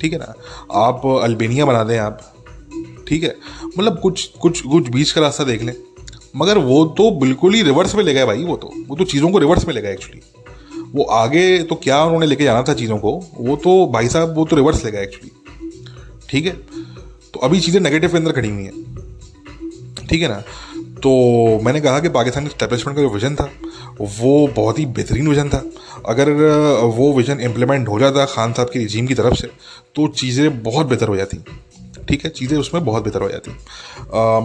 ठीक 0.00 0.12
है 0.12 0.18
ना? 0.18 0.32
आप 0.76 1.06
अल्बेनिया 1.22 1.64
बना 1.66 1.82
दें 1.84 1.98
आप, 1.98 2.18
ठीक 3.08 3.22
है? 3.22 3.34
मतलब 3.78 4.00
कुछ 4.00 4.24
कुछ 4.42 4.60
कुछ 4.62 4.88
बीच 4.90 5.12
का 5.12 5.20
रास्ता 5.20 5.44
देख 5.44 5.62
लें। 5.62 5.74
मगर 6.36 6.58
वो 6.60 6.84
तो 6.98 7.10
बिल्कुल 7.20 7.54
ही 7.54 7.62
रिवर्स 7.62 7.94
में 7.94 8.02
ले 8.04 8.14
गए 8.14 8.24
भाई, 8.26 8.44
वो 8.44 8.56
तो 8.56 8.72
वो 8.88 8.96
तो 8.96 9.04
चीज़ों 9.04 9.30
को 9.30 9.38
रिवर्स 9.38 9.66
में 9.66 9.74
ले 9.74 9.80
गए 9.82 9.92
एक्चुअली 9.92 10.20
वो 10.94 11.04
आगे 11.14 11.62
तो 11.62 11.74
क्या 11.76 12.02
उन्होंने 12.04 12.26
लेके 12.26 12.44
जाना 12.44 12.62
था 12.62 12.74
चीज़ों 12.74 12.98
को, 12.98 13.12
वो 13.38 13.56
तो 13.56 13.86
भाई 13.92 14.08
साहब 14.08 14.34
वो 14.36 14.44
तो 14.44 14.56
रिवर्स 14.56 14.84
ले 14.84 14.90
गए 14.90 15.02
एक्चुअली 15.02 15.30
ठीक 16.30 16.46
है? 16.46 16.56
तो 17.36 17.40
अभी 17.46 17.58
चीज़ें 17.60 17.80
नेगेटिव 17.80 18.10
के 18.10 18.16
अंदर 18.16 18.32
खड़ी 18.32 18.48
हुई 18.48 18.64
हैं। 18.64 20.06
ठीक 20.08 20.22
है 20.22 20.28
ना? 20.28 20.40
तो 21.02 21.10
मैंने 21.62 21.80
कहा 21.80 21.98
कि 22.00 22.08
पाकिस्तान 22.08 22.46
स्टैब्लिशमेंट 22.48 22.96
का 22.96 23.02
जो 23.02 23.08
विज़न 23.10 23.34
था, 23.34 23.48
वो 24.00 24.46
बहुत 24.56 24.78
ही 24.78 24.86
बेहतरीन 24.86 25.28
विज़न 25.28 25.48
था। 25.48 25.62
अगर 26.06 26.30
वो 26.94 27.12
विज़न 27.12 27.40
इम्प्लीमेंट 27.40 27.88
हो 27.88 27.98
जाता 28.00 28.24
खान 28.26 28.52
साहब 28.52 28.70
की 28.70 28.78
रिजीम 28.78 29.06
की 29.06 29.14
तरफ़ 29.14 29.34
से 29.34 29.50
तो 29.94 30.06
चीज़ें 30.14 30.62
बहुत 30.62 30.86
बेहतर 30.86 31.08
हो 31.08 31.16
जाती। 31.16 31.38
ठीक 32.08 32.24
है? 32.24 32.30
चीज़ें 32.30 32.58
उसमें 32.58 32.84
बहुत 32.84 33.04
बेहतर 33.04 33.22
हो 33.22 33.28
जाती। 33.28 33.50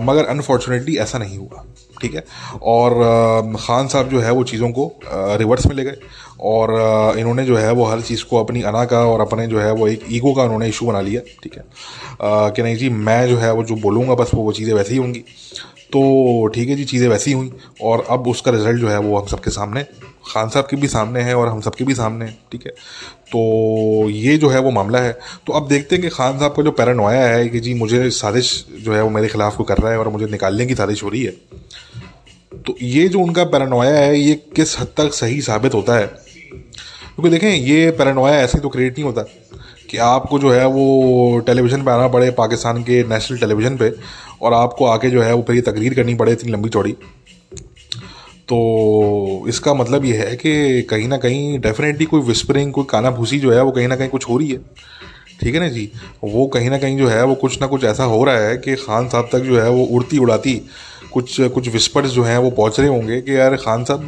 मगर 0.05 0.25
अनफॉर्चुनेटली 0.25 0.97
ऐसा 0.97 1.17
नहीं 1.17 1.37
हुआ। 1.37 1.65
ठीक 2.01 2.15
है? 2.15 2.23
और 2.63 2.93
ख़ान 3.57 3.87
साहब 3.87 4.09
जो 4.09 4.19
है 4.19 4.31
वो 4.31 4.43
चीज़ों 4.43 4.69
को 4.69 4.91
रिवर्स 5.37 5.65
में 5.67 5.75
ले 5.75 5.83
गए। 5.83 5.97
और 6.41 6.71
इन्होंने 7.19 7.43
जो 7.45 7.55
है 7.57 7.71
वो 7.71 7.85
हर 7.85 8.01
चीज़ 8.01 8.23
को 8.25 8.37
अपनी 8.37 8.61
अना 8.63 8.83
का 8.85 8.99
और 9.05 9.21
अपने 9.21 9.47
जो 9.47 9.59
है 9.59 9.71
वो 9.71 9.87
एक 9.87 10.05
ईगो 10.11 10.33
का 10.33 10.43
उन्होंने 10.43 10.67
इशू 10.69 10.85
बना 10.85 11.01
लिया, 11.01 11.21
ठीक 11.43 11.57
है? 11.57 11.63
कि 12.21 12.63
नहीं 12.63 12.75
जी, 12.75 12.89
मैं 12.89 13.27
जो 13.29 13.37
है 13.37 13.51
वो 13.53 13.63
जो 13.63 13.75
बोलूँगा, 13.77 14.15
बस 14.15 14.31
वो 14.33 14.43
वो 14.43 14.51
चीज़ें 14.51 14.73
वैसे 14.73 14.93
ही 14.93 14.97
होंगी। 14.97 15.23
तो 15.93 16.47
ठीक 16.47 16.69
है 16.69 16.75
जी, 16.75 16.83
चीज़ें 16.85 17.07
वैसी 17.09 17.31
हुई। 17.31 17.51
और 17.83 18.05
अब 18.09 18.27
उसका 18.27 18.51
रिज़ल्ट 18.51 18.79
जो 18.79 18.87
है 18.89 18.97
वो 18.99 19.17
हम 19.17 19.25
सबके 19.27 19.51
सामने, 19.51 19.83
खान 20.27 20.49
साहब 20.49 20.67
के 20.67 20.77
भी 20.77 20.87
सामने 20.87 21.21
है 21.21 21.35
और 21.35 21.47
हम 21.47 21.61
सबके 21.61 21.83
भी 21.83 21.93
सामने 21.93 22.25
है, 22.25 22.37
ठीक 22.51 22.65
है? 22.65 22.71
तो 23.31 24.09
ये 24.09 24.37
जो 24.37 24.49
है 24.49 24.59
वो 24.59 24.71
मामला 24.71 24.99
है। 24.99 25.11
तो 25.47 25.53
अब 25.53 25.67
देखते 25.67 25.95
हैं 25.95 26.03
कि 26.03 26.09
खान 26.09 26.39
साहब 26.39 26.53
का 26.53 26.63
जो 26.63 26.71
पैरानोया 26.71 27.21
है 27.21 27.47
कि 27.49 27.59
जी, 27.59 27.73
मुझे 27.73 28.09
साजिश 28.11 28.53
जो 28.81 28.93
है 28.93 29.01
वो 29.03 29.09
मेरे 29.09 29.27
खिलाफ 29.27 29.55
को 29.57 29.63
कर 29.63 29.77
रहा 29.77 29.91
है 29.91 29.97
और 29.99 30.09
मुझे 30.09 30.27
निकालने 30.27 30.65
की 30.65 30.75
साजिश 30.75 31.03
हो 31.03 31.09
रही 31.09 31.23
है। 31.23 31.33
तो 32.67 32.75
ये 32.81 33.07
जो 33.07 33.19
उनका 33.19 33.43
पैरानोया 33.43 33.91
है, 33.91 34.19
ये 34.19 34.33
किस 34.55 34.79
हद 34.79 34.87
तक 34.97 35.13
सही 35.13 35.41
साबित 35.41 35.73
होता 35.73 35.95
है? 35.95 36.07
क्योंकि 36.07 37.29
देखें, 37.29 37.49
ये 37.49 37.91
पैरानोया 37.91 38.35
ऐसे 38.35 38.59
तो 38.59 38.69
क्रिएट 38.69 38.93
नहीं 38.93 39.03
होता 39.03 39.21
कि 39.89 39.97
आपको 39.97 40.39
जो 40.39 40.51
है 40.51 40.65
वो 40.67 41.39
टेलीविज़न 41.39 41.83
पे 41.83 41.91
आना 41.91 42.07
पड़े, 42.07 42.31
पाकिस्तान 42.31 42.83
के 42.83 43.03
नेशनल 43.03 43.37
टेलीविज़न 43.37 43.77
पे, 43.77 43.93
और 44.41 44.53
आपको 44.53 44.85
आके 44.85 45.09
जो 45.09 45.21
है 45.21 45.33
वो 45.33 45.43
फिर 45.47 45.55
ये 45.55 45.61
तकरीर 45.61 45.93
करनी 45.93 46.15
पड़े 46.15 46.31
इतनी 46.31 46.51
लंबी 46.51 46.69
चौड़ी। 46.69 46.91
तो 48.41 49.45
इसका 49.47 49.73
मतलब 49.73 50.05
ये 50.05 50.17
है 50.17 50.35
कि 50.35 50.81
कहीं 50.81 51.07
ना 51.07 51.17
कहीं 51.17 51.59
डेफिनेटली 51.59 52.05
कोई 52.05 52.21
विस्परिंग 52.21 52.71
कोई 52.73 52.85
काना 52.89 53.11
भूसी 53.11 53.39
जो 53.39 53.51
है 53.51 53.63
वो 53.63 53.71
कहीं 53.71 53.87
ना 53.87 53.95
कहीं 53.95 54.09
कुछ 54.09 54.29
हो 54.29 54.37
रही 54.37 54.49
है। 54.49 54.57
ठीक 55.41 55.53
है 55.53 55.59
ना 55.59 55.67
जी? 55.67 55.91
वो 56.23 56.47
कहीं 56.47 56.69
ना 56.69 56.77
कहीं 56.77 56.97
जो 56.97 57.07
है 57.07 57.25
वो 57.25 57.35
कुछ 57.35 57.61
ना 57.61 57.67
कुछ 57.67 57.83
ऐसा 57.83 58.03
हो 58.03 58.23
रहा 58.23 58.37
है 58.37 58.57
कि 58.57 58.75
खान 58.75 59.09
साहब 59.09 59.29
तक 59.31 59.39
जो 59.39 59.61
है 59.61 59.69
वो 59.69 59.83
उड़ती 59.85 60.17
उड़ाती 60.17 60.61
कुछ 61.13 61.39
कुछ 61.53 61.67
विस्पर्स 61.69 62.11
जो 62.11 62.23
हैं 62.23 62.37
वो 62.37 62.49
पहुँच 62.51 62.79
रहे 62.79 62.89
होंगे 62.89 63.21
कि 63.21 63.35
यार 63.37 63.55
खान 63.57 63.83
साहब 63.83 64.05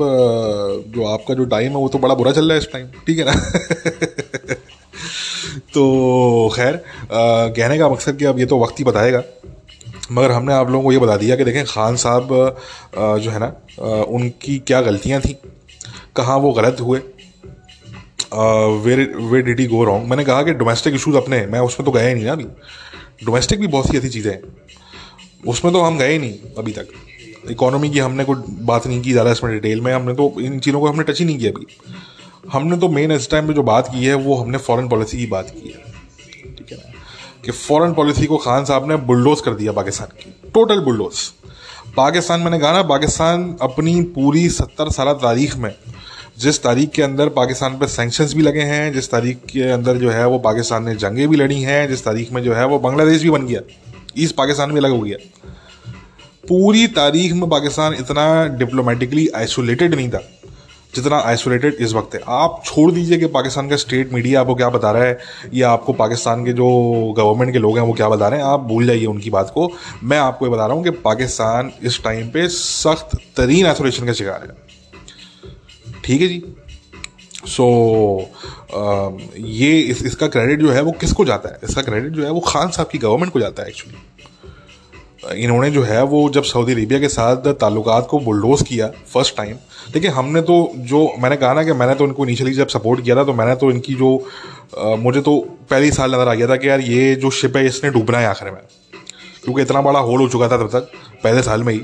जो 0.95 1.05
आपका 1.07 1.33
जो 1.33 1.45
टाइम 1.45 1.71
है 1.71 1.77
वो 1.77 1.87
तो 1.89 1.99
बड़ा 1.99 2.15
बुरा 2.15 2.31
चल 2.31 2.45
रहा 2.45 2.53
है 2.53 2.59
इस 2.59 2.71
टाइम 2.73 2.87
ठीक 3.07 3.17
है 3.19 3.25
ना? 3.25 3.33
तो 5.73 6.49
खैर 6.55 6.83
कहने 7.11 7.77
का 7.77 7.89
मकसद 7.89 8.17
कि 8.17 8.25
अब 8.25 8.39
ये 8.39 8.45
तो 8.45 8.59
वक्त 8.59 8.79
ही 8.79 8.83
बताएगा। 8.85 9.23
मगर 10.11 10.31
हमने 10.31 10.53
आप 10.53 10.69
लोगों 10.69 10.83
को 10.83 10.91
ये 10.91 10.97
बता 10.99 11.15
दिया 11.17 11.35
कि 11.35 11.43
देखें, 11.43 11.63
खान 11.65 11.95
साहब 11.95 12.27
जो 12.95 13.31
है 13.31 13.39
ना 13.39 13.47
उनकी 14.09 14.57
क्या 14.67 14.81
गलतियाँ 14.81 15.21
थी, 15.21 15.37
कहाँ 16.15 16.37
वो 16.37 16.51
गलत 16.53 16.77
हुए 16.81 16.99
where 18.83 18.99
way 19.21 19.41
did 19.41 19.59
he 19.59 19.65
go 19.67 19.83
wrong 19.83 20.07
मैंने 20.09 20.23
कहा 20.25 20.43
कि 20.43 20.53
डोमेस्टिक 20.55 20.93
इशूज़ 20.95 21.17
अपने 21.17 21.45
मैं 21.47 21.59
उसमें 21.61 21.85
तो 21.85 21.91
गया 21.91 22.07
ही 22.07 22.13
नहीं 22.13 22.25
ना 22.25 22.31
अभी। 22.31 22.45
डोमेस्टिक 23.25 23.59
भी 23.59 23.67
बहुत 23.67 23.87
सी 23.87 23.97
ऐसी 23.97 24.09
चीज़ें 24.09 24.31
हैं। 24.31 24.41
उसमें 25.47 25.73
तो 25.73 25.81
हम 25.81 25.97
गए 25.97 26.17
नहीं 26.17 26.53
अभी 26.57 26.71
तक। 26.71 26.87
इकोनॉमी 27.51 27.89
की 27.89 27.99
हमने 27.99 28.23
कोई 28.23 28.43
बात 28.61 28.87
नहीं 28.87 29.01
की 29.01 29.11
ज़्यादा 29.11 29.31
इसमें 29.31 29.53
डिटेल 29.53 29.81
में, 29.81 29.93
हमने 29.93 30.13
तो 30.13 30.33
इन 30.41 30.59
चीज़ों 30.59 30.79
को 30.79 30.87
हमने 30.87 31.03
टच 31.03 31.19
ही 31.19 31.25
नहीं 31.25 31.37
किया 31.37 31.51
अभी। 31.51 31.65
हमने 32.51 32.77
तो 32.77 32.89
मेन 32.89 33.11
इस 33.11 33.29
टाइम 33.29 33.47
पे 33.47 33.53
जो 33.53 33.63
बात 33.63 33.87
की 33.87 34.05
है, 34.05 34.13
वो 34.13 34.35
हमने 34.35 34.57
फॉरेन 34.57 34.87
पॉलिसी 34.89 35.17
की 35.17 35.25
बात 35.25 35.49
की 35.49 35.69
है। 35.69 36.55
ठीक 36.55 36.71
है 36.71 36.77
ना? 36.77 36.91
कि 37.45 37.51
फॉरेन 37.51 37.93
पॉलिसी 37.93 38.25
को 38.25 38.37
खान 38.37 38.65
साहब 38.65 38.87
ने 38.89 38.95
बुलडोज 39.05 39.41
कर 39.41 39.53
दिया 39.53 39.71
पाकिस्तान 39.71 40.07
की। 40.19 40.33
टोटल 40.51 40.79
बुलडोज 40.79 41.31
पाकिस्तान 41.97 42.41
मैंने 42.41 42.59
कहा 42.59 42.71
ना, 42.71 42.81
पाकिस्तान 42.83 43.55
अपनी 43.61 44.01
पूरी 44.01 44.47
सत्तर 44.49 44.89
साल 44.89 45.13
तारीख 45.13 45.55
में, 45.55 45.73
जिस 46.39 46.61
तारीख 46.63 46.89
के 46.89 47.01
अंदर 47.01 47.29
पाकिस्तान 47.29 47.77
पर 47.77 47.87
सेंक्शंस 47.87 48.33
भी 48.33 48.41
लगे 48.41 48.61
हैं, 48.61 48.93
जिस 48.93 49.11
तारीख 49.11 49.45
के 49.49 49.69
अंदर 49.71 49.97
जो 49.97 50.09
है 50.09 50.27
वो 50.27 50.39
पाकिस्तान 50.39 50.85
ने 50.85 50.95
जंगें 50.95 51.27
भी 51.27 51.37
लड़ी 51.37 51.61
हैं, 51.61 51.87
जिस 51.87 52.03
तारीख 52.05 52.31
में 52.31 52.41
जो 52.43 52.53
है 52.53 52.65
वो 52.67 52.79
बांग्लादेश 52.79 53.21
भी 53.21 53.29
बन 53.29 53.45
गया। 53.47 53.61
ईस्ट 54.17 54.35
पाकिस्तान 54.35 54.71
भी 54.71 54.77
अलग 54.77 54.91
हो। 54.91 54.99
गया 54.99 55.17
पूरी 56.43 56.87
तारीख 56.95 57.33
में 57.33 57.49
पाकिस्तान 57.49 57.93
इतना 57.93 58.23
डिप्लोमेटिकली 58.57 59.27
आइसोलेटेड 59.35 59.93
नहीं 59.95 60.09
था 60.09 60.21
जितना 60.93 61.17
आइसोलेटेड 61.17 61.73
इस 61.73 61.93
वक्त 61.93 62.15
है। 62.15 62.21
आप 62.29 62.61
छोड़ 62.65 62.91
दीजिए 62.91 63.17
कि 63.17 63.27
पाकिस्तान 63.27 63.69
का 63.69 63.75
स्टेट 63.75 64.11
मीडिया 64.13 64.41
आपको 64.41 64.55
क्या 64.55 64.69
बता 64.69 64.91
रहा 64.91 65.03
है 65.03 65.17
या 65.53 65.69
आपको 65.69 65.93
पाकिस्तान 65.93 66.43
के 66.45 66.53
जो 66.53 66.67
गवर्नमेंट 67.17 67.53
के 67.53 67.59
लोग 67.59 67.77
हैं 67.77 67.85
वो 67.85 67.93
क्या 67.93 68.09
बता 68.09 68.27
रहे 68.27 68.39
हैं 68.39 68.45
आप 68.47 68.59
भूल 68.61 68.87
जाइए 68.87 69.05
उनकी 69.05 69.29
बात 69.29 69.51
को। 69.55 69.71
मैं 70.03 70.17
आपको 70.17 70.45
ये 70.45 70.51
बता 70.51 70.65
रहा 70.65 70.75
हूँ 70.75 70.83
कि 70.83 70.89
पाकिस्तान 71.05 71.71
इस 71.83 72.03
टाइम 72.03 72.29
पे 72.29 72.47
सख्त 72.49 73.17
तरीन 73.37 73.65
आइसोलेशन 73.65 74.05
का 74.05 74.13
शिकार 74.13 74.43
है। 74.43 76.01
ठीक 76.05 76.21
है 76.21 76.27
जी? 76.27 76.43
सो 77.47 77.63
so, 78.23 79.37
ये 79.37 79.79
इस, 79.79 80.03
इसका 80.03 80.27
क्रेडिट 80.27 80.59
जो 80.59 80.71
है 80.71 80.81
वो 80.81 80.91
किसको 80.91 81.25
जाता 81.25 81.49
है? 81.49 81.59
इसका 81.63 81.81
क्रेडिट 81.81 82.11
जो 82.11 82.23
है 82.23 82.31
वो 82.31 82.39
खान 82.39 82.69
साहब 82.69 82.87
की 82.87 82.97
गवर्नमेंट 82.97 83.33
को 83.33 83.39
जाता 83.39 83.63
है 83.63 83.69
एक्चुअली 83.69 83.97
इन्होंने 85.23 85.69
जो 85.71 85.83
है 85.83 86.03
वो 86.03 86.29
जब 86.29 86.43
सऊदी 86.43 86.73
अरेबिया 86.73 86.99
के 86.99 87.09
साथ 87.09 87.47
ताल्लुकात 87.59 88.07
को 88.09 88.19
बुलडोज 88.19 88.61
किया 88.61 88.87
फ़र्स्ट 89.13 89.35
टाइम 89.37 89.55
देखिए 89.93 90.09
हमने 90.11 90.41
तो 90.41 90.55
जो 90.91 91.07
मैंने 91.19 91.35
कहा 91.37 91.53
ना 91.53 91.63
कि 91.63 91.73
मैंने 91.73 91.95
तो 91.95 92.05
इनको 92.05 92.25
इनिशियली 92.25 92.53
जब 92.53 92.67
सपोर्ट 92.69 93.03
किया 93.03 93.15
था 93.15 93.23
तो 93.23 93.33
मैंने 93.33 93.55
तो 93.55 93.71
इनकी 93.71 93.93
जो 93.95 94.15
आ, 94.79 94.95
मुझे 94.97 95.21
तो 95.21 95.39
पहले 95.69 95.85
ही 95.85 95.91
साल 95.91 96.15
नज़र 96.15 96.27
आ 96.27 96.33
गया 96.33 96.47
था 96.47 96.55
कि 96.55 96.69
यार 96.69 96.81
ये 96.81 97.13
जो 97.15 97.29
शिप 97.31 97.57
है 97.57 97.65
इसने 97.65 97.89
डूबना 97.89 98.17
है 98.17 98.27
आखिर 98.27 98.51
में। 98.51 98.61
क्योंकि 99.43 99.61
इतना 99.61 99.81
बड़ा 99.81 99.99
होल 99.99 100.21
हो 100.21 100.27
चुका 100.29 100.47
था 100.47 100.57
तब 100.57 100.69
तक 100.69 100.91
पहले 101.23 101.41
साल 101.43 101.63
में 101.63 101.73
ही 101.73 101.79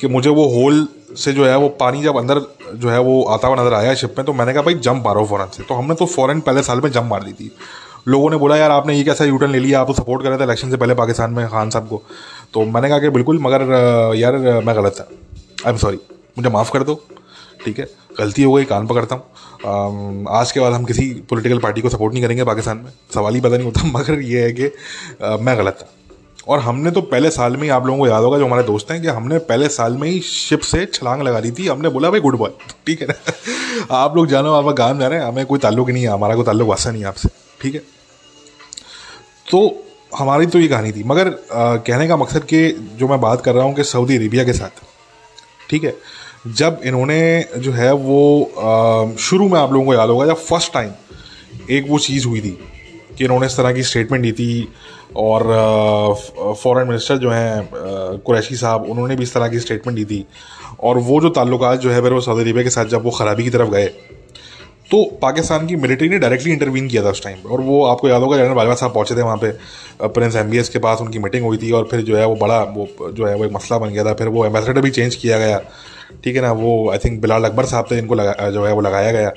कि 0.00 0.08
मुझे 0.08 0.30
वो 0.30 0.46
होल 0.48 0.86
से 1.18 1.32
जो 1.32 1.44
है 1.46 1.56
वो 1.58 1.68
पानी 1.80 2.02
जब 2.02 2.16
अंदर 2.18 2.40
जो 2.74 2.90
है 2.90 2.98
वो 3.00 3.22
आता 3.24 3.48
हुआ 3.48 3.62
नज़र 3.62 3.74
आया 3.74 3.94
शिप 3.94 4.14
में 4.18 4.24
तो 4.26 4.32
मैंने 4.32 4.52
कहा 4.52 4.62
भाई 4.62 4.74
जंप 4.76 5.06
मारो 5.06 5.24
फ़ौरन 5.26 5.48
से। 5.56 5.62
तो 5.62 5.74
हमने 5.74 5.94
तो 5.94 6.06
फ़ौरन 6.06 6.40
पहले 6.40 6.62
साल 6.62 6.80
में 6.80 6.90
जंप 6.90 7.10
मार 7.10 7.24
दी 7.24 7.32
थी। 7.32 7.50
लोगों 8.08 8.30
ने 8.30 8.36
बोला 8.36 8.56
यार 8.56 8.70
आपने 8.70 8.94
ये 8.94 9.02
कैसा 9.04 9.24
यूटर्न 9.24 9.50
ले 9.50 9.58
लिया? 9.58 9.80
आप 9.80 9.86
तो 9.86 9.92
सपोर्ट 9.92 10.22
कर 10.22 10.28
रहे 10.28 10.38
थे 10.38 10.44
इलेक्शन 10.44 10.70
से 10.70 10.76
पहले 10.76 10.94
पाकिस्तान 10.94 11.32
में 11.32 11.46
खान 11.48 11.70
साहब 11.70 11.88
को। 11.88 12.02
तो 12.54 12.64
मैंने 12.64 12.88
कहा 12.88 12.98
कि 12.98 13.08
बिल्कुल 13.10 13.38
मगर 13.42 13.62
यार 14.16 14.36
मैं 14.36 14.76
गलत 14.76 14.92
था। 14.92 15.08
आई 15.66 15.72
एम 15.72 15.78
सॉरी 15.78 15.98
मुझे 16.38 16.50
माफ़ 16.50 16.72
कर 16.72 16.82
दो। 16.82 16.94
ठीक 17.64 17.78
है? 17.78 17.88
गलती 18.18 18.42
हो 18.42 18.52
गई 18.52 18.64
कान 18.64 18.86
पकड़ता 18.86 19.14
हूँ। 19.14 20.24
आज 20.30 20.52
के 20.52 20.60
बाद 20.60 20.72
हम 20.72 20.84
किसी 20.84 21.10
पॉलिटिकल 21.30 21.58
पार्टी 21.58 21.80
को 21.80 21.88
सपोर्ट 21.88 22.12
नहीं 22.14 22.22
करेंगे 22.22 22.44
पाकिस्तान 22.44 22.76
में। 22.76 22.92
सवाल 23.14 23.34
ही 23.34 23.40
पता 23.40 23.56
नहीं 23.56 23.64
होता 23.64 23.84
मगर 23.98 24.20
ये 24.20 24.42
है 24.44 24.52
कि 24.52 24.66
आ, 25.24 25.36
मैं 25.36 25.56
गलत 25.58 25.78
था। 25.80 25.88
और 26.48 26.58
हमने 26.60 26.90
तो 26.90 27.00
पहले 27.02 27.30
साल 27.30 27.56
में 27.56 27.62
ही 27.62 27.68
आप 27.68 27.86
लोगों 27.86 27.98
को 27.98 28.06
याद 28.06 28.22
होगा 28.22 28.38
जो 28.38 28.46
हमारे 28.46 28.62
दोस्त 28.62 28.90
हैं 28.90 29.00
कि 29.02 29.08
हमने 29.08 29.38
पहले 29.50 29.68
साल 29.68 29.96
में 29.96 30.08
ही 30.08 30.20
शिप 30.20 30.60
से 30.60 30.84
छलांग 30.86 31.22
लगा 31.22 31.40
दी 31.40 31.50
थी। 31.50 31.66
हमने 31.68 31.88
बोला 31.88 32.10
भाई 32.10 32.20
गुड 32.20 32.36
बॉय 32.38 32.50
ठीक 32.86 33.00
है 33.02 33.08
ना? 33.08 33.14
आप 33.96 34.16
लोग 34.16 34.26
जानो 34.26 34.52
आप 34.52 34.74
गाँव 34.74 34.98
जा 34.98 35.08
रहे 35.08 35.18
हैं 35.18 35.26
हमें 35.26 35.44
कोई 35.46 35.58
ताल्लुक 35.58 35.90
नहीं 35.90 36.02
है 36.02 36.08
हमारा 36.08 36.34
कोई 36.34 36.44
ताल्लुक 36.44 36.68
वासा 36.68 36.90
नहीं 36.90 37.02
है 37.02 37.08
आपसे। 37.08 37.28
ठीक 37.60 37.74
है? 37.74 37.80
तो 39.50 39.86
हमारी 40.12 40.46
तो 40.46 40.58
ये 40.58 40.68
कहानी 40.68 40.92
थी। 40.92 41.02
मगर 41.04 41.28
आ, 41.28 41.76
कहने 41.76 42.08
का 42.08 42.16
मकसद 42.16 42.44
कि 42.44 42.68
जो 42.98 43.08
मैं 43.08 43.20
बात 43.20 43.40
कर 43.40 43.54
रहा 43.54 43.64
हूँ 43.64 43.74
कि 43.74 43.84
सऊदी 43.84 44.16
अरेबिया 44.16 44.44
के 44.44 44.52
साथ 44.52 44.82
ठीक 45.70 45.84
है? 45.84 45.94
जब 46.48 46.80
इन्होंने 46.84 47.46
जो 47.58 47.72
है 47.72 47.92
वो 47.94 49.16
शुरू 49.20 49.48
में 49.48 49.58
आप 49.60 49.72
लोगों 49.72 49.86
को 49.86 49.94
याद 49.94 50.08
होगा 50.08 50.26
जब 50.26 50.36
फ़र्स्ट 50.36 50.72
टाइम 50.72 50.92
एक 51.70 51.86
वो 51.88 51.98
चीज़ 51.98 52.26
हुई 52.26 52.40
थी 52.40 52.58
कि 53.18 53.24
इन्होंने 53.24 53.46
इस 53.46 53.56
तरह 53.56 53.72
की 53.72 53.82
स्टेटमेंट 53.82 54.22
दी 54.24 54.32
थी 54.32 54.68
और 55.16 55.42
फॉरेन 56.62 56.88
मिनिस्टर 56.88 57.16
जो 57.18 57.30
हैं 57.30 58.18
कुरैशी 58.26 58.56
साहब 58.56 58.84
उन्होंने 58.90 59.16
भी 59.16 59.22
इस 59.22 59.34
तरह 59.34 59.48
की 59.48 59.58
स्टेटमेंट 59.60 59.98
दी 59.98 60.04
थी। 60.04 60.24
और 60.80 60.98
वो 60.98 61.20
जो 61.20 61.28
ताल्लुक 61.30 61.64
जो 61.76 61.90
है 61.90 62.02
फिर 62.02 62.12
वो 62.12 62.20
सऊदी 62.20 62.42
अरेबिया 62.42 62.64
के 62.64 62.70
साथ 62.70 62.86
जब 62.86 63.04
वो 63.04 63.10
ख़राबी 63.10 63.44
की 63.44 63.50
तरफ़ 63.50 63.70
गए 63.70 63.90
तो 64.90 65.02
पाकिस्तान 65.22 65.66
की 65.66 65.76
मिलिट्री 65.76 66.08
ने 66.08 66.18
डायरेक्टली 66.18 66.52
इंटरवीन 66.52 66.88
किया 66.88 67.02
था 67.04 67.10
उस 67.10 67.22
टाइम 67.24 67.50
और 67.50 67.60
वो 67.60 67.84
आपको 67.86 68.08
याद 68.08 68.22
होगा 68.22 68.36
जनरल 68.36 68.54
बाजवा 68.54 68.74
साहब 68.74 68.92
पहुँचे 68.94 69.16
थे 69.16 69.22
वहाँ 69.22 69.36
पे 69.36 69.50
प्रिंस 70.08 70.36
एमबीएस 70.36 70.68
के 70.68 70.78
पास 70.78 71.00
उनकी 71.00 71.18
मीटिंग 71.18 71.44
हुई 71.44 71.58
थी 71.58 71.70
और 71.72 71.86
फिर 71.90 72.00
जो 72.00 72.16
है 72.16 72.26
वो 72.26 72.34
बड़ा, 72.36 72.62
वो 72.62 73.12
जो 73.12 73.26
है 73.26 73.34
वो 73.36 73.44
एक 73.44 73.52
मसला 73.52 73.78
बन 73.78 73.88
गया 73.88 74.04
था। 74.04 74.14
फिर 74.14 74.28
वो 74.28 74.44
एम्बेसडर 74.46 74.80
भी 74.80 74.90
चेंज 74.90 75.14
किया 75.14 75.38
गया। 75.38 75.60
ठीक 76.24 76.36
है 76.36 76.42
ना, 76.42 76.52
वो 76.52 76.90
आई 76.90 76.98
थिंक 76.98 77.20
बिलाल 77.22 77.44
अकबर 77.44 77.64
साहब 77.64 77.86
थे, 77.90 77.98
इनको 77.98 78.14
लगा, 78.14 78.50
जो 78.50 78.64
है 78.66 78.72
वो 78.72 78.80
लगाया 78.80 79.12
गया। 79.12 79.32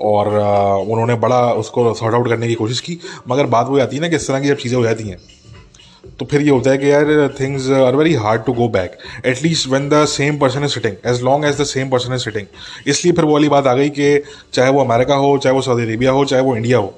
और 0.00 0.28
उन्होंने 0.28 1.14
बड़ा 1.14 1.40
उसको 1.54 1.92
सॉर्ट 1.94 2.14
आउट 2.14 2.28
करने 2.28 2.48
की 2.48 2.54
कोशिश 2.54 2.80
की। 2.80 2.98
मगर 3.28 3.46
बात 3.46 3.66
वो 3.68 3.78
आती 3.80 3.96
है 3.96 4.02
ना 4.02 4.08
कि 4.08 4.16
इस 4.16 4.28
तरह 4.28 4.40
की 4.40 4.48
जब 4.48 4.56
चीज़ें 4.56 4.76
हो 4.78 4.84
जाती 4.84 5.08
हैं 5.08 5.18
तो 6.18 6.24
फिर 6.24 6.42
ये 6.42 6.50
होता 6.50 6.70
है 6.70 6.78
कि 6.78 6.90
यार 6.90 7.34
things 7.40 7.68
are 7.76 7.96
very 7.96 8.14
hard 8.14 8.44
to 8.44 8.52
go 8.52 8.68
back 8.68 8.98
at least 9.26 9.68
when 9.68 9.88
the 9.88 10.04
same 10.08 10.38
person 10.38 10.64
is 10.64 10.70
sitting 10.70 10.96
as 11.06 11.22
long 11.22 11.44
as 11.44 11.60
the 11.60 11.64
same 11.64 11.90
person 11.90 12.14
is 12.14 12.24
sitting 12.24 12.46
इसलिए 12.86 13.12
फिर 13.12 13.24
वो 13.24 13.32
वाली 13.32 13.48
बात 13.48 13.66
आ 13.66 13.74
गई 13.74 13.88
कि 13.90 14.22
चाहे 14.52 14.70
वो 14.70 14.84
अमेरिका 14.84 15.14
हो, 15.14 15.36
चाहे 15.38 15.54
वो 15.54 15.62
सऊदी 15.62 15.82
अरेबिया 15.82 16.10
हो, 16.10 16.24
चाहे 16.24 16.42
वो 16.42 16.56
इंडिया 16.56 16.78
हो, 16.78 16.94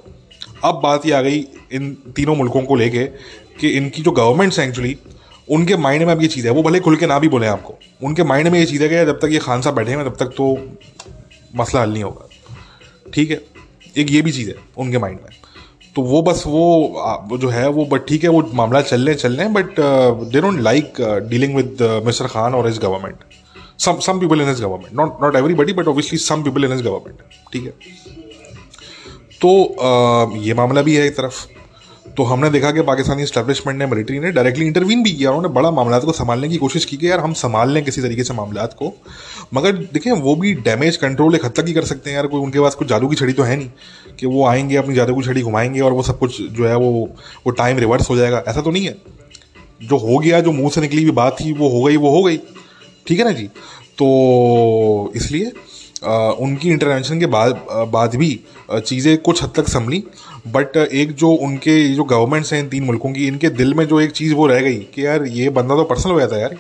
अब 0.65 0.81
बात 0.83 1.07
ये 1.07 1.13
आ 1.13 1.21
गई 1.23 1.45
इन 1.73 1.93
तीनों 2.17 2.37
मुल्कों 2.37 2.63
को 2.63 2.75
लेके 2.75 3.05
कि 3.61 3.69
इनकी 3.71 4.03
जो 4.03 4.11
गवर्नमेंट्स 4.13 4.59
हैं 4.59 4.69
एक्चुअली 4.69 4.97
उनके 5.49 5.77
माइंड 5.77 6.03
में 6.05 6.13
अब 6.13 6.23
ये 6.23 6.29
चीज़ 6.29 6.47
है, 6.47 6.53
वो 6.53 6.63
भले 6.63 6.81
खुल 6.81 6.97
के 6.97 7.07
ना 7.07 7.19
भी 7.19 7.29
बोले 7.29 7.47
आपको, 7.47 7.75
उनके 8.03 8.25
माइंड 8.25 8.49
में 8.49 8.59
ये 8.59 8.65
चीज़ 8.67 8.83
है 8.83 8.89
कि 8.89 9.05
जब 9.07 9.19
तक 9.21 9.33
ये 9.33 9.39
खान 9.39 9.61
साहब 9.61 9.77
बैठे 9.77 9.91
हैं, 9.91 10.05
तब 10.05 10.17
तक 10.21 10.35
तो 10.37 10.47
मसला 11.57 11.81
हल 11.81 11.93
नहीं 11.93 12.03
होगा। 12.03 12.29
ठीक 13.15 13.31
है? 13.31 13.41
एक 13.97 14.11
ये 14.11 14.23
भी 14.23 14.33
चीज़ 14.33 14.49
है 14.49 14.57
उनके 14.77 14.99
माइंड 14.99 15.19
में। 15.25 15.46
तो 15.97 16.03
वो 16.03 16.21
बस 16.23 16.43
वो 16.47 17.39
जो 17.39 17.49
है 17.49 17.69
वो 17.69 17.85
बट 17.85 18.07
ठीक 18.07 18.25
है 18.25 18.31
वो 18.31 18.43
मामला 18.55 18.81
चल 18.83 19.07
रहे 19.07 19.15
चल 19.15 19.37
रहे 19.37 19.47
हैं 19.47 19.53
but 19.55 19.81
they 20.33 20.41
don't 20.41 20.61
like 20.61 21.01
dealing 21.31 21.57
with 21.57 21.79
mister 22.07 22.27
Khan 22.27 22.55
और 22.55 22.69
his 22.69 22.81
government 22.81 23.25
some 23.79 23.99
some 24.07 24.21
people 24.21 24.41
in 24.41 24.51
his 24.51 24.63
government 24.63 24.95
not 24.95 25.23
not 25.23 25.37
everybody 25.37 25.73
but 25.73 25.89
obviously 25.89 26.19
some 26.19 26.43
people 26.43 26.65
in 26.65 26.73
his 26.73 26.83
government 26.83 27.19
ठीक 27.53 27.65
है? 27.65 27.71
तो 29.41 29.49
uh, 29.87 30.47
ये 30.47 30.55
मामला 30.55 30.83
भी 30.83 30.95
है 30.95 31.07
एक 31.07 31.17
तरफ़। 31.17 31.56
तो 32.17 32.23
हमने 32.23 32.49
देखा 32.51 32.71
कि 32.71 32.83
पाकिस्तानी 32.83 33.25
स्टैब्लिशमेंट 33.27 33.79
ने 33.79 33.87
मिलिट्री 33.87 34.19
ने 34.19 34.31
डायरेक्टली 34.33 34.67
इंटरवीन 34.67 35.03
भी 35.03 35.13
किया, 35.13 35.31
उन्होंने 35.31 35.49
बड़ा 35.55 35.71
मामला 35.71 35.99
को 35.99 36.13
संभालने 36.13 36.49
की 36.49 36.57
कोशिश 36.57 36.85
की 36.85 36.97
कि 36.97 37.11
यार 37.11 37.21
हम 37.21 37.33
संभाल 37.35 37.71
लें 37.71 37.83
किसी 37.85 38.03
तरीके 38.03 38.25
से 38.25 38.35
मामला 38.35 38.65
को। 38.79 38.93
मगर 39.55 39.73
देखें, 39.73 40.11
वो 40.13 40.35
भी 40.37 40.55
डैमेज 40.55 40.97
कंट्रोल 40.97 41.35
एक 41.35 41.45
हद 41.45 41.53
तक 41.57 41.67
ही 41.67 41.73
कर 41.73 41.85
सकते 41.85 42.11
हैं 42.11 42.17
यार, 42.17 42.27
कोई 42.27 42.41
उनके 42.41 42.61
पास 42.61 42.75
कुछ 42.75 42.89
जादू 42.89 43.09
की 43.09 43.17
छड़ी 43.17 43.33
तो 43.33 43.43
है 43.43 43.57
नहीं 43.57 43.71
कि 44.19 44.27
वो 44.27 44.47
आएँगे, 44.47 44.77
अपनी 44.77 44.95
जादू 44.95 45.15
की 45.15 45.23
छड़ी 45.23 45.43
घुमाएँगे 45.43 45.81
और 45.81 45.93
वो 45.93 46.03
सब 46.03 46.19
कुछ 46.19 46.41
जो 46.43 46.67
है 46.67 46.77
वो 46.77 46.91
वो 47.47 47.51
टाइम 47.53 47.79
रिवर्स 47.79 48.11
हो 48.11 48.17
जाएगा। 48.17 48.43
ऐसा 48.49 48.61
तो 48.61 48.71
नहीं 48.71 48.87
है। 48.87 48.97
जो 49.83 49.97
हो 49.99 50.19
गया, 50.19 50.41
जो 50.41 50.53
मुँह 50.53 50.71
से 50.71 50.81
निकली 50.81 51.03
हुई 51.03 51.13
बात 51.13 51.37
थी, 51.41 51.53
वो 51.53 51.69
हो 51.69 51.83
गई, 51.83 51.97
वो 51.97 52.11
हो 52.11 52.23
गई। 52.23 52.37
ठीक 53.07 53.19
है 53.19 53.25
ना 53.25 53.31
जी? 53.33 53.47
तो 53.99 55.13
इसलिए 55.17 55.53
उनकी 56.41 56.71
इंटरवेंशन 56.71 57.21
के 57.21 57.27
बाद 57.27 57.67
बाद 57.91 58.15
भी 58.17 58.29
चीज़ें 58.71 59.17
कुछ 59.19 59.43
हद 59.43 59.53
तक 59.57 59.69
संभली। 59.69 60.03
बट 60.47 60.77
एक 60.77 61.13
जो 61.13 61.31
उनके 61.45 61.73
जो 61.95 62.05
गवर्नमेंट्स 62.05 62.53
हैं 62.53 62.61
इन 62.61 62.69
तीन 62.69 62.85
मुल्कों 62.85 63.13
की, 63.13 63.27
इनके 63.29 63.49
दिल 63.51 63.75
में 63.75 63.85
जो 63.87 64.01
एक 64.01 64.11
चीज़ 64.13 64.35
वो 64.35 64.47
रह 64.47 64.61
गई 64.61 64.79
कि 64.95 65.05
यार 65.07 65.25
ये 65.29 65.49
बंदा 65.51 65.77
तो 65.77 65.85
पर्सनल 65.85 66.13
हो 66.13 66.21
जाता 66.21 66.37
है 66.37 66.43
यार। 66.43 66.57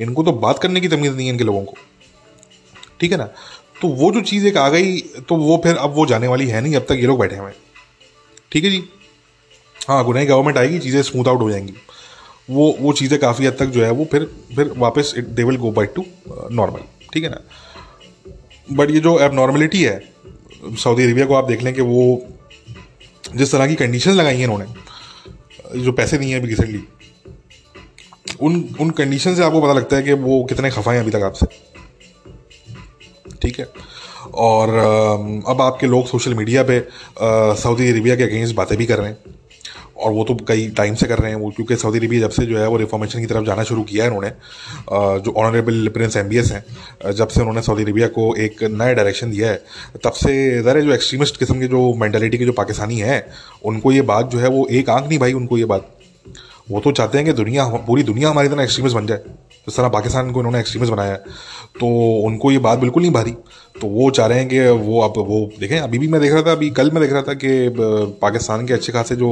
इनको 0.00 0.22
तो 0.22 0.32
बात 0.34 0.58
करने 0.58 0.80
की 0.80 0.88
तमीज़ 0.88 1.14
नहीं 1.14 1.26
है 1.26 1.32
इनके 1.32 1.44
लोगों 1.44 1.64
को। 1.64 1.76
ठीक 3.00 3.12
है 3.12 3.18
ना? 3.18 3.28
तो 3.82 3.88
वो 3.90 4.10
जो 4.12 4.20
चीज़ 4.22 4.46
एक 4.46 4.56
आ 4.56 4.68
गई 4.68 4.98
तो 5.28 5.36
वो 5.36 5.60
फिर 5.64 5.76
अब 5.76 5.94
वो 5.94 6.06
जाने 6.06 6.28
वाली 6.28 6.46
है 6.48 6.60
नहीं, 6.60 6.74
अब 6.76 6.86
तक 6.88 6.92
ये 6.92 7.06
लोग 7.06 7.18
बैठे 7.20 7.36
हुए 7.36 7.46
हैं। 7.46 7.56
ठीक 8.52 8.64
है 8.64 8.70
जी? 8.70 8.82
हाँ 9.76 10.04
गुनाही 10.04 10.26
गवर्नमेंट 10.26 10.58
आएगी, 10.58 10.78
चीज़ें 10.78 11.02
स्मूथ 11.02 11.28
आउट 11.28 11.40
हो 11.40 11.50
जाएँगी। 11.50 11.74
वो 12.50 12.76
वो 12.80 12.92
चीज़ें 12.92 13.18
काफ़ी 13.20 13.46
हद 13.46 13.56
तक 13.58 13.66
जो 13.66 13.84
है 13.84 13.90
वो 13.90 14.04
फिर 14.10 14.24
फिर 14.56 14.72
वापस 14.78 15.14
they 15.18 15.44
will 15.44 15.56
go 15.56 15.70
back 15.72 15.92
to 15.96 16.04
normal 16.52 16.80
ठीक 17.12 17.24
है 17.24 17.30
ना? 17.30 17.40
बट 18.68 18.90
ये 18.90 19.00
जो 19.00 19.18
एबनॉर्मलिटी 19.20 19.82
है 19.82 20.00
सऊदी 20.76 21.02
अरेबिया 21.02 21.26
को 21.26 21.34
आप 21.34 21.44
देख 21.44 21.62
लें 21.62 21.72
कि 21.74 21.80
वो 21.82 22.02
जिस 23.36 23.52
तरह 23.52 23.66
की 23.66 23.74
कंडीशन 23.74 24.12
लगाई 24.12 24.36
हैं 24.36 24.46
उन्होंने 24.46 25.82
जो 25.82 25.92
पैसे 25.92 26.18
दिए 26.18 26.28
हैं 26.28 26.40
अभी 26.40 26.48
रिसेंटली 26.48 26.82
उन 28.40 28.76
उन 28.80 28.90
कंडीशन 28.90 29.34
से 29.34 29.42
आपको 29.42 29.60
पता 29.60 29.72
लगता 29.72 29.96
है 29.96 30.02
कि 30.02 30.12
वो 30.12 30.44
कितने 30.44 30.70
खफा 30.70 30.92
हैं 30.92 31.00
अभी 31.00 31.10
तक 31.10 31.22
आपसे। 31.22 31.46
ठीक 33.42 33.58
है? 33.58 33.66
और 34.34 34.68
अब 35.48 35.60
आपके 35.60 35.86
लोग 35.86 36.06
सोशल 36.06 36.34
मीडिया 36.34 36.62
पे 36.62 36.80
सऊदी 37.62 37.88
अरेबिया 37.90 38.16
के 38.16 38.22
अगेंस्ट 38.22 38.54
बातें 38.54 38.76
भी 38.78 38.86
कर 38.86 38.98
रहे 38.98 39.08
हैं। 39.08 39.18
और 39.96 40.12
वो 40.12 40.24
तो 40.24 40.34
कई 40.48 40.68
टाइम 40.76 40.94
से 40.94 41.06
कर 41.06 41.18
रहे 41.18 41.30
हैं 41.30 41.38
वो, 41.38 41.50
क्योंकि 41.50 41.76
सऊदी 41.76 41.98
अरबिया 41.98 42.20
जब 42.20 42.30
से 42.30 42.46
जो 42.46 42.58
है 42.58 42.66
वो 42.68 42.76
रिफॉर्मेशन 42.76 43.20
की 43.20 43.26
तरफ़ 43.26 43.44
जाना 43.44 43.62
शुरू 43.64 43.82
किया 43.84 44.04
है 44.04 44.10
उन्होंने 44.10 44.30
जो 45.20 45.32
ऑनरेबल 45.38 45.88
प्रिंस 45.94 46.16
एम 46.16 46.30
हैं 46.32 47.12
जब 47.12 47.28
से 47.28 47.40
उन्होंने 47.40 47.62
सऊदी 47.62 47.82
अरबिया 47.82 48.08
को 48.08 48.34
एक 48.36 48.62
नया 48.62 48.92
डायरेक्शन 48.92 49.30
दिया 49.30 49.50
है, 49.50 49.62
तब 50.04 50.12
से 50.14 50.62
ज़रा 50.62 50.80
जो 50.80 50.92
एक्सट्रीमिस्ट 50.94 51.36
किस्म 51.38 51.60
के 51.60 51.66
जो 51.68 51.92
मैंटेलिटी 51.96 52.38
के 52.38 52.44
जो 52.44 52.52
पाकिस्तानी 52.54 52.98
हैं, 53.00 53.22
उनको 53.64 53.92
ये 53.92 54.02
बात 54.04 54.30
जो 54.30 54.38
है 54.38 54.48
वो 54.48 54.66
एक 54.72 54.90
आँख 54.90 55.08
नहीं 55.08 55.18
भाई 55.18 55.32
उनको 55.32 55.58
ये 55.58 55.64
बात। 55.66 55.92
वो 56.70 56.80
तो 56.80 56.92
चाहते 56.92 57.18
हैं 57.18 57.24
कि 57.26 57.32
दुनिया, 57.34 57.66
पूरी 57.86 58.02
दुनिया 58.02 58.30
हमारी 58.30 58.48
तरह 58.48 58.62
एक्सट्रीमिस्ट 58.62 58.96
बन 58.96 59.06
जाए। 59.06 59.20
जिस 59.66 59.76
तरह 59.76 59.88
पाकिस्तान 59.90 60.30
को 60.32 60.40
इन्होंने 60.40 60.60
एक्सट्रीमिस्ट 60.60 60.92
बनाया 60.92 61.12
है 61.12 61.18
तो 61.80 61.86
उनको 62.26 62.50
ये 62.52 62.58
बात 62.60 62.78
बिल्कुल 62.78 63.02
नहीं 63.02 63.12
भारी। 63.12 63.30
तो 63.76 63.86
वो 63.88 64.10
चाह 64.10 64.26
रहे 64.26 64.38
हैं 64.38 64.48
कि 64.48 64.60
वो 64.82 65.00
अब 65.02 65.18
वो 65.28 65.38
देखें, 65.60 65.78
अभी 65.78 65.98
भी 65.98 66.08
मैं 66.08 66.20
देख 66.20 66.32
रहा 66.32 66.42
था, 66.42 66.52
अभी 66.52 66.70
कल 66.72 66.90
मैं 66.90 67.02
देख 67.02 67.12
रहा 67.12 67.22
था 67.22 67.34
कि 67.34 67.48
पाकिस्तान 68.22 68.66
के 68.66 68.74
अच्छे 68.74 68.92
खासे 68.92 69.16
जो 69.16 69.28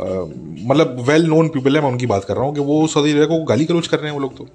मतलब 0.00 1.04
वेल 1.08 1.26
नोन 1.26 1.48
पीपल 1.48 1.76
है, 1.76 1.82
मैं 1.82 1.90
उनकी 1.90 2.06
बात 2.06 2.24
कर 2.24 2.36
रहा 2.36 2.44
हूँ 2.44 2.54
कि 2.54 2.60
वो 2.62 2.86
सऊदी 2.86 3.10
अरबिया 3.10 3.26
को 3.28 3.42
गाली 3.44 3.64
गलोच 3.64 3.86
कर 3.86 3.98
रहे 3.98 4.06
हैं 4.06 4.14
वो 4.14 4.20
लोग 4.20 4.36
तो। 4.36 4.48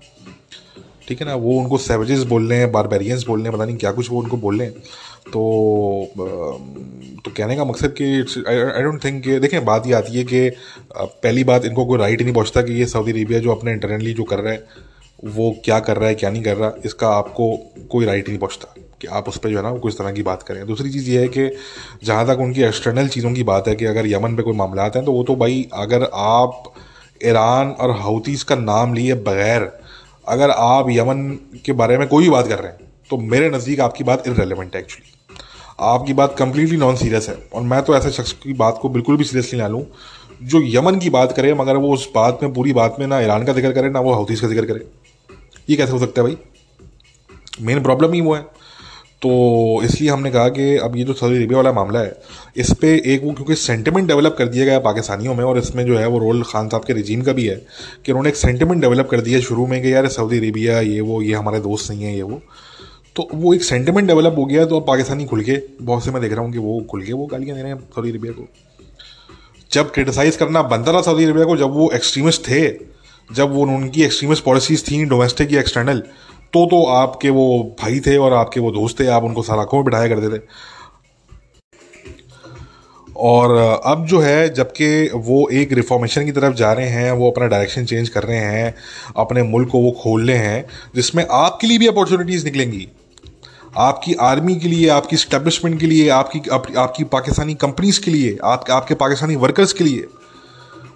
ठीक 1.07 1.21
है 1.21 1.27
ना? 1.27 1.35
वो 1.35 1.59
उनको 1.59 1.77
सेवेजेस 1.79 2.23
बोल 2.25 2.47
रहे 2.49 2.59
हैं 2.59 2.71
बारबेरियंस 2.71 3.25
बोल 3.27 3.39
रहे 3.39 3.47
हैं, 3.47 3.53
पता 3.53 3.65
नहीं 3.65 3.77
क्या 3.77 3.91
कुछ 3.91 4.11
वो 4.11 4.21
उनको 4.21 4.37
बोल 4.37 4.59
रहे 4.59 4.67
हैं। 4.67 4.75
तो 5.27 6.11
तो 7.25 7.31
कहने 7.37 7.55
का 7.55 7.63
मकसद 7.65 7.93
कि 8.01 8.05
आई 8.47 8.83
डोंट 8.83 9.03
थिंक 9.03 9.23
कि, 9.23 9.39
देखें, 9.39 9.63
बात 9.65 9.87
ये 9.87 9.93
आती 9.93 10.17
है 10.17 10.23
कि 10.23 10.49
पहली 10.95 11.43
बात 11.43 11.65
इनको 11.65 11.85
कोई 11.85 11.99
राइट 11.99 12.19
ही 12.19 12.25
नहीं 12.25 12.33
पहुँचता 12.35 12.61
कि 12.61 12.73
ये 12.73 12.85
सऊदी 12.87 13.11
अरेबिया 13.11 13.39
जो 13.39 13.51
अपने 13.51 13.71
इंटरनली 13.73 14.13
जो 14.13 14.23
कर 14.23 14.39
रहा 14.39 14.53
है 14.53 14.85
वो 15.19 15.55
क्या 15.65 15.79
कर 15.79 15.97
रहा 15.97 16.09
है, 16.09 16.15
क्या 16.15 16.29
नहीं 16.29 16.43
कर 16.43 16.55
रहा, 16.57 16.71
इसका 16.85 17.07
आपको 17.09 17.55
कोई 17.91 18.05
राइट 18.05 18.27
नहीं 18.29 18.39
पहुँचता 18.39 18.73
कि 19.01 19.07
आप 19.09 19.27
उस 19.29 19.37
पर 19.37 19.49
जो 19.49 19.57
है 19.57 19.63
ना 19.63 19.71
कुछ 19.77 19.95
तरह 19.97 20.11
की 20.11 20.23
बात 20.23 20.43
करें। 20.43 20.65
दूसरी 20.67 20.89
चीज़ 20.91 21.09
ये 21.09 21.21
है 21.21 21.27
कि 21.27 21.49
जहाँ 22.03 22.25
तक 22.27 22.39
उनकी 22.41 22.63
एक्सटर्नल 22.63 23.07
चीज़ों 23.07 23.33
की 23.33 23.43
बात 23.43 23.67
है 23.67 23.75
कि 23.75 23.85
अगर 23.85 24.07
यमन 24.07 24.35
पे 24.35 24.43
कोई 24.43 24.55
मामला 24.55 24.83
हैं 24.85 25.03
तो 25.05 25.11
वो 25.11 25.23
तो 25.23 25.35
भाई 25.35 25.67
अगर 25.75 26.03
आप 26.15 26.73
ईरान 27.21 27.71
और 27.71 27.91
हाउतीज़ 27.99 28.43
का 28.45 28.55
नाम 28.55 28.93
लिए 28.93 29.13
बगैर, 29.23 29.71
अगर 30.27 30.49
आप 30.51 30.89
यमन 30.89 31.29
के 31.65 31.73
बारे 31.73 31.97
में 31.97 32.07
कोई 32.07 32.23
भी 32.23 32.29
बात 32.29 32.47
कर 32.47 32.59
रहे 32.59 32.71
हैं 32.71 32.89
तो 33.09 33.17
मेरे 33.17 33.49
नज़दीक 33.49 33.79
आपकी 33.81 34.03
बात 34.03 34.27
इरेलीवेंट 34.27 34.75
है 34.75 34.81
एक्चुअली 34.81 35.15
आपकी 35.85 36.13
बात 36.13 36.35
कंप्लीटली 36.37 36.77
नॉन 36.77 36.95
सीरियस 36.95 37.29
है। 37.29 37.35
और 37.53 37.61
मैं 37.63 37.81
तो 37.83 37.95
ऐसे 37.95 38.11
शख्स 38.11 38.31
की 38.33 38.53
बात 38.55 38.79
को 38.81 38.89
बिल्कुल 38.89 39.17
भी 39.17 39.23
सीरियसली 39.23 39.59
ना 39.59 39.67
लूँ, 39.67 39.83
जो 40.43 40.61
यमन 40.67 40.97
की 40.99 41.09
बात 41.09 41.31
करे, 41.31 41.53
मगर 41.55 41.77
वो 41.77 41.93
उस 41.93 42.07
बात 42.15 42.39
में, 42.43 42.53
पूरी 42.53 42.73
बात 42.73 42.95
में 42.99 43.05
ना 43.07 43.19
ईरान 43.21 43.45
का 43.45 43.53
ज़िक्र 43.53 43.71
करे, 43.71 43.89
ना 43.89 43.99
वो 43.99 44.13
हाउतीज़ 44.13 44.41
का 44.41 44.47
ज़िक्र 44.47 44.65
करे। 44.65 44.85
ये 45.69 45.75
कैसे 45.75 45.91
हो 45.91 45.99
सकता 45.99 46.21
है 46.21 46.27
भाई? 46.27 46.37
मेन 47.61 47.83
प्रॉब्लम 47.83 48.13
ही 48.13 48.21
वो 48.21 48.33
है। 48.35 48.41
तो 49.21 49.29
इसलिए 49.83 50.09
हमने 50.09 50.31
कहा 50.31 50.49
कि 50.49 50.75
अब 50.77 50.95
ये 50.95 51.03
जो 51.03 51.13
सऊदी 51.13 51.35
अरेबिया 51.35 51.57
वाला 51.57 51.71
मामला 51.73 51.99
है, 51.99 52.15
इस 52.57 52.71
पर 52.71 52.87
एक 52.87 53.23
वो 53.23 53.31
क्योंकि 53.33 53.55
सेंटिमेंट 53.55 54.07
डेवलप 54.07 54.35
कर 54.37 54.47
दिया 54.47 54.65
गया 54.65 54.79
पाकिस्तानियों 54.79 55.35
में 55.35 55.43
और 55.43 55.57
इसमें 55.57 55.85
जो 55.85 55.97
है 55.97 56.07
वो 56.07 56.19
रोल 56.19 56.43
खान 56.43 56.69
साहब 56.69 56.83
के 56.85 56.93
रिजीम 56.93 57.21
का 57.21 57.33
भी 57.33 57.45
है 57.47 57.55
कि 58.05 58.11
उन्होंने 58.11 58.29
एक 58.29 58.35
सेंटिमेंट 58.35 58.81
डेवलप 58.81 59.07
कर 59.11 59.21
दिया 59.21 59.39
शुरू 59.39 59.65
में 59.67 59.81
कि 59.81 59.93
यार 59.93 60.07
सऊदी 60.07 60.37
अरेबिया 60.37 60.79
ये 60.79 61.01
वो, 61.01 61.21
ये 61.21 61.33
हमारे 61.33 61.59
दोस्त 61.59 61.91
नहीं 61.91 62.03
है, 62.03 62.15
ये 62.15 62.21
वो। 62.21 62.41
तो 63.15 63.27
वो 63.33 63.53
एक 63.53 63.63
सेंटिमेंट 63.63 64.07
डेवलप 64.07 64.35
हो 64.37 64.45
गया 64.45 64.65
तो 64.65 64.79
अब 64.79 64.87
पाकिस्तानी 64.87 65.25
खुल 65.25 65.41
के, 65.43 65.61
बहुत 65.81 66.05
से 66.05 66.11
मैं 66.11 66.21
देख 66.21 66.33
रहा 66.33 66.41
हूँ 66.41 66.51
कि 66.51 66.59
वो 66.59 66.79
खुल 66.91 67.03
के 67.03 67.13
वो 67.13 67.25
गालियाँ 67.25 67.55
दे 67.57 67.63
रहे 67.63 67.71
हैं 67.71 67.79
सऊदी 67.95 68.09
अरेबिया 68.09 68.33
को। 68.33 68.47
जब 69.71 69.91
क्रिटिसाइज 69.91 70.35
करना 70.35 70.61
बनता 70.61 70.93
था 70.93 71.01
सऊदी 71.01 71.23
अरेबिया 71.23 71.45
को, 71.45 71.57
जब 71.57 71.73
वो 71.73 71.89
एक्सट्रीमिस्ट 71.91 72.41
थे 72.41 72.96
जब 73.29 73.53
वो 73.53 73.61
उनकी 73.63 74.03
एक्सट्रीमिस्ट 74.03 74.43
पॉलिसीज़ 74.43 74.83
थी 74.83 75.03
डोमेस्टिक 75.05 75.51
या 75.51 75.59
एक्सटर्नल 75.59 75.99
तो 76.53 76.65
तो 76.65 76.83
आपके 76.85 77.29
वो 77.29 77.75
भाई 77.81 77.99
थे 77.99 78.17
और 78.17 78.33
आपके 78.33 78.59
वो 78.59 78.71
दोस्त 78.71 78.99
थे 78.99 79.07
आप 79.07 79.23
उनको 79.23 79.41
सलाखों 79.41 79.77
में 79.77 79.85
बिठाया 79.85 80.07
करते 80.07 80.37
थे। 80.37 80.41
और 83.17 83.55
अब 83.85 84.05
जो 84.05 84.19
है 84.19 84.53
जबकि 84.53 85.09
वो 85.15 85.47
एक 85.49 85.71
रिफॉर्मेशन 85.73 86.25
की 86.25 86.31
तरफ़ 86.31 86.55
जा 86.55 86.71
रहे 86.73 86.89
हैं 86.89 87.11
वो 87.11 87.31
अपना 87.31 87.47
डायरेक्शन 87.47 87.85
चेंज 87.85 88.09
कर 88.09 88.23
रहे 88.23 88.37
हैं 88.37 88.73
अपने 89.17 89.43
मुल्क 89.43 89.69
को 89.69 89.79
वो 89.79 89.91
खोल 89.91 90.27
रहे 90.27 90.37
हैं 90.37 90.65
जिसमें 90.95 91.25
आपके 91.31 91.67
लिए 91.67 91.77
भी 91.77 91.87
अपॉर्चुनिटीज़ 91.87 92.45
निकलेंगी। 92.45 92.87
आपकी 93.77 94.13
आर्मी 94.21 94.55
के 94.55 94.67
लिए 94.67 94.87
आपकी 94.89 95.17
स्टैब्लिशमेंट 95.17 95.79
के 95.79 95.87
लिए 95.87 96.09
आपकी 96.09 96.41
आप, 96.51 96.67
आपकी 96.77 97.03
पाकिस्तानी 97.03 97.53
कंपनीज़ 97.55 98.01
के 98.01 98.11
लिए 98.11 98.37
आप, 98.43 98.69
आपके 98.71 98.95
पाकिस्तानी 98.95 99.35
वर्कर्स 99.35 99.73
के 99.73 99.83
लिए। 99.83 100.05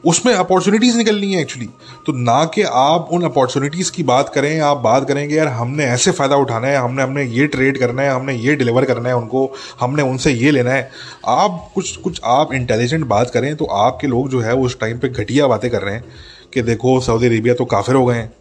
उसमें 0.04 0.34
अपॉर्चुनिटीज़ 0.34 0.98
निकलनी 0.98 1.32
है 1.34 1.42
एक्चुअली 1.42 1.68
तो 2.06 2.14
ना 2.14 2.44
कि 2.46 2.62
आप 2.64 3.10
उन 3.12 3.24
अपॉर्चुनिटीज़ 3.24 3.92
की 3.92 4.04
बात 4.04 4.30
करें, 4.30 4.60
आप 4.60 4.78
बात 4.78 5.08
करेंगे, 5.08 5.36
यार, 5.36 5.48
हमने 5.48 5.86
ऐसे 5.86 6.12
फ़ायदा 6.12 6.36
उठाना 6.36 6.68
है, 6.68 6.78
हमने 6.78 7.04
हमने 7.04 7.24
ये 7.24 7.48
ट्रेड 7.48 7.78
करना 7.78 8.02
है, 8.02 8.10
हमने 8.10 8.34
ये 8.36 8.56
डिलीवर 8.56 8.86
करना 8.86 9.10
है 9.10 9.16
उनको, 9.16 9.54
हमने 9.80 10.04
उनसे 10.04 10.32
ये 10.32 10.52
लेना 10.52 10.72
है। 10.72 10.90
आप 11.28 11.72
कुछ 11.76 11.96
कुछ 11.98 12.22
आप 12.24 12.54
इंटेलिजेंट 12.54 13.06
बात 13.06 13.30
करें 13.30 13.56
तो 13.56 13.66
आपके 13.66 14.08
लोग 14.08 14.30
जो 14.30 14.40
है 14.40 14.56
उस 14.56 14.80
टाइम 14.80 15.00
पर 15.00 15.08
घटिया 15.08 15.48
बातें 15.48 15.70
कर 15.72 15.82
रहे 15.82 15.96
हैं 15.96 16.04
कि 16.54 16.62
देखो 16.62 17.00
सऊदी 17.02 17.28
अरेबिया 17.28 17.54
तो 17.54 17.66
काफिर 17.66 17.96
हो 17.96 18.06
गए 18.06 18.16
हैं। 18.16 18.32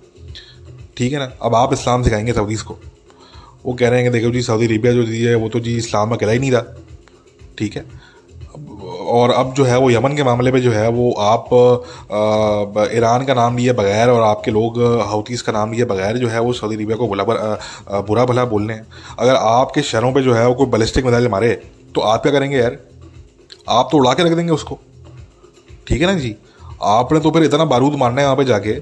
ठीक 0.96 1.12
है 1.12 1.18
ना? 1.18 1.32
अब 1.42 1.54
आप 1.54 1.72
इस्लाम 1.72 2.02
सिखाएँगे 2.02 2.32
सऊदीज़ 2.32 2.64
को। 2.64 2.78
वो 3.66 3.72
कह 3.72 3.88
रहे 3.88 4.02
हैं 4.02 4.12
कि 4.12 4.18
देखो 4.18 4.32
जी 4.32 4.42
सऊदी 4.42 4.66
अरेबिया 4.66 4.92
जो 4.92 5.02
है, 5.02 5.34
वो 5.34 5.48
तो 5.48 5.60
जी 5.60 5.76
इस्लाम 5.76 6.12
अकेला 6.12 6.32
ही 6.32 6.38
नहीं 6.38 6.52
था 6.52 6.76
ठीक 7.58 7.76
है? 7.76 7.84
और 9.10 9.30
अब 9.32 9.52
जो 9.54 9.64
है 9.64 9.78
वो 9.78 9.90
यमन 9.90 10.16
के 10.16 10.24
मामले 10.24 10.52
पे 10.52 10.60
जो 10.60 10.72
है 10.72 10.88
वो 10.90 11.10
आप 11.20 11.48
ईरान 12.94 13.24
का 13.24 13.34
नाम 13.34 13.56
लिए 13.56 13.72
बगैर 13.72 14.10
और 14.10 14.22
आपके 14.22 14.50
लोग 14.50 14.78
हाउतीज़ 15.02 15.42
का 15.42 15.52
नाम 15.52 15.72
लिए 15.72 15.84
बगैर 15.84 16.16
जो 16.16 16.28
है 16.28 16.40
वो 16.40 16.52
सऊदी 16.52 16.76
अरबिया 16.76 16.96
को 16.96 17.08
बुला 17.08 17.24
बुरा 18.02 18.24
भला 18.24 18.44
बोल 18.44 18.68
रहे 18.68 18.76
हैं 18.76 18.86
अगर 19.18 19.34
आपके 19.34 19.82
शहरों 19.84 20.12
पे 20.12 20.22
जो 20.22 20.34
है 20.34 20.46
वो 20.48 20.54
कोई 20.54 20.66
बलिस्टिक 20.68 21.04
मिसाइल 21.04 21.28
मारे 21.28 21.52
तो 21.94 22.00
आप 22.02 22.22
क्या 22.22 22.32
करेंगे 22.32 22.58
यार? 22.58 22.76
आप 23.68 23.88
तो 23.92 23.98
उड़ा 23.98 24.12
के 24.14 24.22
रख 24.22 24.32
देंगे 24.32 24.52
उसको। 24.52 24.78
ठीक 25.86 26.00
है 26.00 26.06
ना 26.06 26.14
जी? 26.14 26.34
आपने 26.82 27.20
तो 27.20 27.30
फिर 27.30 27.42
इतना 27.42 27.64
बारूद 27.66 27.94
मारना 27.98 28.20
है 28.20 28.26
वहाँ 28.26 28.36
पे 28.36 28.44
जाके। 28.44 28.72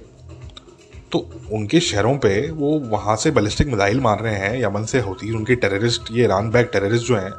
तो 1.13 1.19
उनके 1.53 1.81
शहरों 1.81 2.17
पे 2.19 2.51
वो 2.53 2.79
वहाँ 2.89 3.15
से 3.17 3.31
बैलिस्टिक 3.31 3.69
मिसाइल 3.69 4.01
मार 4.01 4.21
रहे 4.21 4.35
हैं, 4.35 4.63
यमन 4.63 4.85
से 4.85 5.01
होती 5.01 5.33
उनके 5.37 5.55
टेररिस्ट, 5.57 6.11
ये 6.13 6.25
ईरान 6.25 6.51
बैग 6.51 6.67
टेररिस्ट 6.73 7.07
जो 7.07 7.17
हैं 7.17 7.31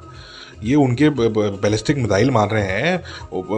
ये 0.63 0.75
उनके 0.75 1.09
बैलिस्टिक 1.09 1.97
मिसाइल 1.97 2.31
मार 2.31 2.49
रहे 2.49 2.63
हैं। 2.63 3.03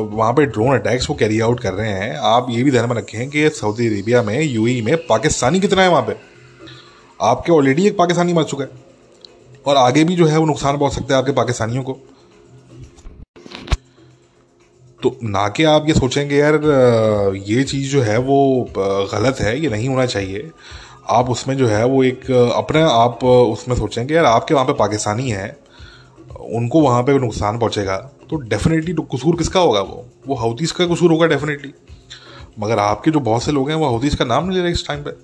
वहाँ 0.08 0.34
पे 0.34 0.46
ड्रोन 0.46 0.80
अटैक्स 0.80 1.10
वो 1.10 1.16
कैरी 1.16 1.40
आउट 1.40 1.60
कर 1.60 1.74
रहे 1.74 1.90
हैं। 1.90 2.16
आप 2.16 2.48
ये 2.50 2.64
भी 2.64 2.72
ध्यान 2.72 2.90
में 2.90 2.96
रखें 2.96 3.30
कि 3.30 3.50
सऊदी 3.50 3.88
अरेबिया 3.88 4.22
में 4.24 4.42
यूएई 4.42 4.82
में 4.82 4.96
पाकिस्तानी 5.08 5.60
कितना 5.60 5.82
है 5.82 5.90
वहाँ 5.90 6.02
पे? 6.02 6.16
आपके 7.22 7.52
ऑलरेडी 7.52 7.88
एक 7.88 7.98
पाकिस्तानी 7.98 8.34
मर 8.34 8.44
चुका 8.44 8.64
है। 8.64 8.70
और 9.66 9.78
आगे 9.78 10.04
भी 10.04 10.16
जो 10.16 10.26
है 10.26 10.38
वो 10.38 10.46
नुकसान 10.46 10.78
पहुँच 10.78 10.94
सकता 10.94 11.14
है 11.14 11.20
आपके 11.20 11.32
पाकिस्तानियों 11.32 11.84
को। 11.84 11.98
तो 15.04 15.18
ना 15.24 15.48
कि 15.50 15.64
आप 15.64 15.88
ये 15.88 15.94
सोचेंगे, 15.94 16.36
यार 16.36 16.54
ये 17.36 17.64
चीज़ 17.64 17.92
जो 17.92 18.02
है 18.02 18.18
वो 18.18 18.68
गलत 19.14 19.40
है, 19.40 19.60
ये 19.62 19.70
नहीं 19.70 19.90
होना 19.90 20.06
चाहिए। 20.06 20.52
आप 21.10 21.30
उसमें 21.30 21.58
जो 21.58 21.68
है 21.68 21.86
वो 21.86 22.04
एक, 22.04 22.32
अपने 22.32 22.82
आप 22.82 23.24
उसमें 23.24 23.76
सोचेंगे, 23.76 24.14
यार, 24.14 24.26
आपके 24.26 24.54
वहाँ 24.54 24.66
पे 24.66 24.74
पाकिस्तानी 24.74 25.30
है। 25.30 25.58
उनको 26.52 26.82
वहाँ 26.82 27.04
पे 27.04 27.18
नुकसान 27.20 27.60
पहुँचेगा 27.60 27.98
तो 28.30 28.36
डेफिनेटली 28.36 28.94
तो 28.94 29.02
कसूर 29.16 29.36
किसका 29.38 29.60
होगा 29.60 29.82
वो? 29.82 30.06
वो 30.28 30.36
हाउतीज़ 30.36 30.74
का 30.74 30.86
कसूर 30.86 31.12
होगा 31.12 31.28
डेफिनेटली 31.28 31.74
मगर 32.60 32.80
आपके 32.80 33.12
जो 33.12 33.20
बहुत 33.20 33.44
से 33.44 33.52
लोग 33.52 33.70
हैं, 33.70 33.76
वो 33.76 33.86
हाउतीज़ 33.86 34.16
का 34.16 34.26
नाम 34.26 34.46
नहीं 34.46 34.58
ले 34.58 34.64
रहे 34.64 34.72
इस 34.72 34.88
टाइम 34.88 35.00
पर 35.00 35.20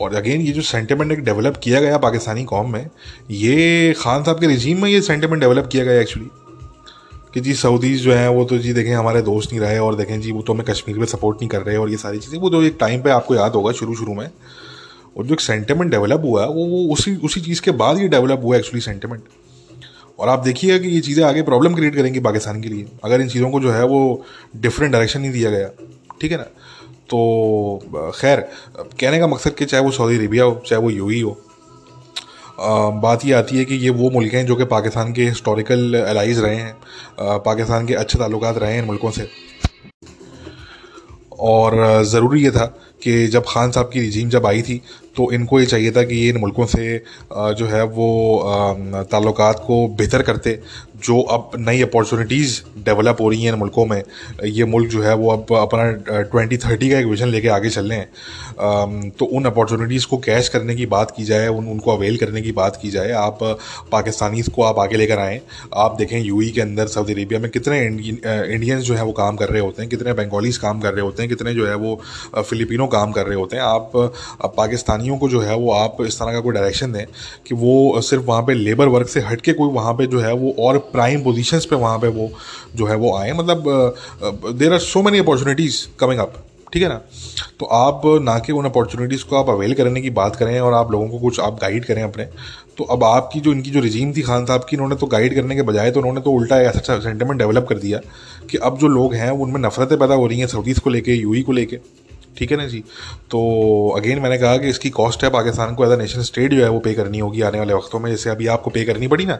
और 0.00 0.14
अगेन 0.14 0.40
ये 0.40 0.52
जो 0.52 0.62
सेंटिमेंट 0.62 1.12
एक 1.12 1.24
डेवलप 1.24 1.56
किया 1.56 1.80
गया 1.80 1.98
पाकिस्तानी 1.98 2.44
कौम 2.44 2.72
में, 2.72 2.88
ये 3.30 3.94
खान 3.98 4.24
साहब 4.24 4.40
के 4.40 4.46
रिजीम 4.46 4.82
में 4.82 4.88
ये 4.90 5.00
सेंटिमेंट 5.02 5.40
डेवलप 5.40 5.68
किया 5.72 5.84
गया 5.84 6.00
एक्चुअली 6.00 6.28
कि 7.34 7.40
जी 7.40 7.54
सऊदीज़ 7.54 8.02
जो 8.02 8.12
हैं, 8.12 8.28
वो 8.28 8.44
तो 8.44 8.58
जी 8.58 8.72
देखें, 8.72 8.94
हमारे 8.94 9.22
दोस्त 9.22 9.50
नहीं 9.50 9.60
रहे, 9.60 9.78
और 9.78 9.94
देखें 9.94 10.20
जी, 10.20 10.32
वो 10.32 10.42
तो 10.42 10.52
हमें 10.52 10.64
कश्मीर 10.66 10.98
में 10.98 11.06
सपोर्ट 11.06 11.36
नहीं 11.36 11.48
कर 11.48 11.62
रहे, 11.62 11.76
और 11.76 11.90
ये 11.90 11.96
सारी 11.96 12.18
चीज़ें, 12.18 12.38
वो 12.38 12.50
तो 12.50 12.62
एक 12.62 12.76
टाइम 12.80 13.02
पे 13.02 13.10
आपको 13.10 13.34
याद 13.34 13.52
होगा 13.52 13.72
शुरू 13.72 13.94
शुरू 13.94 14.14
में, 14.14 14.30
और 15.16 15.26
जो 15.26 15.34
एक 15.34 15.40
सेंटिमेंट 15.40 15.90
डेवलप 15.90 16.22
हुआ, 16.24 16.44
वो 16.46 16.64
वो 16.66 16.92
उसी 16.92 17.16
उसी 17.16 17.40
चीज़ 17.40 17.62
के 17.62 17.70
बाद 17.70 17.98
ये 17.98 18.08
डेवलप 18.08 18.40
हुआ 18.44 18.56
एक्चुअली 18.56 18.80
सेंटिमेंट 18.80 19.22
और 20.18 20.28
आप 20.28 20.38
देखिएगा 20.38 20.78
कि 20.78 20.88
ये 20.88 21.00
चीज़ें 21.00 21.24
आगे 21.24 21.42
प्रॉब्लम 21.42 21.74
क्रिएट 21.74 21.94
करेंगी 21.94 22.20
पाकिस्तान 22.20 22.60
के 22.62 22.68
लिए। 22.68 22.86
अगर 23.04 23.20
इन 23.20 23.28
चीज़ों 23.28 23.50
को 23.50 23.60
जो 23.60 23.70
है 23.72 23.84
वो 23.86 24.24
डिफरेंट 24.56 24.92
डायरेक्शन 24.92 25.20
नहीं 25.20 25.32
दिया 25.32 25.50
गया, 25.50 25.70
ठीक 26.20 26.32
है 26.32 26.38
ना? 26.38 26.44
तो 27.08 28.12
खैर 28.16 28.40
कहने 29.00 29.18
का 29.18 29.26
मकसद 29.26 29.54
कि 29.54 29.64
चाहे 29.64 29.82
वो 29.84 29.90
सऊदी 29.90 30.16
अरेबिया 30.16 30.44
हो, 30.44 30.62
चाहे 30.66 30.82
वो 30.82 30.90
यू 30.90 31.28
हो 31.28 31.36
बात 33.00 33.24
ये 33.24 33.32
आती 33.32 33.58
है 33.58 33.64
कि 33.64 33.74
ये 33.74 33.90
वो 33.92 34.10
मुल्क 34.10 34.34
हैं 34.34 34.44
जो 34.46 34.54
कि 34.56 34.64
पाकिस्तान 34.66 35.12
के 35.12 35.24
हिस्टोरिकल 35.24 35.94
एलाइज 35.96 36.38
रहे 36.38 36.56
हैं 36.56 36.76
पाकिस्तान 37.40 37.86
के 37.86 37.94
अच्छे 37.94 38.18
ताल्लुक 38.18 38.44
रहे 38.44 38.72
हैं 38.72 38.80
इन 38.80 38.86
मुल्कों 38.86 39.10
से। 39.10 39.28
और 41.40 42.02
ज़रूरी 42.04 42.44
ये 42.44 42.50
था 42.50 42.66
कि 43.02 43.26
जब 43.26 43.44
खान 43.48 43.70
साहब 43.70 43.90
की 43.92 44.00
रिजीम 44.00 44.28
जब 44.28 44.46
आई 44.46 44.62
थी 44.62 44.80
तो 45.16 45.30
इनको 45.32 45.58
ये 45.60 45.66
चाहिए 45.66 45.90
था 45.90 46.02
कि 46.02 46.14
ये 46.14 46.28
इन 46.28 46.36
मुल्कों 46.36 46.64
से 46.66 46.96
जो 47.32 47.66
है 47.66 47.82
वो 47.84 48.08
ताल्लुक 49.10 49.36
को 49.66 49.76
बेहतर 49.88 50.22
करते, 50.22 50.58
जो 50.98 51.20
अब 51.20 51.50
नई 51.58 51.82
अपॉर्चुनिटीज़ 51.82 52.60
डेवलप 52.84 53.20
हो 53.20 53.28
रही 53.28 53.42
हैं 53.42 53.52
इन 53.52 53.58
मुल्कों 53.58 53.86
में। 53.86 54.02
ये 54.44 54.64
मुल्क 54.64 54.90
जो 54.90 55.02
है 55.02 55.14
वो 55.14 55.30
अब 55.32 55.54
अपना 55.56 56.20
ट्वेंटी 56.22 56.56
थर्टी 56.56 56.90
का 56.90 56.98
एक 56.98 57.06
विजन 57.06 57.28
लेके 57.28 57.48
आगे 57.48 57.70
चल 57.70 57.88
रहे 57.88 57.98
हैं। 57.98 59.10
तो 59.10 59.24
उन 59.26 59.44
अपॉर्चुनिटीज़ 59.44 60.06
को 60.06 60.18
कैश 60.18 60.48
करने 60.48 60.74
की 60.74 60.86
बात 60.86 61.14
की 61.16 61.24
जाए, 61.24 61.48
उन, 61.48 61.68
उनको 61.68 61.96
अवेल 61.96 62.16
करने 62.16 62.42
की 62.42 62.52
बात 62.52 62.78
की 62.82 62.90
जाए, 62.90 63.10
आप 63.12 63.38
पाकिस्तानीज़ 63.92 64.50
को 64.50 64.62
आप 64.62 64.78
आगे 64.78 64.96
लेकर 64.96 65.18
आएँ। 65.18 65.40
आप 65.76 65.96
देखें 65.98 66.18
यू 66.18 66.42
के 66.54 66.60
अंदर 66.60 66.86
सऊदी 66.88 67.12
अरेबिया 67.12 67.40
में 67.40 67.50
कितने 67.50 67.80
इंडियंस 67.80 68.82
जो 68.82 68.94
है 68.94 69.04
वो 69.04 69.12
काम 69.14 69.36
कर 69.36 69.48
रहे 69.48 69.62
होते 69.62 69.82
हैं, 69.82 69.90
कितने 69.90 70.12
बंगालीज 70.14 70.56
काम 70.58 70.80
कर 70.80 70.94
रहे 70.94 71.04
होते 71.04 71.22
हैं, 71.22 71.28
कितने 71.28 71.54
जो 71.54 71.66
है 71.66 71.74
वो 71.76 72.00
फ़िलिपिनो 72.36 72.85
काम 72.88 73.12
कर 73.12 73.26
रहे 73.26 73.38
होते 73.38 73.56
हैं। 73.56 73.62
आप 73.64 73.92
पाकिस्तानियों 74.56 75.18
को 75.18 75.28
जो 75.28 75.40
है 75.40 75.56
वो 75.56 75.72
आप 75.72 75.96
इस 76.02 76.18
तरह 76.18 76.32
का 76.32 76.40
कोई 76.40 76.54
डायरेक्शन 76.54 76.92
दें 76.92 77.04
कि 77.46 77.54
वो 77.54 78.00
सिर्फ़ 78.00 78.24
वहाँ 78.24 78.42
पे 78.42 78.54
लेबर 78.54 78.88
वर्क 78.88 79.08
से 79.08 79.20
हट 79.20 79.40
के 79.40 79.52
कोई 79.52 79.72
वहाँ 79.72 79.94
पे 79.94 80.06
जो 80.06 80.20
है 80.20 80.32
वो 80.34 80.54
और 80.60 80.78
प्राइम 80.92 81.22
पोजीशंस 81.24 81.66
पे 81.66 81.76
वहाँ 81.76 81.98
पे 81.98 82.08
वो 82.10 82.30
जो 82.76 82.86
है 82.86 82.96
वो 82.96 83.16
आए। 83.18 83.32
मतलब 83.32 83.94
there 84.48 84.72
are 84.72 84.78
so 84.80 85.02
many 85.02 85.18
opportunities 85.18 85.86
coming 86.00 86.20
up 86.20 86.42
ठीक 86.72 86.82
है 86.82 86.88
ना? 86.88 87.00
तो 87.60 87.66
आप 87.66 88.02
ना 88.22 88.38
कि 88.38 88.52
उन 88.52 88.64
अपॉर्चुनिटीज़ 88.64 89.24
को 89.24 89.36
आप 89.36 89.48
अवेल 89.50 89.74
करने 89.74 90.00
की 90.02 90.10
बात 90.10 90.36
करें 90.36 90.58
और 90.60 90.72
आप 90.74 90.90
लोगों 90.92 91.08
को 91.08 91.18
कुछ 91.18 91.38
आप 91.40 91.58
गाइड 91.60 91.84
करें 91.84 92.02
अपने। 92.02 92.24
तो 92.78 92.84
अब 92.84 93.04
आपकी 93.04 93.40
जो, 93.40 93.52
इनकी 93.52 93.70
जो 93.70 93.80
रिजीम 93.80 94.12
थी, 94.12 94.22
खान 94.22 94.44
साहब 94.46 94.64
की, 94.70 94.76
इन्होंने 94.76 94.96
तो 94.96 95.06
गाइड 95.06 95.34
करने 95.34 95.54
के 95.56 95.62
बजाय 95.62 95.90
तो 95.90 96.00
उन्होंने 96.00 96.20
तो 96.20 96.30
उल्टा 96.30 96.60
ऐसा 96.62 96.98
सेंटिमेंट 96.98 97.38
डेवलप 97.38 97.66
कर 97.68 97.78
दिया 97.78 98.00
कि 98.50 98.58
अब 98.58 98.78
जो 98.78 98.88
लोग 98.88 99.14
हैं, 99.14 99.30
उनमें 99.30 99.60
नफरतें 99.60 99.98
पैदा 99.98 100.14
हो 100.14 100.26
रही 100.26 100.38
हैं 100.40 100.46
सऊदीज़ 100.46 100.80
को 100.80 100.90
लेके 100.90 101.14
यूई 101.14 101.42
को 101.42 101.52
लेके। 101.52 101.76
ठीक 102.38 102.50
है 102.50 102.56
ना 102.56 102.66
जी? 102.66 102.80
तो 103.30 103.38
अगेन 103.96 104.18
मैंने 104.20 104.38
कहा 104.38 104.56
कि 104.56 104.68
इसकी 104.68 104.90
कॉस्ट 104.90 105.24
है, 105.24 105.30
पाकिस्तान 105.30 105.74
को 105.74 105.84
एज 105.84 105.90
अ 105.90 105.96
नेशन 105.96 106.22
स्टेट 106.22 106.54
जो 106.54 106.62
है 106.62 106.68
वो 106.70 106.78
पे 106.80 106.94
करनी 106.94 107.18
होगी 107.18 107.42
आने 107.42 107.58
वाले 107.58 107.74
वक्तों 107.74 108.00
में। 108.00 108.10
जैसे 108.10 108.30
अभी 108.30 108.46
आपको 108.48 108.70
पे 108.70 108.84
करनी 108.84 109.08
पड़ी 109.08 109.24
ना, 109.26 109.34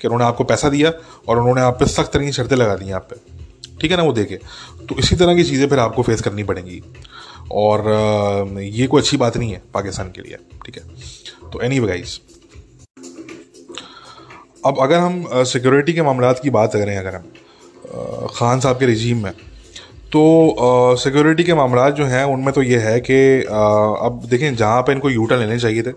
कि 0.00 0.08
उन्होंने 0.08 0.24
आपको 0.24 0.44
पैसा 0.44 0.68
दिया 0.68 0.92
और 1.28 1.38
उन्होंने 1.38 1.60
आप 1.60 1.78
पे 1.80 1.86
सख्त 1.88 2.12
तरह 2.12 2.24
की 2.24 2.32
शर्तें 2.32 2.56
लगा 2.56 2.76
दी 2.76 2.90
आप 2.92 3.08
पे। 3.10 3.16
ठीक 3.80 3.90
है 3.90 3.96
ना 3.96 4.02
वो 4.02 4.12
देखे? 4.12 4.38
तो 4.88 4.98
इसी 4.98 5.16
तरह 5.16 5.34
की 5.36 5.44
चीज़ें 5.44 5.68
फिर 5.68 5.78
आपको 5.78 6.02
फेस 6.02 6.20
करनी 6.20 6.44
पड़ेंगी। 6.44 6.82
और 7.52 8.58
ये 8.60 8.86
कोई 8.86 9.02
अच्छी 9.02 9.16
बात 9.16 9.36
नहीं 9.36 9.52
है 9.52 9.62
पाकिस्तान 9.74 10.10
के 10.12 10.22
लिए, 10.22 10.36
ठीक 10.66 10.76
है? 10.76 10.82
तो 11.50 11.60
एनी 11.60 11.78
गाइस 11.80 12.20
अब 14.66 14.78
अगर 14.80 14.98
हम 14.98 15.44
सिक्योरिटी 15.46 15.92
के 15.92 16.02
मामला 16.02 16.32
की 16.34 16.50
बात 16.50 16.72
करें, 16.72 16.96
अगर 16.96 17.14
हम 17.14 18.26
खान 18.30 18.60
साहब 18.60 18.78
के 18.78 18.86
रिजीम 18.86 19.22
में 19.24 19.32
तो 20.12 20.96
सिक्योरिटी 20.96 21.44
के 21.44 21.54
मामला 21.54 21.90
जो 21.90 22.04
हैं, 22.04 22.24
उनमें 22.24 22.52
तो 22.52 22.62
ये 22.62 22.78
है 22.78 23.00
कि 23.00 23.42
अब 23.42 24.22
देखें, 24.30 24.56
जहाँ 24.56 24.82
पे 24.82 24.92
इनको 24.92 25.10
यूटर्न 25.10 25.40
लेने 25.40 25.58
चाहिए 25.58 25.82
थे, 25.82 25.90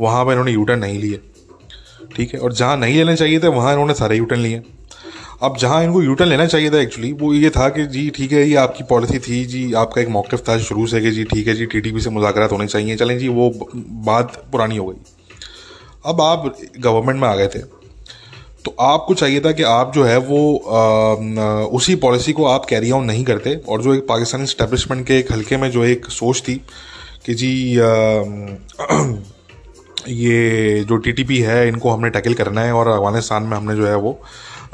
वहाँ 0.00 0.24
पे 0.24 0.30
इन्होंने 0.30 0.52
यूटर्न 0.52 0.78
नहीं 0.78 0.98
लिए। 0.98 1.20
ठीक 2.16 2.34
है? 2.34 2.40
और 2.40 2.52
जहाँ 2.52 2.76
नहीं 2.76 2.96
लेने 2.96 3.16
चाहिए 3.16 3.38
थे, 3.38 3.48
वहाँ 3.48 3.72
इन्होंने 3.72 3.94
सारे 3.94 4.16
यूटर्न 4.16 4.40
लिए। 4.40 4.62
अब 5.42 5.56
जहाँ 5.56 5.82
इनको 5.84 6.02
यूटर्न 6.02 6.28
लेना 6.28 6.46
चाहिए 6.46 6.70
था 6.70 6.80
एक्चुअली 6.80 7.12
वो 7.12 7.32
ये 7.34 7.50
था 7.50 7.68
कि, 7.68 7.86
जी, 7.86 8.10
ठीक 8.10 8.32
है, 8.32 8.48
ये 8.48 8.54
आपकी 8.56 8.84
पॉलिसी 8.84 9.18
थी, 9.18 9.44
जी, 9.44 9.72
आपका 9.72 10.00
एक 10.02 10.08
मौक़ 10.08 10.36
था 10.36 10.58
शुरू 10.58 10.86
से 10.86 11.00
कि, 11.00 11.10
जी, 11.10 11.24
ठीक 11.24 11.48
है, 11.48 11.54
जी 11.54 11.66
टी 11.66 12.00
से 12.00 12.10
मुजाकर 12.10 12.50
होने 12.50 12.66
चाहिए। 12.66 12.96
चलें 12.96 13.18
जी, 13.18 13.28
वो 13.28 13.50
बात 13.76 14.44
पुरानी 14.52 14.76
हो 14.76 14.86
गई। 14.86 14.96
अब 16.06 16.20
आप 16.20 16.56
गवर्नमेंट 16.78 17.20
में 17.20 17.28
आ 17.28 17.34
गए 17.34 17.46
थे 17.46 17.58
तो 18.66 18.74
आपको 18.80 19.14
चाहिए 19.14 19.40
था 19.40 19.50
कि 19.52 19.62
आप 19.62 19.92
जो 19.94 20.04
है 20.04 20.16
वो 20.18 20.38
आ, 20.58 20.80
उसी 21.76 21.94
पॉलिसी 21.96 22.32
को 22.32 22.44
आप 22.44 22.64
कैरी 22.64 22.90
आउट 22.90 23.04
नहीं 23.04 23.24
करते। 23.24 23.54
और 23.68 23.82
जो 23.82 23.94
एक 23.94 24.06
पाकिस्तानी 24.08 24.46
स्टैब्लिशमेंट 24.46 25.06
के 25.06 25.18
एक 25.18 25.32
हल्के 25.32 25.56
में 25.56 25.70
जो 25.70 25.84
एक 25.84 26.06
सोच 26.10 26.42
थी 26.48 26.54
कि 27.26 27.34
जी 27.34 27.78
आ, 27.78 27.84
ये 30.08 30.84
जो 30.88 30.96
टीटीपी 30.96 31.38
है 31.38 31.68
इनको 31.68 31.90
हमने 31.90 32.10
टैकल 32.10 32.34
करना 32.34 32.60
है 32.60 32.72
और 32.72 32.88
अफ़गानिस्तान 32.88 33.42
में 33.42 33.56
हमने 33.56 33.76
जो 33.76 33.86
है 33.86 33.96
वो 33.96 34.12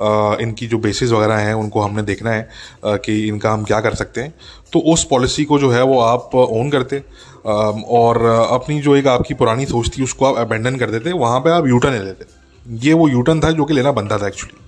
आ, 0.00 0.36
इनकी 0.40 0.66
जो 0.66 0.78
बेसिस 0.78 1.10
वगैरह 1.10 1.34
हैं 1.36 1.54
उनको 1.54 1.80
हमने 1.80 2.02
देखना 2.02 2.30
है 2.30 2.48
आ, 2.86 2.96
कि 2.96 3.28
इनका 3.28 3.52
हम 3.52 3.64
क्या 3.64 3.80
कर 3.80 3.94
सकते 3.94 4.20
हैं। 4.20 4.34
तो 4.72 4.78
उस 4.92 5.04
पॉलिसी 5.04 5.44
को 5.44 5.58
जो 5.58 5.70
है 5.70 5.82
वो 5.84 6.00
आप 6.00 6.34
ओन 6.34 6.70
करते 6.70 7.02
और 7.46 8.24
अपनी 8.50 8.80
जो 8.80 8.96
एक 8.96 9.06
आपकी 9.06 9.34
पुरानी 9.34 9.66
सोच 9.66 9.96
थी 9.98 10.02
उसको 10.02 10.26
आप 10.26 10.36
अबेंडन 10.36 10.76
कर 10.76 10.90
देते। 10.90 11.12
वहाँ 11.12 11.40
पे 11.40 11.50
आप 11.50 11.66
यूटर्न 11.68 11.92
ले 11.92 12.04
लेते। 12.04 12.41
ये 12.66 12.92
वो 12.92 13.08
यूटर्न 13.08 13.40
था 13.40 13.50
जो 13.50 13.64
कि 13.64 13.74
लेना 13.74 13.92
बनता 13.92 14.18
था 14.18 14.26
एक्चुअली 14.28 14.60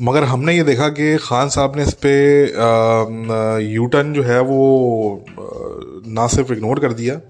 मगर 0.00 0.24
हमने 0.24 0.54
ये 0.56 0.62
देखा 0.64 0.88
कि 0.88 1.16
ख़ान 1.16 1.48
साहब 1.48 1.76
ने 1.76 1.82
इस 1.82 1.92
पर 2.04 3.60
यूटर्न 3.62 4.12
जो 4.12 4.22
है 4.22 4.40
वो 4.40 5.24
ना 6.08 6.26
सिर्फ़ 6.26 6.52
इग्नोर 6.52 6.80
कर 6.80 6.92
दिया 6.92 7.20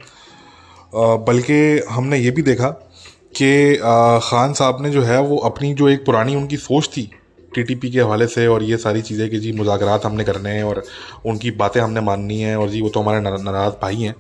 बल्कि 1.27 1.59
हमने 1.91 2.19
ये 2.19 2.31
भी 2.31 2.43
देखा 2.43 2.69
कि 3.37 3.77
ख़ान 4.25 4.53
साहब 4.53 4.83
ने 4.83 4.91
जो 4.91 5.03
है 5.03 5.21
वो 5.23 5.37
अपनी 5.37 5.73
जो 5.75 5.89
एक 5.89 6.05
पुरानी 6.07 6.37
उनकी 6.37 6.57
सोच 6.57 6.89
थी 6.97 7.11
टीटीपी 7.55 7.91
के 7.91 8.01
हवाले 8.01 8.27
से 8.27 8.47
और 8.47 8.63
ये 8.63 8.77
सारी 8.77 9.03
चीज़ें 9.03 9.29
कि 9.31 9.39
जी 9.39 9.53
मुजाकरात 9.53 10.05
हमने 10.07 10.25
करने 10.25 10.51
हैं 10.51 10.65
और 10.65 10.83
उनकी 11.27 11.51
बातें 11.51 11.81
हमने 11.81 12.01
माननी 12.01 12.41
हैं 12.41 12.57
और 12.57 12.69
जी 12.69 12.81
वो 12.83 12.89
तो 12.89 13.01
हमारे 13.01 13.21
नाराज़ 13.21 13.75
भाई 13.83 13.97
हैं, 13.97 14.15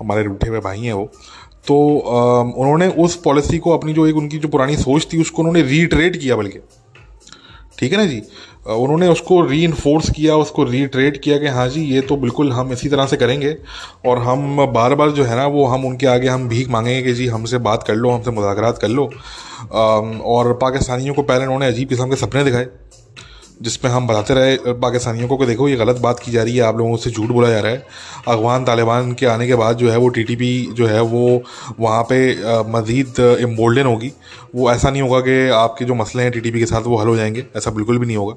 हमारे 0.00 0.22
रूठे 0.22 0.48
हुए 0.48 0.60
भाई 0.60 0.80
हैं 0.80 0.92
वो। 0.92 1.10
तो 1.66 1.76
उन्होंने 2.56 2.88
उस 3.02 3.16
पॉलिसी 3.16 3.58
को 3.58 3.70
अपनी 3.70 3.92
जो 3.92 4.06
एक 4.06 4.16
उनकी 4.16 4.38
जो 4.38 4.48
पुरानी 4.48 4.76
सोच 4.76 5.06
थी, 5.12 5.20
उसको 5.20 5.42
उन्होंने 5.42 5.62
रीट्रेट 5.62 6.16
किया 6.16 6.36
बल्कि। 6.36 6.58
ठीक 7.78 7.92
है 7.92 7.98
ना 7.98 8.04
जी? 8.06 8.22
उन्होंने 8.66 9.08
उसको 9.08 9.40
री 9.42 9.66
किया, 10.10 10.36
उसको 10.36 10.64
रीट्रेट 10.64 11.16
किया 11.22 11.38
कि 11.38 11.46
हाँ 11.46 11.68
जी, 11.68 11.82
ये 11.84 12.00
तो 12.00 12.16
बिल्कुल 12.16 12.52
हम 12.52 12.72
इसी 12.72 12.88
तरह 12.88 13.06
से 13.06 13.16
करेंगे 13.16 13.56
और 14.06 14.18
हम 14.18 14.66
बार 14.72 14.94
बार 14.94 15.10
जो 15.10 15.24
है 15.24 15.36
ना, 15.36 15.46
वो 15.46 15.64
हम 15.66 15.84
उनके 15.84 16.06
आगे 16.06 16.28
हम 16.28 16.48
भीख 16.48 16.68
मांगेंगे 16.68 17.02
कि 17.02 17.12
जी 17.12 17.26
हमसे 17.26 17.58
बात 17.60 17.82
कर 17.82 17.94
लो, 17.94 18.10
हमसे 18.10 18.30
मुजाकरात 18.30 18.78
कर 18.78 18.88
लो। 18.88 19.10
और 20.24 20.52
पाकिस्तानियों 20.52 21.14
को 21.14 21.22
पहले 21.22 21.44
उन्होंने 21.44 21.66
अजीब 21.66 21.88
किस्म 21.88 22.08
के 22.10 22.16
सपने 22.16 22.44
दिखाए। 22.44 22.66
जिसमें 23.62 23.92
हम 23.92 24.06
बताते 24.06 24.34
रहे, 24.34 24.56
पाकिस्तानियों 24.72 25.28
को 25.28 25.36
कि 25.36 25.46
देखो, 25.46 25.68
ये 25.68 25.76
गलत 25.76 25.96
बात 25.96 26.18
की 26.18 26.32
जा 26.32 26.42
रही 26.42 26.56
है, 26.56 26.62
आप 26.62 26.78
लोगों 26.78 26.96
से 26.96 27.10
झूठ 27.10 27.28
बोला 27.28 27.48
जा 27.48 27.60
रहा 27.60 27.72
है। 27.72 27.86
अफगान 28.28 28.64
तालिबान 28.64 29.12
के 29.12 29.26
आने 29.26 29.46
के 29.46 29.54
बाद 29.54 29.76
जो 29.76 29.90
है, 29.90 29.96
वो 29.96 30.08
टीटीपी 30.08 30.68
जो 30.72 30.86
है, 30.86 31.00
वो 31.00 31.42
वहाँ 31.80 32.02
पे 32.02 32.36
मज़ीद 32.72 33.38
इम्बोल्डन 33.40 33.86
होगी। 33.86 34.12
वो 34.54 34.72
ऐसा 34.72 34.90
नहीं 34.90 35.02
होगा 35.02 35.20
कि 35.20 35.48
आपके 35.48 35.84
जो 35.84 35.94
मसले 35.94 36.22
हैं 36.22 36.32
टीटीपी 36.32 36.58
के 36.58 36.66
साथ 36.66 36.82
वो 36.82 36.96
हल 36.96 37.06
हो 37.06 37.16
जाएँगे, 37.16 37.46
ऐसा 37.56 37.70
बिल्कुल 37.70 37.98
भी 37.98 38.06
नहीं 38.06 38.16
होगा। 38.16 38.34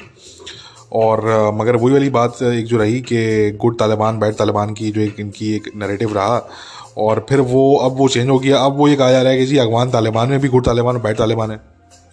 और 0.93 1.51
मगर 1.53 1.75
वही 1.75 1.93
वाली 1.93 2.09
बात 2.09 2.43
एक 2.43 2.65
जो 2.65 2.77
रही 2.77 3.01
कि 3.01 3.51
गुड 3.51 3.79
तालिबान 3.79 4.19
बैड 4.19 4.33
तालिबान 4.33 4.73
की 4.73 4.91
जो 4.91 5.01
एक, 5.01 5.15
इनकी 5.19 5.55
एक 5.55 5.71
नरेटिव 5.75 6.15
रहा। 6.15 6.49
और 6.97 7.25
फिर 7.29 7.41
वो, 7.41 7.75
अब 7.75 7.97
वो 7.97 8.07
चेंज 8.07 8.29
हो 8.29 8.39
गया। 8.39 8.57
अब 8.57 8.77
वो 8.77 8.87
ये 8.87 8.95
कहा 8.95 9.11
जा 9.11 9.21
रहा 9.21 9.31
है 9.31 9.39
कि 9.39 9.45
जी, 9.45 9.57
अफगान 9.57 9.91
तालिबान 9.91 10.29
में 10.29 10.39
भी 10.39 10.47
गुड 10.47 10.65
तालिबान 10.65 10.95
और 10.95 11.01
बैड 11.01 11.17
तालिबान 11.17 11.51
है। 11.51 11.57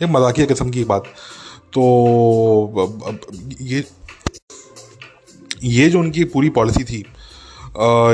ये 0.03 0.07
मजाकिया 0.07 0.47
किस्म 0.47 0.71
की 0.71 0.85
बात। 0.85 1.05
तो 1.79 3.19
ये 3.61 3.85
ये 5.63 5.89
जो 5.89 6.01
उनकी 6.01 6.25
पूरी 6.25 6.49
पॉलिसी 6.49 6.85
थी 6.85 7.05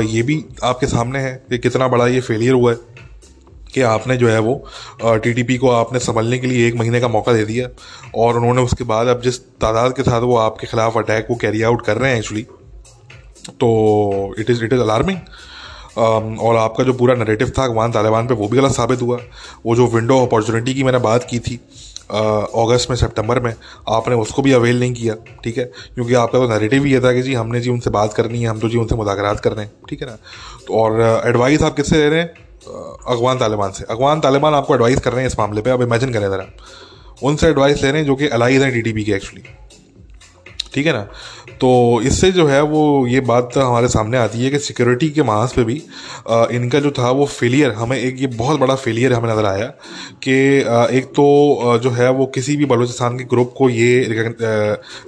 ये 0.07 0.21
भी 0.21 0.45
आपके 0.63 0.87
सामने 0.87 1.19
है 1.19 1.45
कि 1.49 1.57
कितना 1.57 1.87
बड़ा 1.87 2.07
ये 2.07 2.21
फेलियर 2.21 2.53
हुआ 2.53 2.71
है 2.71 2.77
कि 3.73 3.81
आपने 3.81 4.17
जो 4.17 4.29
है 4.29 4.39
वो 4.39 4.65
टीटीपी 5.03 5.57
को 5.57 5.69
आपने 5.69 5.99
संभलने 5.99 6.39
के 6.39 6.47
लिए 6.47 6.67
एक 6.67 6.75
महीने 6.75 6.99
का 6.99 7.07
मौका 7.07 7.33
दे 7.33 7.45
दिया 7.45 7.67
और 8.15 8.37
उन्होंने 8.37 8.61
उसके 8.61 8.83
बाद 8.83 9.07
अब 9.07 9.21
जिस 9.21 9.39
तादाद 9.39 9.95
के 9.95 10.03
साथ 10.03 10.21
वो 10.21 10.35
आपके 10.37 10.67
खिलाफ 10.67 10.97
अटैक 10.97 11.27
को 11.27 11.35
कैरी 11.35 11.61
आउट 11.61 11.85
कर 11.85 11.97
रहे 11.97 12.11
हैं 12.11 12.17
एक्चुअली 12.17 12.43
तो 13.49 13.69
it 14.39 14.49
is 14.49 14.63
it 14.63 14.73
is 14.73 14.81
alarming 14.81 15.19
और 16.39 16.55
आपका 16.55 16.83
जो 16.83 16.93
पूरा 16.93 17.15
नरेटिव 17.15 17.51
था 17.57 17.65
अफगान 17.65 17.91
तालिबान 17.91 18.27
पे 18.27 18.33
वो 18.33 18.47
भी 18.47 18.57
गलत 18.57 18.71
साबित 18.71 19.01
हुआ। 19.01 19.17
वो 19.65 19.75
जो 19.75 19.87
विंडो 19.87 20.25
अपॉर्चुनिटी 20.25 20.73
की 20.73 20.83
मैंने 20.83 20.99
बात 20.99 21.27
की 21.29 21.39
थी 21.39 21.59
अगस्त 22.11 22.89
में, 22.89 22.97
सितंबर 22.97 23.39
में, 23.39 23.53
आपने 23.89 24.15
उसको 24.15 24.41
भी 24.41 24.51
अवेल 24.51 24.79
नहीं 24.79 24.93
किया, 24.93 25.15
ठीक 25.43 25.57
है? 25.57 25.63
क्योंकि 25.95 26.13
आपका 26.13 26.39
तो 26.39 26.47
नैरेटिव 26.47 26.85
ही 26.85 26.93
ये 26.93 26.99
था 26.99 27.13
कि 27.13 27.21
जी, 27.21 27.33
हमने 27.33 27.61
जी 27.61 27.69
उनसे 27.69 27.89
बात 27.89 28.13
करनी 28.13 28.41
है, 28.41 28.47
हम 28.47 28.59
तो 28.59 28.69
जी 28.69 28.77
उनसे 28.77 28.95
मुदाकरात 28.95 29.39
कर 29.39 29.51
रहे 29.51 29.65
हैं, 29.65 29.73
ठीक 29.89 30.01
है 30.01 30.07
ना? 30.07 30.17
तो 30.67 30.73
और 30.73 31.23
एडवाइस 31.27 31.61
आप 31.61 31.75
किससे 31.75 31.97
ले 31.97 32.09
रहे 32.09 32.19
हैं? 32.19 32.33
अगवान 33.07 33.37
तालिबान 33.37 33.71
से। 33.71 33.85
अगवान 33.89 34.19
तालिबान 34.19 34.53
आपको 34.53 34.75
एडवाइस 34.75 34.99
कर 34.99 35.11
रहे 35.11 35.21
हैं 35.21 35.27
इस 35.27 35.39
मामले 35.39 35.61
पर 35.61 35.69
आप 35.69 35.81
इमेजिन 35.81 36.13
करें 36.13 36.29
ज़रा। 36.29 36.45
उनसे 37.23 37.47
एडवाइस 37.47 37.83
ले 37.83 37.91
रहे 37.91 38.01
हैं 38.01 38.07
जो 38.07 38.15
कि 38.15 38.27
अलाइज 38.27 38.61
हैं 38.61 38.81
टी 38.83 39.03
के 39.03 39.11
एक्चुअली 39.11 39.43
ठीक 40.73 40.85
है 40.87 40.93
ना? 40.93 41.01
तो 41.61 42.01
इससे 42.01 42.31
जो 42.31 42.45
है 42.47 42.61
वो 42.63 43.07
ये 43.07 43.19
बात 43.21 43.57
हमारे 43.57 43.87
सामने 43.87 44.17
आती 44.17 44.43
है 44.43 44.49
कि 44.51 44.59
सिक्योरिटी 44.59 45.09
के 45.09 45.23
मास 45.23 45.53
पे 45.55 45.63
भी 45.63 45.81
आ, 46.29 46.45
इनका 46.51 46.79
जो 46.79 46.91
था 46.91 47.09
वो 47.11 47.25
फेलियर 47.25 47.71
हमें 47.71 47.97
एक 47.97 48.21
ये 48.21 48.27
बहुत 48.27 48.59
बड़ा 48.59 48.75
फेलियर 48.75 49.13
हमें 49.13 49.29
नज़र 49.31 49.45
आया 49.45 49.65
कि 50.23 50.33
एक 50.97 51.11
तो 51.15 51.77
जो 51.83 51.89
है 51.89 52.09
वो 52.11 52.25
किसी 52.35 52.55
भी 52.57 52.65
बलूचिस्तान 52.65 53.17
के 53.17 53.23
ग्रुप 53.23 53.53
को 53.57 53.69
ये 53.69 54.05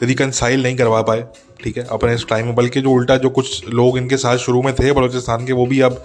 रिकनसाइल 0.04 0.64
नहीं 0.64 0.76
करवा 0.78 1.02
पाए 1.02 1.26
ठीक 1.64 1.78
है? 1.78 1.88
अपने 1.92 2.14
इस 2.16 2.28
टाइम 2.30 2.46
में 2.46 2.56
बल्कि 2.56 2.82
जो 2.82 2.92
उल्टा 2.92 3.18
जो 3.18 3.30
कुछ 3.30 3.70
लोग 3.70 3.98
इनके 3.98 4.18
साथ 4.18 4.38
शुरू 4.38 4.62
में 4.62 4.74
थे 4.76 4.92
बलूचिस्तान 4.92 5.46
के 5.46 5.54
वो 5.54 5.66
भी 5.66 5.80
अब 5.82 6.04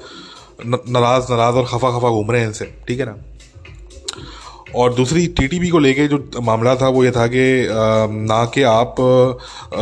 नाराज़ 0.67 1.33
नाराज़ 1.33 1.57
और 1.57 1.65
खफा 1.65 1.91
खफा 1.99 2.09
घूम 2.09 2.31
रहे 2.31 2.41
हैं 2.41 2.49
इनसे 2.49 2.73
ठीक 2.89 3.01
है 3.01 3.07
ना? 3.07 3.17
और 4.77 4.95
दूसरी 4.95 5.27
टीटीपी 5.29 5.69
को 5.69 5.79
लेके 5.79 6.07
जो 6.09 6.19
मामला 6.43 6.75
था, 6.77 6.89
वो 6.89 7.05
ये 7.05 7.11
था 7.11 7.27
कि 7.27 7.69
ना 8.23 8.45
कि 8.55 8.62
आप 8.64 8.95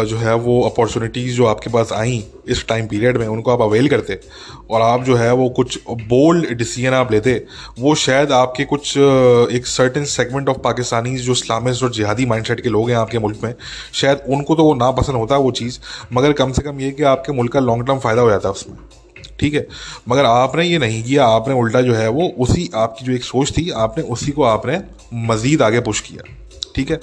जो 0.00 0.16
है 0.16 0.34
वो 0.36 0.60
अपॉर्चुनिटीज़ 0.62 1.36
जो 1.36 1.46
आपके 1.46 1.70
पास 1.70 1.92
आई 1.92 2.24
इस 2.48 2.66
टाइम 2.68 2.86
पीरियड 2.86 3.16
में, 3.18 3.26
उनको 3.28 3.50
आप 3.50 3.60
अवेल 3.60 3.88
करते 3.88 4.18
और 4.70 4.82
आप 4.82 5.04
जो 5.04 5.16
है 5.16 5.32
वो 5.34 5.48
कुछ 5.50 5.78
बोल्ड 5.88 6.52
डिसीज़न 6.58 6.94
आप 6.94 7.12
लेते, 7.12 7.34
वो 7.78 7.94
शायद 7.96 8.32
आपके 8.32 8.64
कुछ, 8.64 8.96
एक 8.96 9.66
सर्टन 9.66 10.04
सेगमेंट 10.06 10.48
ऑफ़ 10.48 10.58
पाकिस्तानी 10.64 11.16
जो 11.16 11.32
इस्लामिस्ट 11.32 11.82
और 11.84 11.92
जिहादी 11.92 12.26
माइंडसेट 12.26 12.60
के 12.60 12.68
लोग 12.68 12.90
हैं 12.90 12.96
आपके 12.96 13.18
मुल्क 13.18 13.40
में, 13.44 13.54
शायद 13.94 14.22
उनको 14.28 14.54
तो 14.54 14.64
वो 14.64 14.74
ना 14.74 14.90
पसंद 14.92 15.16
होता 15.16 15.36
वो 15.38 15.50
चीज़, 15.52 15.78
मगर 16.12 16.32
कम 16.34 16.52
से 16.52 16.62
कम 16.62 16.80
ये 16.80 16.90
कि 16.90 17.02
आपके 17.04 17.32
मुल्क 17.32 17.52
का 17.52 17.60
लॉन्ग 17.60 17.86
टर्म 17.86 17.98
फ़ायदा 17.98 18.22
हो 18.22 18.30
जाता 18.30 18.48
है 18.48 18.52
उसमें। 18.52 18.76
ठीक 19.40 19.54
है? 19.54 19.68
मगर 20.08 20.24
आपने 20.24 20.64
ये 20.64 20.78
नहीं 20.78 21.02
किया, 21.02 21.26
आपने 21.26 21.54
उल्टा 21.54 21.80
जो 21.80 21.94
है 21.94 22.08
वो 22.08 22.28
उसी 22.38 22.70
आपकी 22.74 23.04
जो 23.04 23.12
एक 23.12 23.24
सोच 23.24 23.58
थी, 23.58 23.70
आपने 23.70 24.04
उसी 24.04 24.32
को 24.32 24.42
आपने 24.42 24.80
मज़ीद 25.14 25.62
आगे 25.62 25.80
पुश 25.80 26.00
किया। 26.00 26.45
ठीक 26.76 26.90
है? 26.90 26.98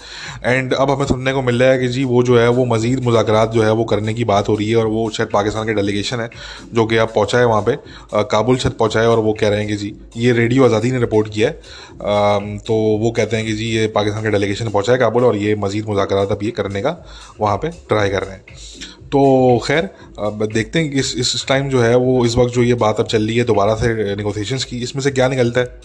एंड 0.46 0.74
अब 0.74 0.92
हमें 0.92 1.06
सुनने 1.06 1.34
को 1.34 1.42
मिल 1.42 1.62
रहा 1.62 1.70
है 1.70 1.78
कि 1.80 1.88
जी 1.88 2.04
वो 2.06 2.24
जो 2.24 2.38
है, 2.40 2.48
वो 2.50 2.66
मज़ीद 2.66 3.04
मुजाकर 3.04 3.46
जो 3.52 3.64
है, 3.64 3.72
वो 3.72 3.84
करने 3.86 4.14
की 4.14 4.24
बात 4.26 4.50
हो 4.50 4.56
रही 4.56 4.70
है 4.70 4.76
और 4.76 4.88
वो 4.88 5.10
शायद 5.10 5.30
पाकिस्तान 5.34 5.66
के 5.68 5.74
डेलीगेशन 5.74 6.20
है, 6.20 6.30
जो 6.74 6.86
कि 6.86 6.98
अब 6.98 7.12
पहुँचा 7.16 7.38
है 7.38 7.46
वहाँ 7.46 7.62
पर 7.62 8.26
काबुल 8.32 8.58
शायद 8.58 8.76
पहुँचा 8.76 9.00
है 9.00 9.08
और 9.08 9.20
वो 9.20 9.34
कह 9.34 9.50
रहे 9.50 9.60
हैं 9.60 9.68
कि 9.68 9.76
जी, 9.76 9.94
ये 10.18 10.32
रेडियो 10.34 10.66
आज़ादी 10.66 10.92
ने 10.92 11.00
रिपोर्ट 11.00 11.34
किया 11.34 11.50
है। 11.50 12.58
तो 12.60 12.74
वो 13.02 13.12
कहते 13.12 13.38
हैं 13.38 13.46
कि 13.46 13.54
जी, 13.54 13.66
ये 13.68 13.88
पाकिस्तान 13.90 14.24
का 14.24 14.30
डेलीगेशन 14.30 14.70
पहुँचा 14.70 14.92
है 14.92 14.98
काबुल 15.00 15.24
और 15.24 15.36
ये 15.38 15.56
मज़ीद 15.58 15.86
मुजाकर 15.86 16.32
अब 16.32 16.44
ये 16.44 16.52
करने 16.52 16.82
का 16.82 16.98
वहाँ 17.40 17.58
पर 17.58 17.70
ट्राई 17.90 18.10
कर 18.10 18.24
रहे 18.24 18.36
हैं। 18.36 18.92
तो 19.12 19.22
खैर, 19.66 19.90
अब 20.20 20.46
देखते 20.54 20.80
हैं 20.80 20.92
कि 20.92 21.00
इस 21.00 21.16
इस 21.18 21.46
टाइम 21.48 21.70
जो 21.70 21.82
है, 21.82 21.96
वो 21.96 22.26
इस 22.26 22.36
वक्त 22.36 22.54
जो 22.54 22.64
ये 22.64 22.74
बात 22.76 23.00
अब 23.00 23.08
चल 23.08 23.26
रही 23.28 23.36
है, 23.38 23.44
दोबारा 23.44 23.76
से 23.76 24.16
निगोसिएशंस 24.16 24.64
की, 24.64 24.78
इसमें 24.78 25.02
से 25.04 25.12
क्या 25.12 25.28
निकलता 25.28 25.62
है? 25.62 25.82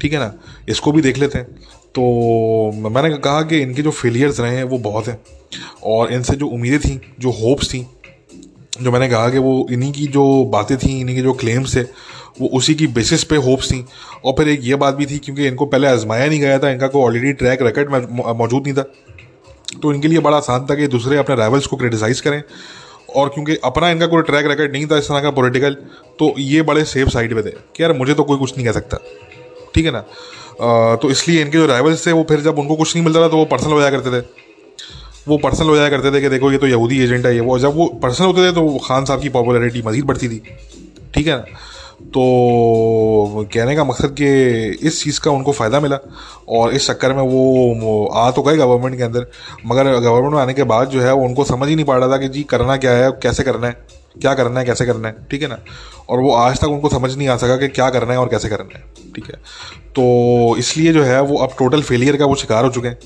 ठीक 0.00 0.12
है 0.12 0.18
ना? 0.18 0.32
इसको 0.68 0.92
भी 0.92 1.02
देख 1.02 1.18
लेते 1.18 1.38
हैं। 1.38 1.46
तो 1.98 2.90
मैंने 2.90 3.16
कहा 3.18 3.42
कि 3.42 3.58
इनके 3.58 3.82
जो 3.82 3.90
फेलियर्स 3.90 4.40
रहे 4.40 4.56
हैं, 4.56 4.64
वो 4.64 4.78
बहुत 4.78 5.06
हैं। 5.06 5.18
और 5.84 6.12
इनसे 6.12 6.36
जो 6.36 6.46
उम्मीदें 6.46 6.78
थी, 6.78 7.00
जो 7.20 7.30
होप्स 7.30 7.68
थी, 7.68 7.86
जो 8.82 8.92
मैंने 8.92 9.08
कहा 9.08 9.28
कि 9.28 9.38
वो 9.38 9.66
इन्हीं 9.70 9.92
की 9.92 10.06
जो 10.06 10.44
बातें 10.44 10.76
थी, 10.78 11.00
इन्हीं 11.00 11.16
के 11.16 11.22
जो 11.22 11.32
क्लेम्स 11.32 11.76
थे 11.76 11.82
वो 12.40 12.48
उसी 12.48 12.74
की 12.74 12.86
बेसिस 12.86 13.24
पे 13.24 13.36
होप्स 13.36 13.70
थी। 13.70 13.84
और 14.24 14.32
फिर 14.32 14.48
एक 14.48 14.60
ये 14.62 14.74
बात 14.74 14.94
भी 14.94 15.06
थी, 15.06 15.18
क्योंकि 15.18 15.46
इनको 15.46 15.66
पहले 15.66 15.86
आजमाया 15.86 16.26
नहीं 16.26 16.40
गया 16.40 16.58
था, 16.58 16.70
इनका 16.70 16.88
कोई 16.88 17.02
ऑलरेडी 17.02 17.32
ट्रैक 17.32 17.62
रिकॉर्ड 17.62 18.08
मौजूद 18.38 18.62
नहीं 18.62 18.74
था। 18.74 18.82
तो 19.82 19.92
इनके 19.92 20.08
लिए 20.08 20.18
बड़ा 20.18 20.36
आसान 20.36 20.66
था 20.66 20.74
कि 20.74 20.86
दूसरे 20.86 21.16
अपने 21.16 21.36
राइवल्स 21.36 21.66
को 21.66 21.76
क्रिटिसाइज़ 21.76 22.22
करें। 22.22 22.42
और 23.16 23.28
क्योंकि 23.28 23.56
अपना 23.64 23.90
इनका 23.90 24.06
कोई 24.06 24.22
ट्रैक 24.22 24.46
रिकॉर्ड 24.46 24.72
नहीं 24.72 24.86
था 24.86 24.98
इस 24.98 25.08
तरह 25.08 25.20
का 25.20 25.30
पॉलिटिकल 25.30 25.74
तो 26.18 26.34
ये 26.38 26.62
बड़े 26.62 26.84
सेफ़ 26.84 27.08
साइड 27.08 27.34
पे 27.34 27.42
थे 27.42 27.54
कि 27.76 27.82
यार 27.82 27.92
मुझे 27.92 28.14
तो 28.14 28.24
कोई 28.24 28.38
कुछ 28.38 28.56
नहीं 28.56 28.66
कह 28.66 28.72
सकता। 28.72 28.98
ठीक 29.74 29.84
है 29.84 29.90
ना? 29.90 30.04
तो 30.60 31.10
इसलिए 31.10 31.40
इनके 31.42 31.58
जो 31.58 31.66
राइवल्स 31.66 32.06
थे, 32.06 32.12
वो 32.12 32.24
फिर 32.28 32.40
जब 32.40 32.58
उनको 32.58 32.76
कुछ 32.76 32.94
नहीं 32.94 33.04
मिलता 33.04 33.22
था 33.22 33.28
तो 33.28 33.36
वो 33.36 33.44
पर्सनल 33.46 33.72
हो 33.72 33.80
जाया 33.80 33.90
करते 33.90 34.10
थे। 34.12 34.24
वो 35.28 35.36
पर्सनल 35.38 35.68
हो 35.68 35.76
जाया 35.76 35.88
करते 35.90 36.10
थे 36.12 36.20
कि 36.20 36.28
देखो, 36.28 36.50
ये 36.52 36.58
तो 36.58 36.66
यहूदी 36.66 37.02
एजेंट 37.04 37.26
है, 37.26 37.34
ये 37.34 37.40
वो, 37.40 37.58
जब 37.58 37.74
वो 37.76 37.86
पर्सनल 38.02 38.26
होते 38.26 38.48
थे 38.48 38.52
तो 38.54 38.78
खान 38.84 39.04
साहब 39.04 39.20
की 39.20 39.28
पॉपुलैरिटी 39.28 39.82
मजीद 39.86 40.04
बढ़ती 40.04 40.28
थी। 40.28 40.42
ठीक 41.14 41.26
है 41.26 41.32
ना? 41.32 41.44
तो 42.06 43.48
कहने 43.54 43.74
का 43.76 43.84
मकसद 43.84 44.14
कि 44.20 44.26
इस 44.88 45.02
चीज़ 45.04 45.20
का 45.20 45.30
उनको 45.30 45.52
फ़ायदा 45.52 45.80
मिला, 45.80 45.98
और 46.48 46.74
इस 46.74 46.86
चक्कर 46.86 47.12
में 47.12 47.22
वो 47.22 48.06
आ 48.06 48.30
तो 48.30 48.42
गए 48.42 48.56
गवर्नमेंट 48.56 48.96
के 48.96 49.02
अंदर, 49.02 49.26
मगर 49.66 49.92
गवर्नमेंट 49.98 50.34
में 50.34 50.40
आने 50.40 50.54
के 50.54 50.62
बाद 50.64 50.88
जो 50.88 51.00
है, 51.00 51.12
वो 51.12 51.24
उनको 51.24 51.44
समझ 51.44 51.68
ही 51.68 51.74
नहीं 51.74 51.86
पा 51.86 51.96
रहा 51.96 52.08
था 52.08 52.18
कि 52.18 52.28
जी, 52.28 52.42
करना 52.42 52.76
क्या 52.76 52.92
है, 52.92 53.10
कैसे 53.22 53.42
करना 53.42 53.66
है, 53.66 53.86
क्या 54.20 54.34
करना 54.34 54.60
है, 54.60 54.66
कैसे 54.66 54.86
करना 54.86 55.08
है, 55.08 55.26
ठीक 55.30 55.42
है 55.42 55.48
ना? 55.48 55.58
और 56.08 56.20
वो 56.20 56.34
आज 56.34 56.60
तक 56.60 56.68
उनको 56.68 56.88
समझ 56.88 57.14
नहीं 57.16 57.28
आ 57.28 57.36
सका 57.36 57.56
कि 57.56 57.68
क्या 57.68 57.90
करना 57.90 58.12
है 58.12 58.18
और 58.18 58.28
कैसे 58.28 58.48
करना 58.48 58.78
है, 58.78 58.84
ठीक 59.14 59.24
है? 59.24 59.40
तो 59.98 60.56
इसलिए 60.58 60.92
जो 60.92 61.02
है 61.02 61.20
वो 61.22 61.36
अब 61.38 61.54
टोटल 61.58 61.82
फेलियर 61.82 62.16
का 62.16 62.26
वो 62.26 62.34
शिकार 62.36 62.64
हो 62.64 62.70
चुके 62.70 62.88
हैं। 62.88 62.98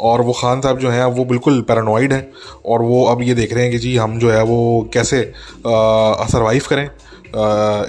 और 0.00 0.20
वो 0.20 0.32
खान 0.32 0.60
साहब 0.60 0.78
जो 0.78 0.90
हैं 0.90 1.04
वो 1.06 1.24
बिल्कुल 1.24 1.60
पैरानॉइड 1.68 2.12
हैं। 2.12 2.26
और 2.64 2.82
वो 2.82 3.04
अब 3.06 3.22
ये 3.22 3.34
देख 3.34 3.52
रहे 3.52 3.62
हैं 3.62 3.72
कि 3.72 3.78
जी 3.78 3.96
हम 3.96 4.18
जो 4.18 4.30
है 4.30 4.42
वो 4.44 4.88
कैसे 4.94 5.22
सर्वाइव 5.66 6.62
करें 6.70 6.88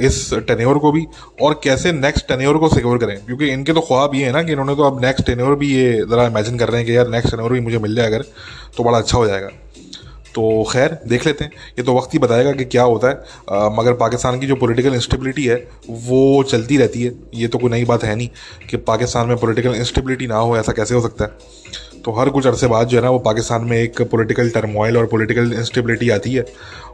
इस 0.07 0.29
टेन्योर 0.47 0.77
को 0.77 0.91
भी 0.91 1.05
और 1.41 1.59
कैसे 1.63 1.91
नेक्स्ट 1.91 2.27
टेन्योर 2.27 2.57
को 2.57 2.69
सिक्योर 2.69 2.97
करें। 2.97 3.15
क्योंकि 3.25 3.49
इनके 3.49 3.73
तो 3.73 3.81
ख्वाब 3.81 4.15
ये 4.15 4.25
है 4.25 4.31
ना 4.31 4.43
कि 4.43 4.51
इन्होंने 4.51 4.75
तो 4.75 4.83
अब 4.83 5.03
नेक्स्ट 5.05 5.25
टेन्योर 5.25 5.55
भी 5.55 5.73
ये 5.73 5.91
ज़रा 6.09 6.25
इमेजिन 6.27 6.57
कर 6.57 6.69
रहे 6.69 6.81
हैं 6.81 6.85
कि 6.87 6.97
यार 6.97 7.07
नेक्स्ट 7.09 7.31
टेन्योर 7.31 7.53
भी 7.53 7.59
मुझे 7.59 7.77
मिल 7.77 7.95
जाए 7.95 8.07
अगर 8.07 8.25
तो 8.77 8.83
बड़ा 8.83 8.97
अच्छा 8.97 9.17
हो 9.17 9.25
जाएगा। 9.27 9.49
तो 10.37 10.63
खैर 10.63 10.97
देख 11.07 11.25
लेते 11.25 11.43
हैं। 11.43 11.51
ये 11.77 11.83
तो 11.83 11.93
वक्त 11.93 12.13
ही 12.13 12.19
बताएगा 12.19 12.51
कि 12.51 12.65
क्या 12.65 12.83
होता 12.83 13.09
है। 13.09 13.15
आ, 13.51 13.69
मगर 13.71 13.93
पाकिस्तान 13.95 14.39
की 14.39 14.47
जो 14.47 14.55
पॉलिटिकल 14.55 14.93
इंस्टेबिलिटी 14.93 15.45
है 15.45 15.55
वो 16.01 16.43
चलती 16.43 16.77
रहती 16.77 17.03
है। 17.03 17.13
ये 17.35 17.47
तो 17.47 17.57
कोई 17.57 17.71
नई 17.71 17.85
बात 17.85 18.03
है 18.03 18.15
नहीं 18.15 18.29
कि 18.69 18.77
पाकिस्तान 18.87 19.27
में 19.27 19.37
पॉलिटिकल 19.37 19.75
इंस्टेबिलिटी 19.75 20.27
ना 20.27 20.37
हो 20.37 20.57
ऐसा 20.57 20.71
कैसे 20.71 20.95
हो 20.95 21.01
सकता 21.01 21.25
है। 21.25 22.01
तो 22.01 22.11
हर 22.11 22.29
कुछ 22.29 22.47
अरसे 22.47 22.67
बाद 22.67 22.87
जो 22.87 22.97
है 22.97 23.03
ना 23.03 23.09
वो 23.09 23.19
पाकिस्तान 23.19 23.63
में 23.63 23.77
एक 23.77 24.01
पॉलिटिकल 24.01 24.49
टर्मोइल 24.49 24.97
और 24.97 25.05
पॉलिटिकल 25.05 25.53
इंस्टेबिलिटी 25.53 26.09
आती 26.09 26.33
है। 26.33 26.45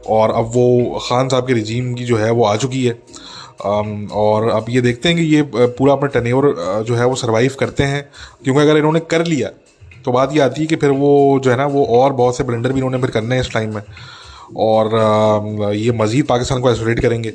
और 0.08 0.32
अब 0.32 0.52
वो 0.54 1.00
ख़ान 1.10 1.30
साहब 1.30 1.48
के 1.48 1.54
रिजीम 1.54 1.94
की 1.94 2.06
जो 2.06 2.18
है 2.18 2.32
वो 2.32 2.46
आ 2.46 2.56
चुकी 2.56 2.86
है। 2.86 2.98
और 4.14 4.50
अब 4.50 4.66
ये 4.70 4.82
देखते 4.82 5.10
हैं 5.10 5.18
कि 5.18 5.24
ये 5.26 5.42
पूरा 5.52 5.94
अपना 5.94 6.08
टनेवर 6.12 6.84
जो 6.88 6.96
है 6.96 7.06
वो 7.06 7.16
सर्वाइव 7.16 7.56
करते 7.60 7.84
हैं। 7.84 8.02
क्योंकि 8.44 8.62
अगर 8.62 8.78
इन्होंने 8.78 9.00
कर 9.10 9.26
लिया 9.26 9.50
तो 10.06 10.12
बात 10.12 10.34
ये 10.34 10.40
आती 10.40 10.62
है 10.62 10.68
कि 10.68 10.76
फिर 10.76 10.90
वो 10.90 11.40
जो 11.44 11.52
है 11.52 11.58
ना, 11.58 11.66
वो 11.66 11.86
और 11.86 12.14
बहुत 12.14 12.38
से 12.38 12.44
ब्लेंडर 12.44 12.72
भी 12.72 12.78
इन्होंने 12.78 12.98
फिर 12.98 13.10
करने 13.10 13.36
हैं 13.36 13.42
इस 13.42 13.52
टाइम 13.52 13.76
में। 13.76 13.82
और 14.58 15.74
ये 15.76 15.92
मज़ीद 15.92 16.26
पाकिस्तान 16.26 16.62
को 16.62 16.68
आइसोलेट 16.70 17.00
करेंगे। 17.00 17.34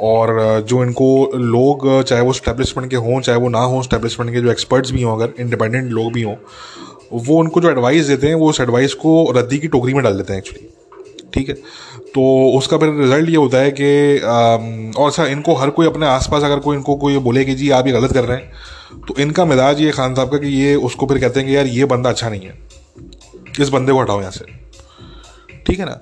और, 0.00 0.60
जो 0.60 0.84
इनको 0.84 1.30
लोग, 1.34 2.02
चाहे 2.02 2.22
वो 2.22 2.32
स्टैब्लिशमेंट 2.32 2.90
के 2.90 2.96
हों, 2.96 3.20
चाहे 3.20 3.38
वो 3.38 3.48
ना 3.48 3.58
हों 3.58 3.82
स्टैब्लिशमेंट 3.82 4.32
के 4.32 4.40
जो 4.40 4.50
एक्सपर्ट्स 4.50 4.90
भी 4.90 5.02
हों, 5.02 5.16
अगर 5.16 5.32
इंडिपेंडेंट 5.40 5.90
लोग 5.90 6.12
भी 6.12 6.22
हों, 6.22 6.34
वो 7.12 7.38
उनको 7.38 7.60
जो 7.60 7.70
एडवाइस 7.70 8.06
देते 8.06 8.26
हैं, 8.26 8.34
वो 8.34 8.50
उस 8.50 8.60
एडवाइस 8.60 8.94
को 8.94 9.32
रद्दी 9.36 9.58
की 9.58 9.68
टोकरी 9.68 9.94
में 9.94 10.02
डाल 10.04 10.16
देते 10.16 10.32
हैं 10.32 10.40
एक्चुअली 10.40 10.68
ठीक 11.32 11.48
है? 11.48 11.54
तो 12.14 12.22
उसका 12.58 12.78
फिर 12.78 12.92
रिज़ल्ट 12.94 13.28
ये 13.30 13.36
होता 13.36 13.58
है 13.58 13.70
कि 13.70 14.18
और 14.98 15.08
अच्छा 15.08 15.26
इनको 15.26 15.54
हर 15.54 15.70
कोई 15.70 15.86
अपने 15.86 16.06
आसपास 16.06 16.42
अगर 16.42 16.58
कोई, 16.58 16.76
इनको 16.76 16.94
कोई 16.96 17.18
बोले 17.20 17.44
कि 17.44 17.54
जी, 17.54 17.70
आप 17.70 17.86
ये 17.86 17.92
गलत 17.92 18.12
कर 18.12 18.24
रहे 18.24 18.36
हैं 18.38 19.04
तो 19.06 19.14
इनका 19.20 19.44
मिजाज 19.44 19.80
ये 19.80 19.90
खान 19.90 20.14
साहब 20.14 20.30
का 20.30 20.38
कि 20.38 20.48
ये 20.48 20.74
उसको 20.84 21.06
फिर 21.06 21.18
कहते 21.18 21.40
हैं 21.40 21.48
कि 21.48 21.56
यार, 21.56 21.66
ये 21.66 21.84
बंदा 21.86 22.10
अच्छा 22.10 22.28
नहीं 22.28 22.40
है। 22.40 22.58
इस 23.60 23.68
बंदे 23.68 23.92
को 23.92 24.00
हटाओ 24.00 24.20
यहाँ 24.20 24.30
से। 24.30 24.44
ठीक 25.66 25.78
है 25.78 25.84
ना? 25.84 25.98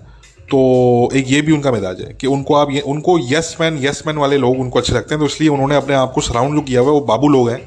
तो 0.51 1.09
एक 1.14 1.25
ये 1.29 1.41
भी 1.43 1.53
उनका 1.53 1.70
मिजाज 1.72 2.01
है 2.01 2.12
कि 2.20 2.27
उनको 2.27 2.55
आप 2.55 2.70
ये, 2.70 2.81
उनको 2.83 3.18
यस 3.29 3.57
मैन 3.61 3.79
यस 3.85 4.03
मैन 4.07 4.16
वाले 4.16 4.37
लोग 4.39 4.59
उनको 4.61 4.79
अच्छे 4.79 4.93
लगते 4.93 5.14
हैं 5.14 5.20
तो 5.20 5.27
इसलिए 5.27 5.49
उन्होंने 5.49 5.77
अपने 5.77 5.95
आप 5.95 6.12
को 6.12 6.20
सराउंड 6.20 6.55
जो 6.55 6.61
किया 6.62 6.81
हुआ 6.81 6.89
है, 6.89 6.95
वो 6.95 7.07
बाबू 7.07 7.29
लोग 7.29 7.51
हैं, 7.51 7.61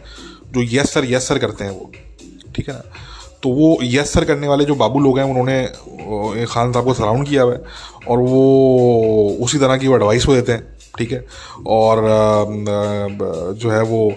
जो 0.47 0.63
यस 0.77 0.93
सर 0.93 1.05
यस 1.05 1.27
सर 1.27 1.37
करते 1.37 1.63
हैं 1.63 1.71
वो। 1.71 1.91
ठीक 2.55 2.69
है 2.69 2.75
ना? 2.75 2.81
तो 3.43 3.49
वो 3.49 3.77
यस 3.83 4.13
सर 4.13 4.25
करने 4.25 4.47
वाले 4.47 4.65
जो 4.65 4.75
बाबू 4.75 4.99
लोग 4.99 5.17
हैं, 5.19 5.25
उन्होंने 5.25 6.45
खान 6.45 6.71
साहब 6.73 6.85
को 6.85 6.93
सराउंड 6.93 7.27
किया 7.27 7.43
हुआ 7.43 7.53
है 7.53 7.61
और 8.07 8.19
वो 8.19 9.37
उसी 9.41 9.57
तरह 9.57 9.77
की 9.77 9.87
वो 9.87 9.95
एडवाइस 9.95 10.27
वो 10.27 10.35
देते 10.35 10.51
हैं। 10.51 10.76
ठीक 10.97 11.11
है? 11.11 11.23
और 11.67 12.01
जो 13.53 13.69
है 13.69 13.81
वो 13.83 14.09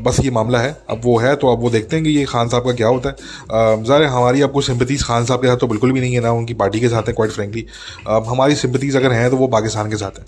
बस 0.00 0.20
ये 0.24 0.30
मामला 0.30 0.58
है। 0.60 0.76
अब 0.90 1.00
वो 1.04 1.16
है 1.18 1.34
तो 1.36 1.52
अब 1.52 1.62
वो 1.62 1.70
देखते 1.70 1.96
हैं 1.96 2.04
कि 2.04 2.10
ये 2.10 2.24
खान 2.26 2.48
साहब 2.48 2.64
का 2.64 2.72
क्या 2.74 2.88
होता 2.88 3.08
है। 3.08 3.82
ज़ाहिर 3.84 4.06
हमारी 4.08 4.42
आपको 4.42 4.60
सिंपतीज़ 4.62 5.04
खान 5.04 5.24
साहब 5.24 5.40
के 5.40 5.48
साथ 5.48 5.56
तो 5.56 5.66
बिल्कुल 5.66 5.92
भी 5.92 6.00
नहीं 6.00 6.14
है 6.14 6.20
ना, 6.20 6.32
उनकी 6.32 6.54
पार्टी 6.54 6.80
के 6.80 6.88
साथ 6.88 7.08
है 7.08 7.12
क्वाइट 7.14 7.32
फ्रेंकली 7.32 7.66
हमारी 8.28 8.54
सिंपतीज़ 8.56 8.96
अगर 8.98 9.12
हैं 9.12 9.30
तो 9.30 9.36
वो 9.36 9.46
पाकिस्तान 9.48 9.90
के 9.90 9.96
साथ 9.96 10.18
हैं। 10.18 10.26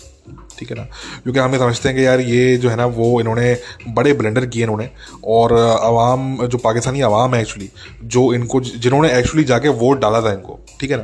ठीक 0.59 0.69
है 0.71 0.75
ना? 0.77 0.83
क्योंकि 1.23 1.39
हमें 1.39 1.57
समझते 1.59 1.89
हैं 1.89 1.97
कि 1.97 2.05
यार 2.05 2.19
ये 2.19 2.57
जो 2.57 2.69
है 2.69 2.75
ना, 2.75 2.85
वो 2.87 3.19
इन्होंने 3.21 3.55
बड़े 3.89 4.13
ब्लेंडर 4.13 4.45
किए 4.45 4.63
इन्होंने। 4.63 4.89
और 5.25 5.53
आवाम, 5.53 6.45
जो 6.47 6.57
पाकिस्तानी 6.57 7.01
आवाम 7.01 7.35
है 7.35 7.41
एक्चुअली 7.41 7.69
जो 8.05 8.33
इनको, 8.33 8.59
जिन्होंने 8.61 9.11
एक्चुअली 9.17 9.43
जाके 9.43 9.69
वोट 9.81 10.01
डाला 10.01 10.21
था 10.21 10.33
इनको। 10.33 10.59
ठीक 10.79 10.91
है 10.91 10.97
ना? 10.97 11.03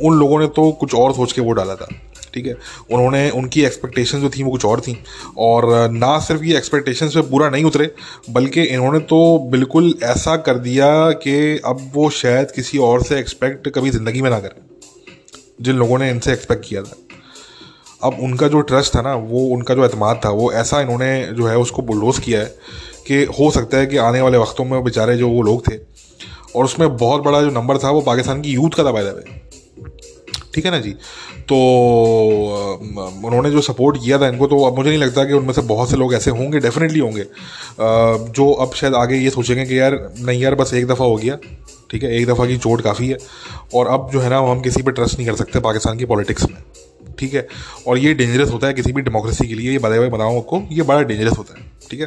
उन 0.00 0.18
लोगों 0.18 0.38
ने 0.40 0.46
तो 0.48 0.70
कुछ 0.80 0.94
और 0.94 1.12
सोच 1.14 1.32
के 1.32 1.40
वोट 1.40 1.56
डाला 1.56 1.74
था। 1.74 1.88
ठीक 2.34 2.46
है? 2.46 2.56
उन्होंने, 2.90 3.28
उनकी 3.30 3.62
एक्सपेक्टेशन 3.64 4.20
जो 4.20 4.30
थी, 4.30 4.42
वो 4.42 4.50
कुछ 4.50 4.64
और 4.64 4.80
थी। 4.80 4.96
और 5.38 5.90
ना 5.90 6.18
सिर्फ़ 6.18 6.42
ये 6.42 6.56
एक्सपेक्टेशन 6.58 7.08
पे 7.08 7.20
पूरा 7.30 7.48
नहीं 7.50 7.64
उतरे, 7.64 7.90
बल्कि 8.30 8.62
इन्होंने 8.62 8.98
तो 9.00 9.38
बिल्कुल 9.50 9.94
ऐसा 10.04 10.36
कर 10.38 10.58
दिया 10.60 10.88
कि 11.18 11.60
अब 11.64 11.90
वो 11.94 12.08
शायद 12.12 12.50
किसी 12.50 12.78
और 12.80 13.02
से 13.02 13.18
एक्सपेक्ट 13.18 13.68
कभी 13.68 13.90
ज़िंदगी 13.90 14.22
में 14.22 14.30
ना 14.30 14.40
करें, 14.40 14.60
जिन 15.60 15.76
लोगों 15.76 15.98
ने 15.98 16.10
इनसे 16.10 16.32
एक्सपेक्ट 16.32 16.64
किया 16.68 16.82
था। 16.82 16.96
अब 18.02 18.16
उनका 18.20 18.48
जो 18.48 18.60
ट्रस्ट 18.60 18.94
था 18.96 19.02
ना, 19.02 19.14
वो, 19.14 19.40
उनका 19.46 19.74
जो 19.74 19.82
अतमाद 19.82 20.20
था, 20.24 20.30
वो 20.30 20.52
ऐसा 20.52 20.80
इन्होंने 20.80 21.26
जो 21.32 21.46
है 21.46 21.56
उसको 21.58 21.82
बुलडोज 21.82 22.18
किया 22.18 22.40
है 22.40 22.54
कि 23.06 23.24
हो 23.40 23.50
सकता 23.50 23.78
है 23.78 23.86
कि 23.86 23.96
आने 23.96 24.20
वाले 24.20 24.38
वक्तों 24.38 24.64
में 24.64 24.82
बेचारे 24.84 25.16
जो 25.16 25.28
वो 25.28 25.42
लोग 25.42 25.66
थे, 25.68 25.76
और 26.56 26.64
उसमें 26.64 26.96
बहुत 26.96 27.22
बड़ा 27.22 27.40
जो 27.42 27.50
नंबर 27.50 27.78
था 27.78 27.90
वो 27.90 28.00
पाकिस्तान 28.00 28.40
की 28.42 28.52
यूथ 28.52 28.70
का 28.70 28.84
था 28.84 28.92
पैदा 28.92 29.10
ठीक 30.54 30.64
है 30.64 30.70
ना 30.70 30.78
जी? 30.80 30.90
तो 31.48 31.56
उन्होंने 33.24 33.50
जो 33.50 33.60
सपोर्ट 33.60 33.96
किया 33.96 34.18
था 34.18 34.28
इनको 34.28 34.46
तो 34.46 34.64
अब 34.64 34.76
मुझे 34.76 34.88
नहीं 34.90 34.98
लगता 34.98 35.24
कि 35.24 35.32
उनमें 35.32 35.52
से 35.52 35.60
बहुत 35.62 35.90
से 35.90 35.96
लोग 35.96 36.14
ऐसे 36.14 36.30
होंगे 36.30 36.58
डेफिनेटली 36.58 36.98
होंगे। 36.98 37.24
जो 38.32 38.52
अब 38.52 38.74
शायद 38.74 38.94
आगे 38.94 39.16
ये 39.16 39.30
सोचेंगे 39.30 39.64
कि 39.64 39.78
यार 39.80 40.12
नहीं 40.18 40.40
यार 40.40 40.54
बस 40.54 40.74
एक 40.74 40.86
दफ़ा 40.86 41.04
हो 41.04 41.16
गया 41.16 41.38
ठीक 41.90 42.02
है? 42.02 42.16
एक 42.16 42.26
दफ़ा 42.26 42.46
की 42.46 42.56
चोट 42.58 42.80
काफ़ी 42.80 43.08
है 43.08 43.18
और 43.74 43.86
अब 43.86 44.10
जो 44.12 44.20
है 44.20 44.30
ना 44.30 44.38
हम 44.38 44.60
किसी 44.60 44.82
पर 44.82 44.92
ट्रस्ट 44.92 45.18
नहीं 45.18 45.28
कर 45.28 45.36
सकते 45.36 45.60
पाकिस्तान 45.60 45.98
की 45.98 46.04
पॉलिटिक्स 46.04 46.50
में 46.50 46.62
ठीक 47.18 47.34
है? 47.34 47.48
और 47.86 47.98
ये 47.98 48.14
डेंजरस 48.14 48.50
होता 48.50 48.66
है 48.66 48.74
किसी 48.74 48.92
भी 48.92 49.02
डेमोक्रेसी 49.02 49.48
के 49.48 49.54
लिए 49.54 49.72
ये 49.72 49.78
बताए 49.78 49.98
हुए 49.98 50.08
बताऊँ 50.08 50.38
आपको 50.38 50.62
ये 50.72 50.82
बड़ा 50.82 51.02
डेंजरस 51.02 51.38
होता 51.38 51.54
है 51.58 51.72
ठीक 51.90 52.00
है? 52.00 52.06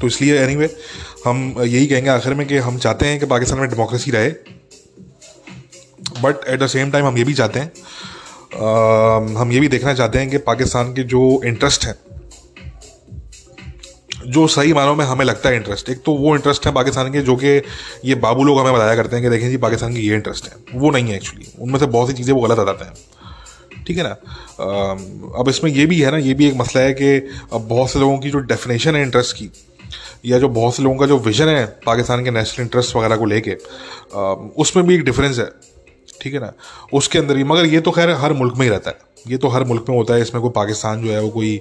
तो 0.00 0.06
इसलिए 0.06 0.38
एनी 0.38 0.54
anyway, 0.54 0.70
हम 1.26 1.54
यही 1.60 1.86
कहेंगे 1.86 2.10
आखिर 2.10 2.34
में 2.34 2.46
कि 2.46 2.56
हम 2.56 2.78
चाहते 2.78 3.06
हैं 3.06 3.20
कि 3.20 3.26
पाकिस्तान 3.26 3.60
में 3.60 3.68
डेमोक्रेसी 3.68 4.10
रहे 4.10 4.30
but 6.22 6.48
at 6.48 6.60
the 6.60 6.66
same 6.68 6.90
time 6.90 7.06
हम 7.06 7.18
ये 7.18 7.24
भी 7.24 7.34
चाहते 7.34 7.60
हैं 7.60 7.72
आ, 8.54 9.40
हम 9.40 9.52
ये 9.52 9.60
भी 9.60 9.68
देखना 9.68 9.94
चाहते 9.94 10.18
हैं 10.18 10.30
कि 10.30 10.38
पाकिस्तान 10.46 10.92
के 10.94 11.02
जो 11.04 11.40
इंटरेस्ट 11.44 11.84
हैं 11.86 11.94
जो 14.24 14.46
सही 14.46 14.72
मानों 14.72 14.94
में 14.94 15.04
हमें 15.04 15.24
लगता 15.24 15.48
है 15.48 15.56
इंटरेस्ट 15.56 15.88
एक 15.90 16.02
तो 16.04 16.12
वो 16.16 16.34
इंटरेस्ट 16.36 16.66
है 16.66 16.72
पाकिस्तान 16.72 17.12
के 17.12 17.20
जो 17.22 17.34
कि 17.36 17.48
ये 18.04 18.14
बाबू 18.16 18.44
लोग 18.44 18.58
हमें 18.58 18.72
बताया 18.72 18.94
करते 18.96 19.16
हैं 19.16 19.22
कि 19.24 19.30
देखें 19.30 19.48
जी 19.50 19.56
पाकिस्तान 19.58 19.94
की 19.94 20.00
ये 20.00 20.14
इंटरेस्ट 20.14 20.44
है। 20.46 20.80
वो 20.80 20.90
नहीं 20.90 21.08
है 21.08 21.16
एक्चुअली 21.16 21.46
उनमें 21.60 21.78
से 21.78 21.86
बहुत 21.86 22.08
सी 22.08 22.14
चीज़ें 22.14 22.32
वो 22.34 22.40
गलत 22.40 22.58
आ 22.58 22.64
जाते 22.64 22.84
हैं। 22.84 23.84
ठीक 23.86 23.96
है 23.96 24.02
ना? 24.02 24.10
अब 25.38 25.48
इसमें 25.48 25.70
ये 25.70 25.86
भी 25.86 26.00
है 26.00 26.10
ना 26.10 26.18
ये 26.18 26.34
भी 26.34 26.46
एक 26.48 26.54
मसला 26.56 26.82
है 26.82 26.92
कि 26.92 27.16
अब 27.52 27.66
बहुत 27.68 27.90
से 27.90 27.98
लोगों 28.00 28.18
की 28.18 28.30
जो 28.30 28.38
डेफिनेशन 28.52 28.96
है 28.96 29.02
इंटरेस्ट 29.02 29.36
की 29.36 29.50
या 30.26 30.38
जो 30.38 30.48
बहुत 30.50 30.76
से 30.76 30.82
लोगों 30.82 30.96
का 30.96 31.06
जो 31.06 31.18
विजन 31.18 31.48
है 31.48 31.64
पाकिस्तान 31.86 32.24
के 32.24 32.30
नेशनल 32.30 32.64
इंटरेस्ट 32.64 32.96
वगैरह 32.96 33.16
को 33.16 33.24
लेके 33.24 33.56
उसमें 34.62 34.86
भी 34.86 34.94
एक 34.94 35.04
डिफरेंस 35.04 35.38
है। 35.38 35.50
ठीक 36.22 36.34
है 36.34 36.40
ना? 36.40 36.52
उसके 36.92 37.18
अंदर 37.18 37.36
ही 37.36 37.44
मगर 37.44 37.66
ये 37.66 37.80
तो 37.80 37.90
खैर 37.90 38.10
हर 38.16 38.32
मुल्क 38.32 38.54
में 38.56 38.64
ही 38.66 38.70
रहता 38.70 38.90
है। 38.90 39.10
ये 39.26 39.36
तो 39.36 39.48
हर 39.48 39.64
मुल्क 39.64 39.84
में 39.88 39.96
होता 39.96 40.14
है 40.14 40.20
इसमें 40.22 40.40
कोई 40.42 40.50
पाकिस्तान 40.50 41.02
जो 41.02 41.10
है 41.12 41.20
वो 41.22 41.28
कोई 41.30 41.56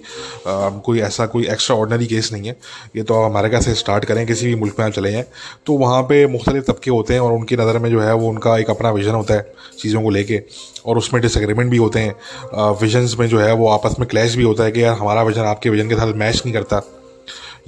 आ, 0.47 0.69
कोई 0.69 0.99
ऐसा 1.01 1.25
कोई 1.25 1.45
एक्स्ट्रा 1.47 1.75
ऑर्डनरी 1.75 2.05
केस 2.07 2.31
नहीं 2.33 2.47
है। 2.47 2.55
ये 2.95 3.03
तो 3.03 3.13
आप 3.15 3.31
अमेरिका 3.31 3.59
से 3.61 3.73
स्टार्ट 3.75 4.05
करें 4.05 4.25
किसी 4.27 4.47
भी 4.47 4.55
मुल्क 4.55 4.79
में 4.79 4.85
आप 4.85 4.91
चले 4.93 5.11
जाएँ 5.11 5.25
तो 5.65 5.73
वहाँ 5.77 6.01
पे 6.03 6.25
मुख्तलिफ़ 6.27 6.65
तबके 6.65 6.91
होते 6.91 7.13
हैं 7.13 7.21
और 7.21 7.33
उनकी 7.33 7.55
नज़र 7.55 7.79
में 7.79 7.89
जो 7.91 8.01
है 8.01 8.13
वो 8.13 8.29
उनका 8.29 8.57
एक 8.57 8.69
अपना 8.69 8.91
विजन 8.91 9.11
होता 9.11 9.33
है 9.33 9.53
चीज़ों 9.79 10.01
को 10.01 10.09
लेके। 10.09 10.41
और 10.85 10.97
उसमें 10.97 11.21
डिसग्रीमेंट 11.21 11.69
भी 11.71 11.77
होते 11.77 11.99
हैं। 11.99 12.71
विजन्स 12.81 13.17
में 13.19 13.27
जो 13.27 13.39
है 13.39 13.53
वो 13.53 13.67
आपस 13.69 13.95
में 13.99 14.07
क्लैश 14.09 14.35
भी 14.35 14.43
होता 14.43 14.63
है 14.63 14.71
कि 14.71 14.83
यार 14.83 14.97
हमारा 14.97 15.23
विजन 15.23 15.41
आपके 15.43 15.69
विजन 15.69 15.89
के 15.89 15.95
साथ 15.95 16.13
मैच 16.15 16.41
नहीं 16.45 16.53
करता। 16.53 16.81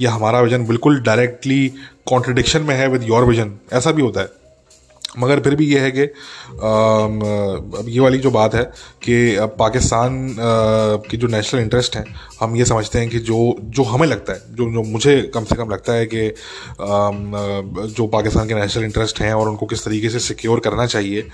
या 0.02 0.12
हमारा 0.12 0.40
विजन 0.42 0.66
बिल्कुल 0.66 1.00
डायरेक्टली 1.02 1.68
कॉन्ट्रडिक्शन 2.08 2.62
में 2.62 2.76
है 2.76 2.88
विद 2.88 3.04
योर 3.04 3.26
विजन 3.26 3.54
ऐसा 3.74 3.92
भी 3.92 4.02
होता 4.02 4.22
है। 4.22 4.43
मगर 5.20 5.40
फिर 5.40 5.56
भी 5.56 5.66
ये 5.66 5.80
है 5.80 5.92
कि 5.92 6.02
अब 6.02 7.86
ये 7.88 8.00
वाली 8.00 8.18
जो 8.18 8.32
बात 8.32 8.56
है 8.56 8.64
कि 9.04 9.38
पाकिस्तान 9.60 10.36
की 11.10 11.18
जो 11.18 11.28
नेशनल 11.28 11.62
इंटरेस्ट 11.62 11.96
है, 11.96 12.04
हम 12.40 12.56
ये 12.56 12.66
समझते 12.66 13.00
हैं 13.00 13.10
कि 13.10 13.20
जो 13.20 13.56
जो 13.62 13.84
हमें 13.84 14.08
लगता 14.08 14.34
है, 14.34 14.40
जो 14.52 14.72
जो 14.74 14.84
मुझे 14.84 15.22
कम 15.34 15.44
से 15.44 15.56
कम 15.56 15.70
लगता 15.70 15.94
है 15.94 16.06
कि 16.06 16.28
जो 17.94 18.08
पाकिस्तान 18.08 18.48
के 18.48 18.54
नेशनल 18.54 18.84
इंटरेस्ट 18.84 19.22
हैं 19.22 19.34
और 19.34 19.50
उनको 19.50 19.66
किस 19.66 19.86
तरीके 19.86 20.10
से 20.10 20.20
सिक्योर 20.20 20.60
करना 20.60 20.86
चाहिए 20.86 21.28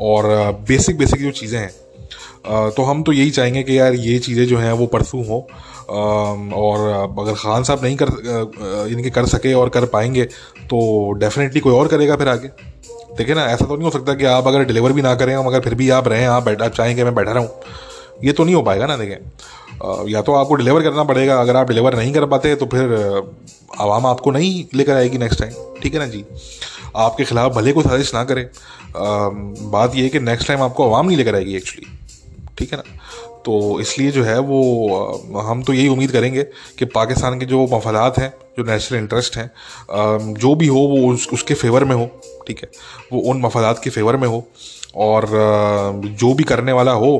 और 0.00 0.26
बेसिक 0.68 0.98
बेसिक 0.98 1.22
जो 1.22 1.30
चीज़ें 1.30 1.58
हैं 1.60 1.70
तो 2.46 2.82
हम 2.82 3.02
तो 3.02 3.12
यही 3.12 3.30
चाहेंगे 3.30 3.62
कि 3.62 3.78
यार 3.78 3.94
ये 3.94 4.18
चीज़ें 4.18 4.46
जो 4.46 4.58
हैं 4.58 4.72
वो 4.72 4.86
परसों 4.86 5.24
हों 5.26 5.40
और 6.52 6.80
अगर 7.20 7.34
खान 7.34 7.62
साहब 7.62 7.84
नहीं 7.84 7.96
कर 8.02 8.88
इनके 8.92 9.10
कर 9.10 9.26
सके 9.26 9.52
और 9.54 9.68
कर 9.68 9.84
पाएँगे 9.86 10.24
तो 10.70 11.12
डेफिनेटली 11.12 11.60
कोई 11.60 11.72
और 11.72 11.88
करेगा 11.88 12.16
फिर 12.16 12.28
आगे। 12.28 12.48
देखिए 13.16 13.34
ना 13.34 13.44
ऐसा 13.46 13.64
तो 13.66 13.74
नहीं 13.74 13.84
हो 13.84 13.90
सकता 13.90 14.14
कि 14.14 14.24
आप 14.26 14.46
अगर 14.46 14.64
डिलीवर 14.64 14.92
भी 14.92 15.02
ना 15.02 15.14
करें 15.14 15.36
मगर 15.46 15.60
फिर 15.60 15.74
भी 15.74 15.88
आप 15.90 16.08
रहें 16.08 16.26
आप 16.26 16.42
बैठा 16.42 16.68
चाहेंगे 16.70 17.04
मैं 17.04 17.14
बैठा 17.14 17.32
रहूँ। 17.32 17.48
ये 18.24 18.32
तो 18.32 18.44
नहीं 18.44 18.54
हो 18.54 18.62
पाएगा 18.62 18.86
ना 18.86 18.96
देखें 18.96 20.08
या 20.08 20.22
तो 20.22 20.32
आपको 20.32 20.54
डिलीवर 20.54 20.82
करना 20.82 21.04
पड़ेगा 21.04 21.40
अगर 21.40 21.56
आप 21.56 21.68
डिलीवर 21.68 21.96
नहीं 21.96 22.12
कर 22.12 22.26
पाते 22.26 22.54
तो 22.54 22.66
फिर 22.66 22.92
आवाम 23.80 24.06
आपको 24.06 24.30
नहीं 24.30 24.64
लेकर 24.74 24.96
आएगी 24.96 25.18
नेक्स्ट 25.18 25.40
टाइम 25.40 25.80
ठीक 25.82 25.94
है 25.94 26.00
ना 26.00 26.06
जी? 26.06 26.24
आपके 26.96 27.24
खिलाफ 27.24 27.52
भले 27.52 27.72
को 27.72 27.82
साजिश 27.82 28.14
ना 28.14 28.24
करे। 28.24 28.48
बात 28.96 29.96
यह 29.96 30.02
है 30.02 30.08
कि 30.08 30.20
नेक्स्ट 30.20 30.48
टाइम 30.48 30.62
आपको 30.62 30.86
आवाम 30.86 31.06
नहीं 31.06 31.16
लेकर 31.16 31.34
आएगी 31.34 31.56
एक्चुअली 31.56 31.98
ठीक 32.58 32.72
है 32.72 32.78
ना? 32.78 32.84
तो 33.44 33.80
इसलिए 33.80 34.10
जो 34.10 34.22
है 34.24 34.38
वो 34.38 35.42
हम 35.46 35.62
तो 35.62 35.72
यही 35.72 35.88
उम्मीद 35.88 36.12
करेंगे 36.12 36.42
कि 36.78 36.84
पाकिस्तान 36.94 37.38
के 37.40 37.46
जो 37.46 37.66
मफादात 37.72 38.18
हैं 38.18 38.32
जो 38.58 38.64
नेशनल 38.64 38.98
इंटरेस्ट 38.98 39.36
हैं 39.36 39.50
जो 40.34 40.54
भी 40.54 40.66
हो 40.66 40.80
वो 40.88 41.12
उस, 41.12 41.28
उसके 41.32 41.54
फेवर 41.54 41.84
में 41.84 41.94
हो। 41.96 42.10
ठीक 42.46 42.62
है? 42.62 42.70
वो 43.12 43.20
उन 43.30 43.40
मफादात 43.40 43.80
के 43.84 43.90
फेवर 43.90 44.16
में 44.16 44.28
हो 44.28 44.46
और 44.96 45.26
जो 46.14 46.32
भी 46.34 46.44
करने 46.44 46.72
वाला 46.72 46.92
हो 46.94 47.16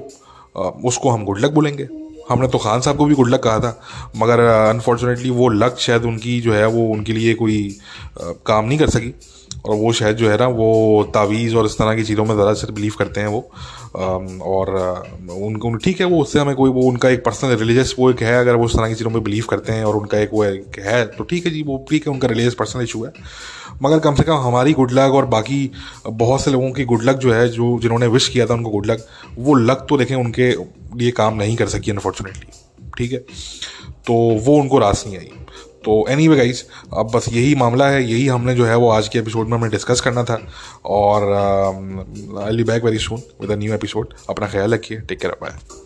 उसको 0.85 1.11
हम 1.11 1.25
गुड 1.25 1.39
लक 1.41 1.51
बोलेंगे। 1.53 1.89
हमने 2.29 2.49
तो 2.49 2.59
खान 2.59 2.81
साहब 2.81 2.97
को 2.97 3.05
भी 3.05 3.15
गुड 3.15 3.29
लक 3.31 3.43
कहा 3.43 3.59
था, 3.61 3.81
मगर 4.17 4.41
अनफॉर्चुनेटली 4.41 5.31
वो 5.31 5.49
लक 5.51 5.77
शायद 5.81 6.05
उनकी 6.05 6.41
जो 6.41 6.53
है 6.53 6.67
वो 6.69 6.87
उनके 6.93 7.13
लिए 7.13 7.35
कोई 7.35 7.77
काम 8.21 8.65
नहीं 8.65 8.79
कर 8.79 8.91
सकी। 8.91 9.15
और 9.67 9.75
वो 9.77 9.93
शायद 9.93 10.17
जो 10.17 10.29
है 10.31 10.37
ना, 10.39 10.47
वो 10.49 11.03
तावीज़ 11.15 11.55
और 11.57 11.67
इस 11.67 11.77
तरह 11.79 11.95
की 11.97 12.03
चीज़ों 12.05 12.25
में 12.25 12.35
ज़्यादा 12.35 12.53
से 12.55 12.73
बिलीव 12.73 12.95
करते 12.99 13.21
हैं 13.21 13.29
वो। 13.29 13.41
और 14.47 14.69
उनको 15.41 15.75
ठीक 15.77 16.01
है, 16.01 16.07
वो 16.07 16.21
उससे 16.23 16.39
हमें 16.41 16.55
कोई, 16.57 16.71
वो 16.71 16.83
उनका 16.83 17.09
एक 17.11 17.25
पर्सनल 17.25 17.57
रिलीजियस 17.57 17.95
वो 17.99 18.11
एक 18.11 18.23
है, 18.23 18.39
अगर 18.41 18.55
वो 18.55 18.65
उस 18.65 18.77
तरह 18.77 18.89
की 18.89 18.95
चीज़ों 18.95 19.11
में 19.11 19.23
बिलीव 19.23 19.47
करते 19.51 19.73
हैं 19.73 19.85
और 19.85 19.97
उनका 19.97 20.19
एक 20.19 20.31
वो 20.33 20.45
एक 20.45 20.79
है 20.79 21.05
तो 21.09 21.25
ठीक 21.25 21.47
है 21.47 21.53
जी, 21.53 21.63
वो 21.63 21.85
ठीक 21.91 22.07
है, 22.07 22.13
उनका 22.13 22.29
रिलीजियस 22.29 22.55
पर्सनल 22.55 22.83
इशू 22.83 23.05
है। 23.05 23.13
मगर 23.83 23.99
कम 23.99 24.15
से 24.15 24.23
कम 24.23 24.37
हमारी 24.39 24.73
गुड 24.73 24.93
लक 24.93 25.15
और 25.15 25.27
बाकी 25.27 25.71
बहुत 26.07 26.41
से 26.41 26.51
लोगों 26.51 26.71
की 26.73 26.85
गुड 26.85 27.03
लक 27.03 27.17
जो 27.17 27.33
है, 27.33 27.49
जो 27.49 27.79
जिन्होंने 27.83 28.07
विश 28.07 28.29
किया 28.29 28.47
था 28.47 28.55
उनको 28.55 28.71
गुड 28.71 28.87
लक 28.87 29.07
वो 29.39 29.55
लक 29.55 29.87
तो 29.89 29.97
देखें 29.99 30.15
उनके 30.17 30.51
लिए 30.97 31.11
काम 31.11 31.35
नहीं 31.35 31.57
कर 31.57 31.69
सकी 31.69 31.91
अनफॉर्चुनेटली 31.91 32.91
ठीक 32.99 33.13
है? 33.13 33.19
तो 34.07 34.15
वो 34.45 34.57
उनको 34.61 34.79
रास 34.79 35.05
नहीं 35.07 35.19
आई। 35.19 35.31
तो 35.85 36.05
एनी 36.11 36.27
वे 36.29 36.37
गाइज़ 36.37 36.63
अब 36.93 37.11
बस 37.15 37.29
यही 37.33 37.55
मामला 37.55 37.89
है, 37.89 38.03
यही 38.03 38.27
हमने 38.27 38.55
जो 38.55 38.67
है 38.67 38.77
वो 38.77 38.89
आज 38.91 39.09
के 39.09 39.19
एपिसोड 39.19 39.49
में 39.49 39.57
हमें 39.59 39.71
डिस्कस 39.71 40.01
करना 40.01 40.25
था। 40.25 40.39
और 40.85 41.29
I 42.45 42.57
be 42.57 42.65
back 42.65 42.85
very 42.85 42.99
soon 42.99 43.23
with 43.41 43.51
a 43.51 43.57
new 43.57 43.75
episode 43.75 44.15
अपना 44.31 44.49
ख्याल 44.49 44.75
रखिए। 44.75 45.01
Take 45.01 45.21
care 45.21 45.37
bye 45.43 45.86